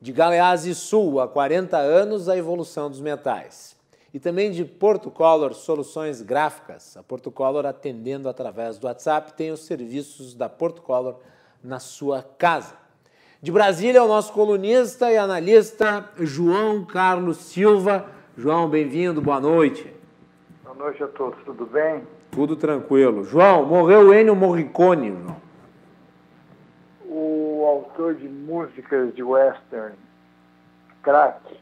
[0.00, 3.74] De Galeás e Sul, há 40 anos, a evolução dos metais.
[4.14, 6.96] E também de Porto Color Soluções Gráficas.
[6.96, 11.16] A Porto Color, atendendo através do WhatsApp, tem os serviços da Porto Color
[11.60, 12.76] na sua casa.
[13.42, 18.06] De Brasília, o nosso colunista e analista João Carlos Silva.
[18.38, 20.01] João, bem-vindo, boa noite.
[20.82, 22.02] Noite a todos, tudo bem?
[22.32, 23.22] Tudo tranquilo.
[23.22, 25.36] João, morreu Ennio Morricone, João.
[27.06, 29.94] O autor de músicas de western,
[31.00, 31.56] craque,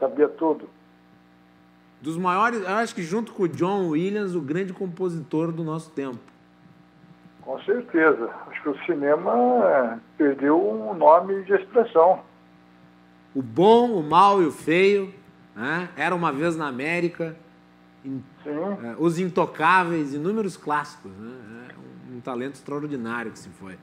[0.00, 0.66] sabia tudo.
[2.00, 5.90] Dos maiores, eu acho que junto com o John Williams, o grande compositor do nosso
[5.90, 6.18] tempo.
[7.42, 8.30] Com certeza.
[8.46, 12.20] Acho que o cinema perdeu um nome de expressão.
[13.34, 15.12] O bom, o mal e o feio.
[15.54, 15.90] Né?
[15.98, 17.36] Era uma vez na América.
[18.46, 21.10] É, os Intocáveis, inúmeros clássicos.
[21.12, 21.68] Né?
[21.70, 23.76] É um, um, talento extraordinário que se foi.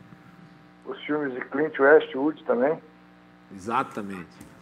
[0.86, 2.80] Os filmes de Clint Westwood também.
[3.54, 4.54] Exatamente.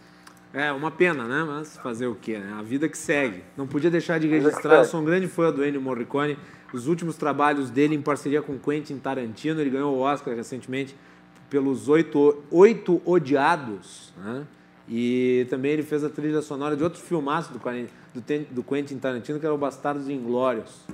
[0.52, 1.44] É uma pena, né?
[1.44, 2.38] Mas fazer o quê?
[2.38, 2.54] Né?
[2.58, 3.42] A vida que segue.
[3.56, 4.78] Não podia deixar de registrar.
[4.78, 6.38] Eu sou um grande fã do Ennio Morricone.
[6.72, 9.60] Os últimos trabalhos dele em parceria com Quentin Tarantino.
[9.60, 10.94] Ele ganhou o Oscar recentemente
[11.48, 14.12] pelos Oito, Oito Odiados.
[14.16, 14.46] Né?
[14.94, 17.58] E também ele fez a trilha sonora de outro filmaço do,
[18.50, 20.84] do, Quentin Tarantino, que era o Bastardos Inglórios.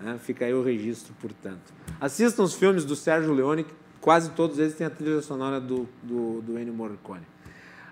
[0.00, 0.16] Né?
[0.20, 1.74] Fica aí o registro, portanto.
[2.00, 5.88] Assistam os filmes do Sérgio Leone, que quase todos eles têm a trilha sonora do,
[6.04, 7.26] do, do Ennio Morricone.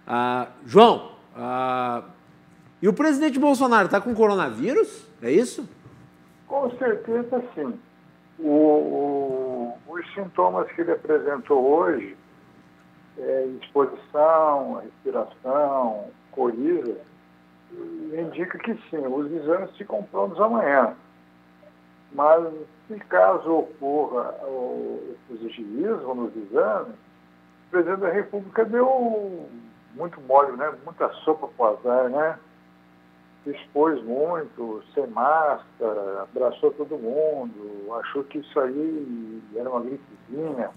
[0.07, 2.05] Ah, João, ah,
[2.81, 5.05] e o presidente Bolsonaro está com coronavírus?
[5.21, 5.69] É isso?
[6.47, 7.75] Com certeza, sim.
[8.39, 12.17] O, o, os sintomas que ele apresentou hoje,
[13.19, 16.97] é, exposição, respiração, coriza,
[18.19, 20.95] indica que sim, os exames ficam prontos amanhã.
[22.13, 22.53] Mas,
[22.89, 29.49] se caso ocorra o positivismo nos exames, o presidente da República deu
[29.95, 30.73] muito mole, né?
[30.85, 32.39] muita sopa para o azar, né?
[33.47, 40.71] Expôs muito, sem máscara, abraçou todo mundo, achou que isso aí era uma gripezinha.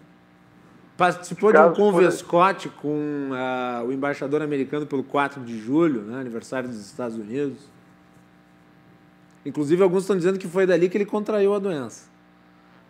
[0.99, 6.67] Participou de um convescote com uh, o embaixador americano pelo 4 de julho, né, aniversário
[6.67, 7.69] dos Estados Unidos.
[9.45, 12.09] Inclusive, alguns estão dizendo que foi dali que ele contraiu a doença.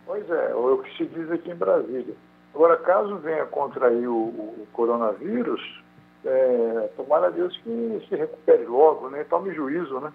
[0.04, 2.16] Pois é, é o que se diz aqui em Brasília.
[2.52, 5.62] Agora, caso venha contrair o, o coronavírus,
[6.24, 9.24] é, tomara a Deus que se recupere logo, né?
[9.30, 10.12] Tome juízo, né?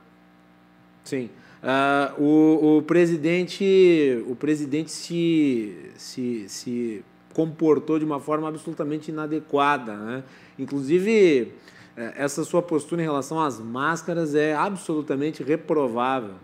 [1.05, 1.29] Sim.
[1.63, 7.05] Uh, o, o, presidente, o presidente se, se, se
[7.35, 10.23] comportou de uma forma absolutamente inadequada, né?
[10.57, 11.53] Inclusive,
[11.97, 16.35] é, essa sua postura em relação às máscaras é absolutamente reprovável.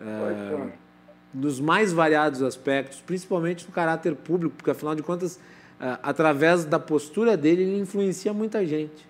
[0.00, 0.72] É,
[1.32, 5.38] nos mais variados aspectos, principalmente no caráter público, porque afinal de contas
[5.78, 9.06] ah, através da postura dele, ele influencia muita gente.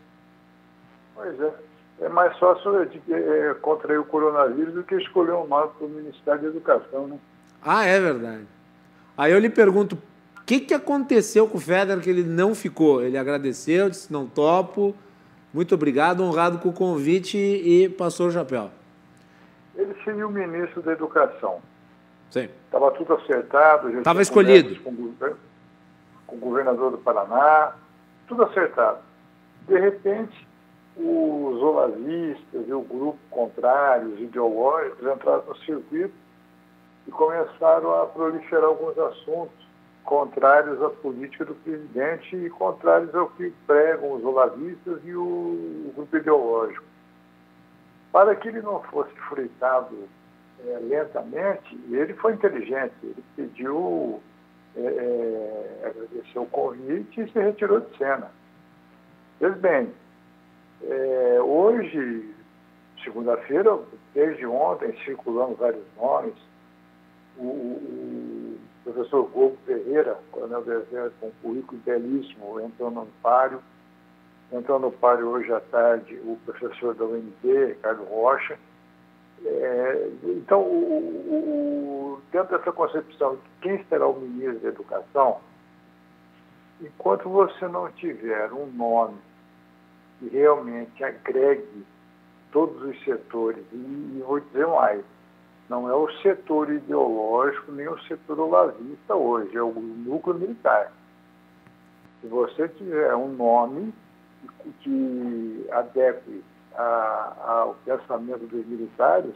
[1.15, 1.55] Pois é.
[2.01, 5.89] É mais fácil de, é, contrair o coronavírus do que escolher um nome para o
[5.89, 7.19] Ministério da Educação, né?
[7.63, 8.47] Ah, é verdade.
[9.17, 9.97] Aí eu lhe pergunto,
[10.47, 13.03] que, que aconteceu com o Federer que ele não ficou?
[13.03, 14.95] Ele agradeceu, disse não topo,
[15.53, 18.71] muito obrigado, honrado com o convite e passou o chapéu.
[19.75, 21.61] Ele seria o ministro da Educação.
[22.31, 22.49] Sim.
[22.65, 23.91] Estava tudo acertado.
[23.99, 24.81] Estava escolhido.
[24.83, 24.95] Com
[26.27, 27.75] com o governador do Paraná,
[28.27, 28.99] tudo acertado.
[29.69, 30.47] De repente,
[30.97, 36.15] os olavistas e o grupo contrário, os ideológicos, entraram no circuito
[37.07, 39.56] e começaram a proliferar alguns assuntos
[40.07, 46.17] contrários à política do presidente e contrários ao que pregam os olavistas e o, grupo
[46.17, 46.85] ideológico.
[48.13, 50.09] Para que ele não fosse fritado
[50.65, 54.23] é, lentamente, ele foi inteligente, ele pediu
[54.77, 58.31] é, é, agradeceu o convite e se retirou de cena.
[59.39, 59.93] Pois bem,
[60.83, 62.35] é, hoje,
[63.03, 63.79] segunda-feira,
[64.15, 66.35] desde ontem, circulando vários nomes,
[67.39, 68.36] o, o
[68.93, 73.61] professor Gogo Ferreira, coronel do Exército, com um currículo belíssimo, entrou no páreo.
[74.53, 78.57] Entrou no páreo hoje à tarde o professor da UNB, Ricardo Rocha,
[79.45, 85.41] é, então, o, o, dentro dessa concepção de quem será o ministro da Educação,
[86.81, 89.19] enquanto você não tiver um nome
[90.19, 91.85] que realmente agregue
[92.51, 95.05] todos os setores, e, e vou dizer mais,
[95.69, 100.93] não é o setor ideológico nem o setor olavista hoje, é o núcleo militar.
[102.21, 103.93] Se você tiver um nome
[104.63, 106.43] que, que adeque
[106.77, 109.35] ao pensamento dos militares,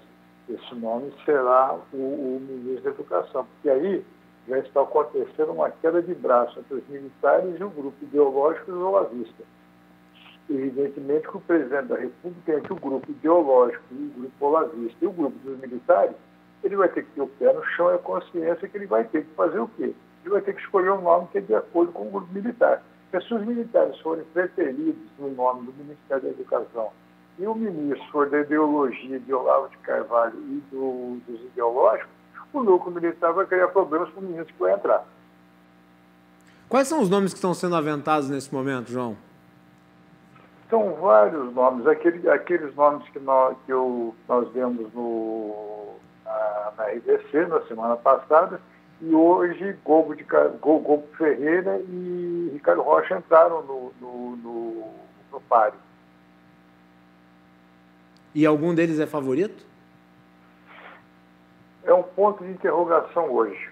[0.48, 4.05] esse nome será o, o, ministro da Educação, porque aí
[4.48, 9.44] já está acontecendo uma queda de braço entre os militares e o grupo ideológico olavista.
[10.51, 15.12] Evidentemente que o presidente da República, entre o grupo ideológico o grupo olavista e o
[15.12, 16.16] grupo dos militares,
[16.64, 19.05] ele vai ter que ter o pé no chão e a consciência que ele vai
[19.05, 19.94] ter que fazer o quê?
[20.24, 22.82] Ele vai ter que escolher um nome que é de acordo com o grupo militar.
[23.12, 26.90] Se os militares forem preferidos no nome do Ministério da Educação
[27.39, 32.10] e o ministro for da ideologia de Olavo de Carvalho e do, dos ideológicos,
[32.52, 35.06] o núcleo militar vai criar problemas para o ministro que vai entrar.
[36.68, 39.16] Quais são os nomes que estão sendo aventados nesse momento, João?
[40.71, 41.87] São vários nomes.
[41.87, 47.97] Aquele, aqueles nomes que nós, que eu, nós vemos no, na, na RDC na semana
[47.97, 48.61] passada,
[49.03, 50.25] e hoje Gogo, de,
[50.61, 54.95] Gogo Ferreira e Ricardo Rocha entraram no, no, no,
[55.33, 55.79] no páreo.
[58.35, 59.67] E algum deles é favorito?
[61.83, 63.71] É um ponto de interrogação hoje.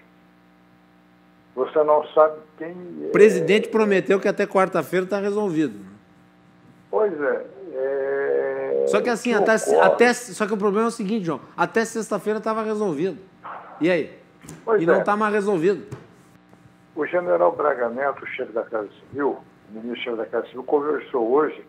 [1.55, 2.71] Você não sabe quem.
[3.07, 3.71] O presidente é...
[3.71, 5.79] prometeu que até quarta-feira está resolvido.
[6.89, 7.45] Pois é.
[7.73, 8.85] é...
[8.87, 11.39] Só que assim, até, até, Só que o problema é o seguinte, João.
[11.55, 13.19] Até sexta-feira estava resolvido.
[13.79, 14.17] E aí?
[14.65, 15.15] Pois e não está é.
[15.15, 15.85] mais resolvido.
[16.95, 19.37] O general Braga Neto, chefe da Casa Civil,
[19.69, 21.63] ministro da Casa Civil, conversou hoje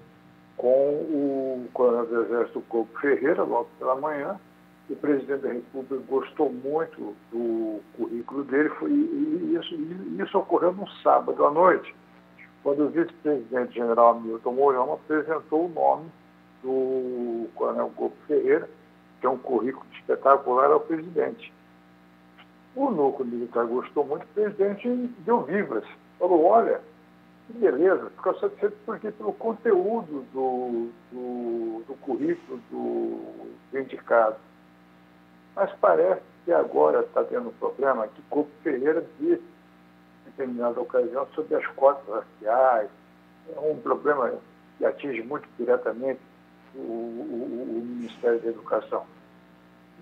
[0.56, 4.38] com o coronel do Exército Coco Ferreira, logo pela manhã.
[4.88, 9.74] O presidente da República gostou muito do currículo dele, foi, e isso,
[10.20, 11.94] isso ocorreu no sábado à noite,
[12.62, 16.10] quando o vice-presidente general Milton Mourão apresentou o nome
[16.62, 18.68] do coronel Coco Ferreira
[19.20, 21.52] tem um currículo espetacular ao presidente.
[22.74, 24.88] O núcleo militar gostou muito, o presidente
[25.24, 25.84] deu vivas.
[26.18, 26.80] Falou, olha,
[27.46, 34.36] que beleza, ficou satisfeito porque pelo conteúdo do, do, do currículo do, do indicado.
[35.54, 39.42] Mas parece que agora está tendo um problema que Couto Ferreira disse
[40.40, 42.88] determinada ocasião sobre as cotas raciais.
[43.54, 44.32] É um problema
[44.78, 46.20] que atinge muito diretamente
[46.74, 49.04] o, o, o Ministério da Educação.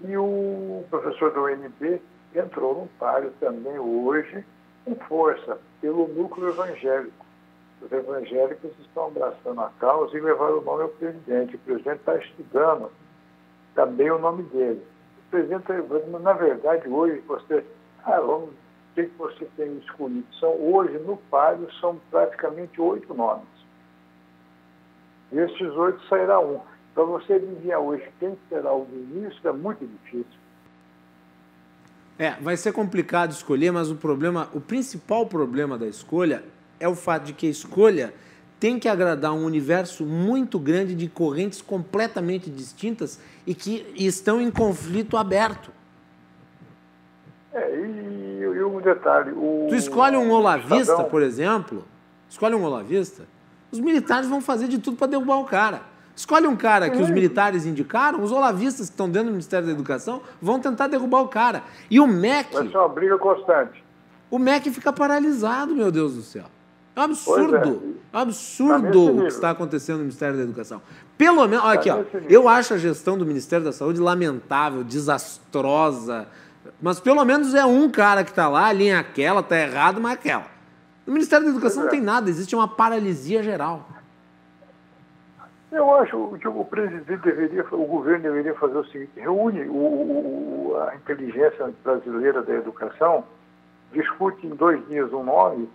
[0.05, 2.01] E o professor do UNB
[2.35, 4.44] entrou num páreo também hoje
[4.85, 7.27] com força pelo núcleo evangélico.
[7.82, 11.56] Os evangélicos estão abraçando a causa e levaram o nome ao presidente.
[11.56, 12.90] O presidente está estudando
[13.74, 14.85] também o nome dele.
[15.27, 15.65] O presidente,
[16.20, 17.65] na verdade, hoje, você.
[18.05, 18.51] Ah, vamos,
[18.94, 20.27] que você tem escolhido?
[20.40, 23.47] São, hoje, no páreo, são praticamente oito nomes.
[25.31, 26.60] Desses oito sairá um.
[26.94, 30.39] Para você adivinhar hoje quem será o ministro é muito difícil.
[32.19, 36.43] É, vai ser complicado escolher, mas o problema, o principal problema da escolha
[36.81, 38.12] é o fato de que a escolha
[38.59, 44.51] tem que agradar um universo muito grande de correntes completamente distintas e que estão em
[44.51, 45.70] conflito aberto.
[47.52, 48.28] É, e,
[48.59, 49.32] e um detalhe.
[49.32, 51.05] O, tu escolhe um olavista, Estadão...
[51.05, 51.85] por exemplo,
[52.28, 53.24] escolhe um olavista,
[53.70, 55.82] os militares vão fazer de tudo para derrubar o cara.
[56.14, 59.72] Escolhe um cara que os militares indicaram, os olavistas que estão dentro do Ministério da
[59.72, 61.62] Educação vão tentar derrubar o cara.
[61.89, 62.55] E o MEC.
[62.55, 63.85] Vai ser uma briga constante.
[64.28, 66.47] O MEC fica paralisado, meu Deus do céu.
[66.97, 67.56] É um absurdo.
[68.12, 68.16] É.
[68.16, 70.82] é um absurdo tá o que está acontecendo no Ministério da Educação.
[71.16, 71.64] Pelo menos.
[71.64, 72.18] Olha tá aqui, ó.
[72.28, 76.26] Eu acho a gestão do Ministério da Saúde lamentável, desastrosa.
[76.80, 80.01] Mas pelo menos é um cara que está lá, a linha é aquela, está errado,
[80.01, 80.47] mas é aquela.
[81.06, 83.86] No Ministério da Educação não tem nada, existe uma paralisia geral.
[85.70, 90.76] Eu acho que o presidente deveria, o governo deveria fazer o seguinte: reúne o, o,
[90.89, 93.24] a inteligência brasileira da educação,
[93.93, 95.68] discute em dois dias um nome,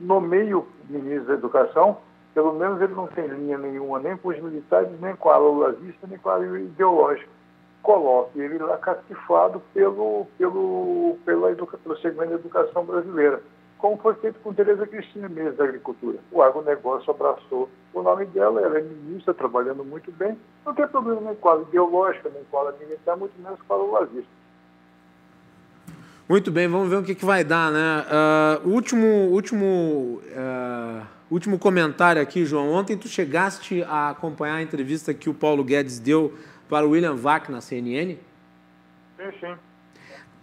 [0.00, 1.98] nomeia o ministro da educação,
[2.34, 5.72] pelo menos ele não tem linha nenhuma, nem com os militares, nem com a ala
[5.72, 7.30] vista, nem com a ideológica.
[7.86, 13.40] Coloque ele lá catifado pelo, pelo, pela educa, pelo segmento da educação brasileira
[13.78, 16.18] como foi feito com Tereza Cristina, ministra da Agricultura.
[16.32, 21.20] O agronegócio abraçou o nome dela, ela é ministra, trabalhando muito bem, não tem problema
[21.20, 24.30] nem com a ideológica, nem com a militar, muito menos com a lazista.
[26.28, 28.04] Muito bem, vamos ver o que, que vai dar, né?
[28.64, 32.72] Uh, último, último, uh, último comentário aqui, João.
[32.72, 36.34] Ontem tu chegaste a acompanhar a entrevista que o Paulo Guedes deu
[36.68, 38.16] para o William Vac na CNN?
[39.16, 39.54] Sim, sim.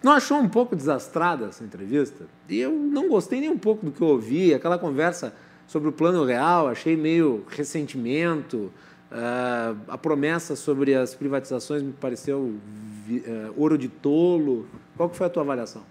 [0.04, 2.26] Não achou um pouco desastrada essa entrevista?
[2.50, 5.34] E eu não gostei nem um pouco do que eu ouvi, aquela conversa
[5.66, 8.72] sobre o plano real, achei meio ressentimento.
[9.10, 14.68] Uh, a promessa sobre as privatizações me pareceu uh, ouro de tolo.
[14.98, 15.84] Qual que foi a tua avaliação?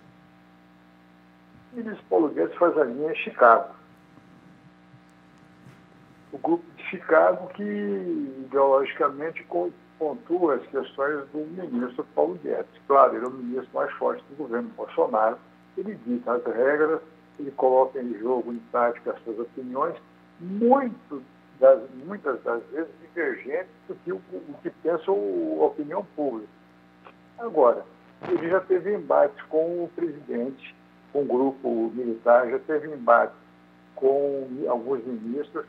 [1.73, 3.75] O ministro Paulo Guedes faz a linha Chicago.
[6.33, 9.43] O grupo de Chicago que ideologicamente
[10.03, 12.67] pontua as questões do ministro Paulo Guedes.
[12.89, 15.39] Claro, ele é o ministro mais forte do governo Bolsonaro,
[15.79, 17.01] ele dita as regras,
[17.39, 19.95] ele coloca em jogo, em prática, as suas opiniões,
[20.41, 21.23] muito
[21.61, 26.49] das, muitas das vezes divergentes do que o, o que pensa a opinião pública.
[27.39, 27.85] Agora,
[28.29, 30.75] ele já teve embates com o presidente,
[31.13, 33.37] com o grupo militar, já teve embates
[33.95, 35.65] com alguns ministros,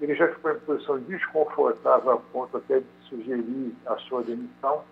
[0.00, 4.82] ele já ficou em posição desconfortável a ponto até de sugerir a sua demissão,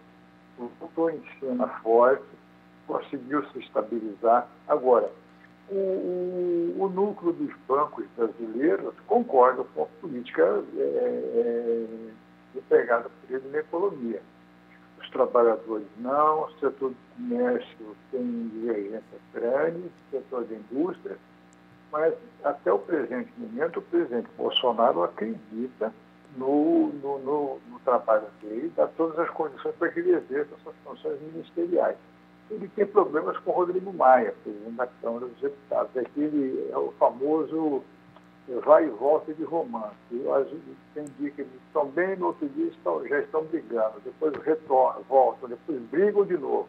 [0.58, 2.24] voltou em cena forte,
[2.86, 4.48] conseguiu se estabilizar.
[4.68, 5.10] Agora,
[5.68, 10.42] o, o, o núcleo dos bancos brasileiros concorda com a política
[10.76, 11.86] é, é,
[12.54, 14.22] empregada por ele na economia.
[15.00, 21.18] Os trabalhadores não, o setor do comércio tem divergências grandes, o setor da indústria,
[21.92, 22.14] mas
[22.44, 25.92] até o presente momento o presidente Bolsonaro acredita
[26.36, 30.76] no, no, no, no trabalho dele, dá todas as condições para que ele exerça suas
[30.84, 31.96] funções ministeriais.
[32.50, 35.96] Ele tem problemas com o Rodrigo Maia, presidente da Câmara dos Deputados.
[35.96, 37.82] Aquele é o famoso
[38.64, 39.96] vai e volta de romance.
[40.94, 45.02] Tem dia que eles estão bem, no outro dia estão, já estão brigando, depois retornam,
[45.08, 46.68] voltam, depois brigam de novo.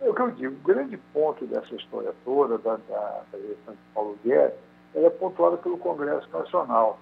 [0.00, 3.56] É o que eu digo, o grande ponto dessa história toda, da, da, de
[3.94, 4.56] Paulo Guedes,
[4.94, 6.98] ela é pontuada pelo Congresso Nacional.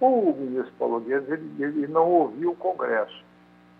[0.00, 3.24] O ministro Paulo Guedes, ele, ele não ouviu o Congresso.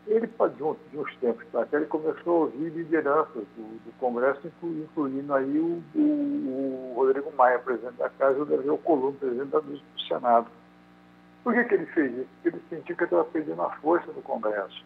[0.06, 3.92] Ele, de uns, de uns tempos para cá, ele começou a ouvir lideranças do, do
[4.00, 9.18] Congresso, incluindo aí o, o, o, Rodrigo Maia, presidente da Casa, e o Davi Alcolumbre,
[9.18, 10.46] presidente da, do Senado.
[11.44, 12.28] Por que, que ele fez isso?
[12.42, 14.82] Porque ele sentiu que estava perdendo a força do Congresso.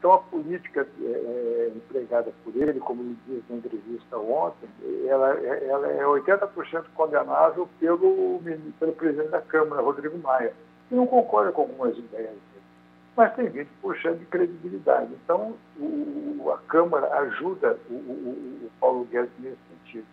[0.00, 4.66] Então, a política é, é empregada por ele, como ele disse na entrevista ontem,
[5.06, 8.40] ela, ela é 80% condenável pelo,
[8.78, 10.54] pelo presidente da Câmara, Rodrigo Maia,
[10.88, 12.64] que não concorda com algumas ideias dele,
[13.14, 15.12] mas tem 20% de credibilidade.
[15.22, 20.06] Então, o, a Câmara ajuda o, o, o Paulo Guedes nesse sentido.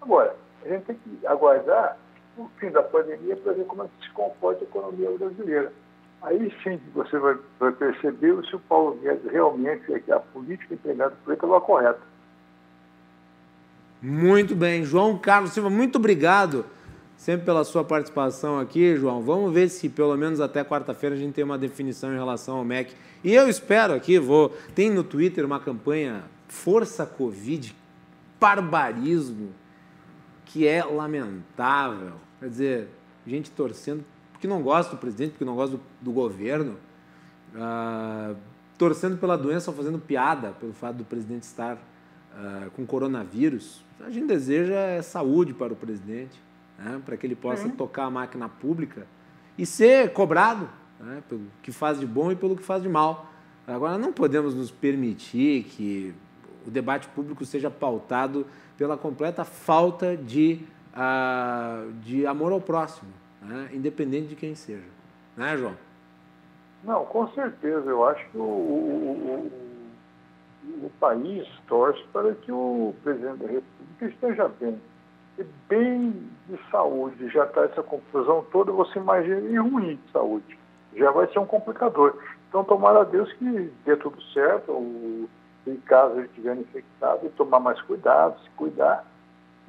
[0.00, 0.34] Agora,
[0.64, 1.98] a gente tem que aguardar
[2.38, 5.70] o fim da pandemia para ver como é que se comporta a economia brasileira.
[6.24, 10.72] Aí sim você vai, vai perceber se o Paulo Guedes realmente é que a política
[10.72, 12.00] empregada por ele é a correta.
[14.00, 14.84] Muito bem.
[14.84, 16.64] João Carlos Silva, muito obrigado
[17.14, 19.20] sempre pela sua participação aqui, João.
[19.20, 22.64] Vamos ver se pelo menos até quarta-feira a gente tem uma definição em relação ao
[22.64, 22.94] MEC.
[23.22, 24.48] E eu espero aqui, vou.
[24.74, 27.76] Tem no Twitter uma campanha Força Covid,
[28.40, 29.52] barbarismo,
[30.46, 32.12] que é lamentável.
[32.40, 32.88] Quer dizer,
[33.26, 34.04] gente torcendo
[34.44, 36.76] porque não gosta do presidente, porque não gosta do, do governo,
[37.54, 38.36] uh,
[38.76, 43.82] torcendo pela doença ou fazendo piada pelo fato do presidente estar uh, com coronavírus.
[44.00, 46.38] A gente deseja é saúde para o presidente,
[46.78, 47.70] né, para que ele possa uhum.
[47.70, 49.06] tocar a máquina pública
[49.56, 50.68] e ser cobrado
[51.00, 53.32] né, pelo que faz de bom e pelo que faz de mal.
[53.66, 56.14] Agora, não podemos nos permitir que
[56.66, 58.46] o debate público seja pautado
[58.76, 60.60] pela completa falta de,
[60.92, 63.68] uh, de amor ao próximo né?
[63.72, 64.84] independente de quem seja.
[65.36, 65.76] Né, João?
[66.82, 67.88] Não, com certeza.
[67.88, 69.50] Eu acho que o, o,
[70.64, 74.80] o, o país torce para que o presidente da República esteja bem.
[75.36, 80.58] E bem de saúde, já está essa confusão toda, você imagina, e ruim de saúde.
[80.94, 82.16] Já vai ser um complicador.
[82.48, 85.28] Então, tomara a Deus que dê tudo certo, ou,
[85.66, 89.04] em caso ele estiver infectado, tomar mais cuidado, se cuidar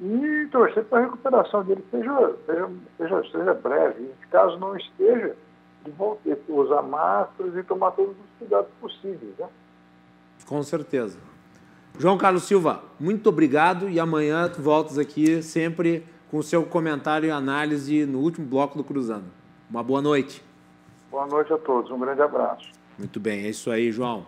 [0.00, 4.02] e torcer para a recuperação dele seja, seja, seja, seja breve.
[4.02, 5.34] E, caso não esteja,
[5.84, 9.32] de voltar, usar máscaras e tomar todos os cuidados possíveis.
[9.38, 9.48] Né?
[10.46, 11.18] Com certeza.
[11.98, 17.26] João Carlos Silva, muito obrigado e amanhã tu voltas aqui sempre com o seu comentário
[17.26, 19.24] e análise no último bloco do Cruzando.
[19.70, 20.44] Uma boa noite.
[21.10, 22.70] Boa noite a todos, um grande abraço.
[22.98, 24.26] Muito bem, é isso aí, João.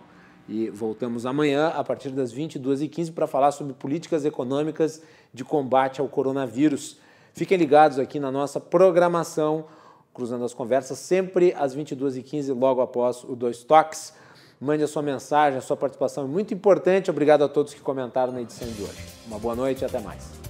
[0.49, 5.03] E voltamos amanhã, a partir das 22h15, para falar sobre políticas econômicas
[5.39, 6.99] de combate ao coronavírus.
[7.33, 9.67] Fiquem ligados aqui na nossa programação,
[10.13, 14.13] Cruzando as Conversas, sempre às 22h15, logo após o Dois Toques.
[14.61, 17.09] Mande a sua mensagem, a sua participação é muito importante.
[17.09, 19.07] Obrigado a todos que comentaram na edição de hoje.
[19.29, 20.48] Uma boa noite e até mais.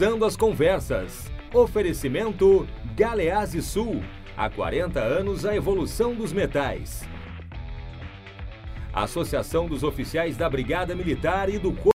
[0.00, 1.30] Cruzando as Conversas.
[1.52, 2.66] Oferecimento
[2.96, 4.02] Galeazzi Sul.
[4.34, 7.06] Há 40 anos a evolução dos metais.
[8.94, 11.88] Associação dos Oficiais da Brigada Militar e do Corpo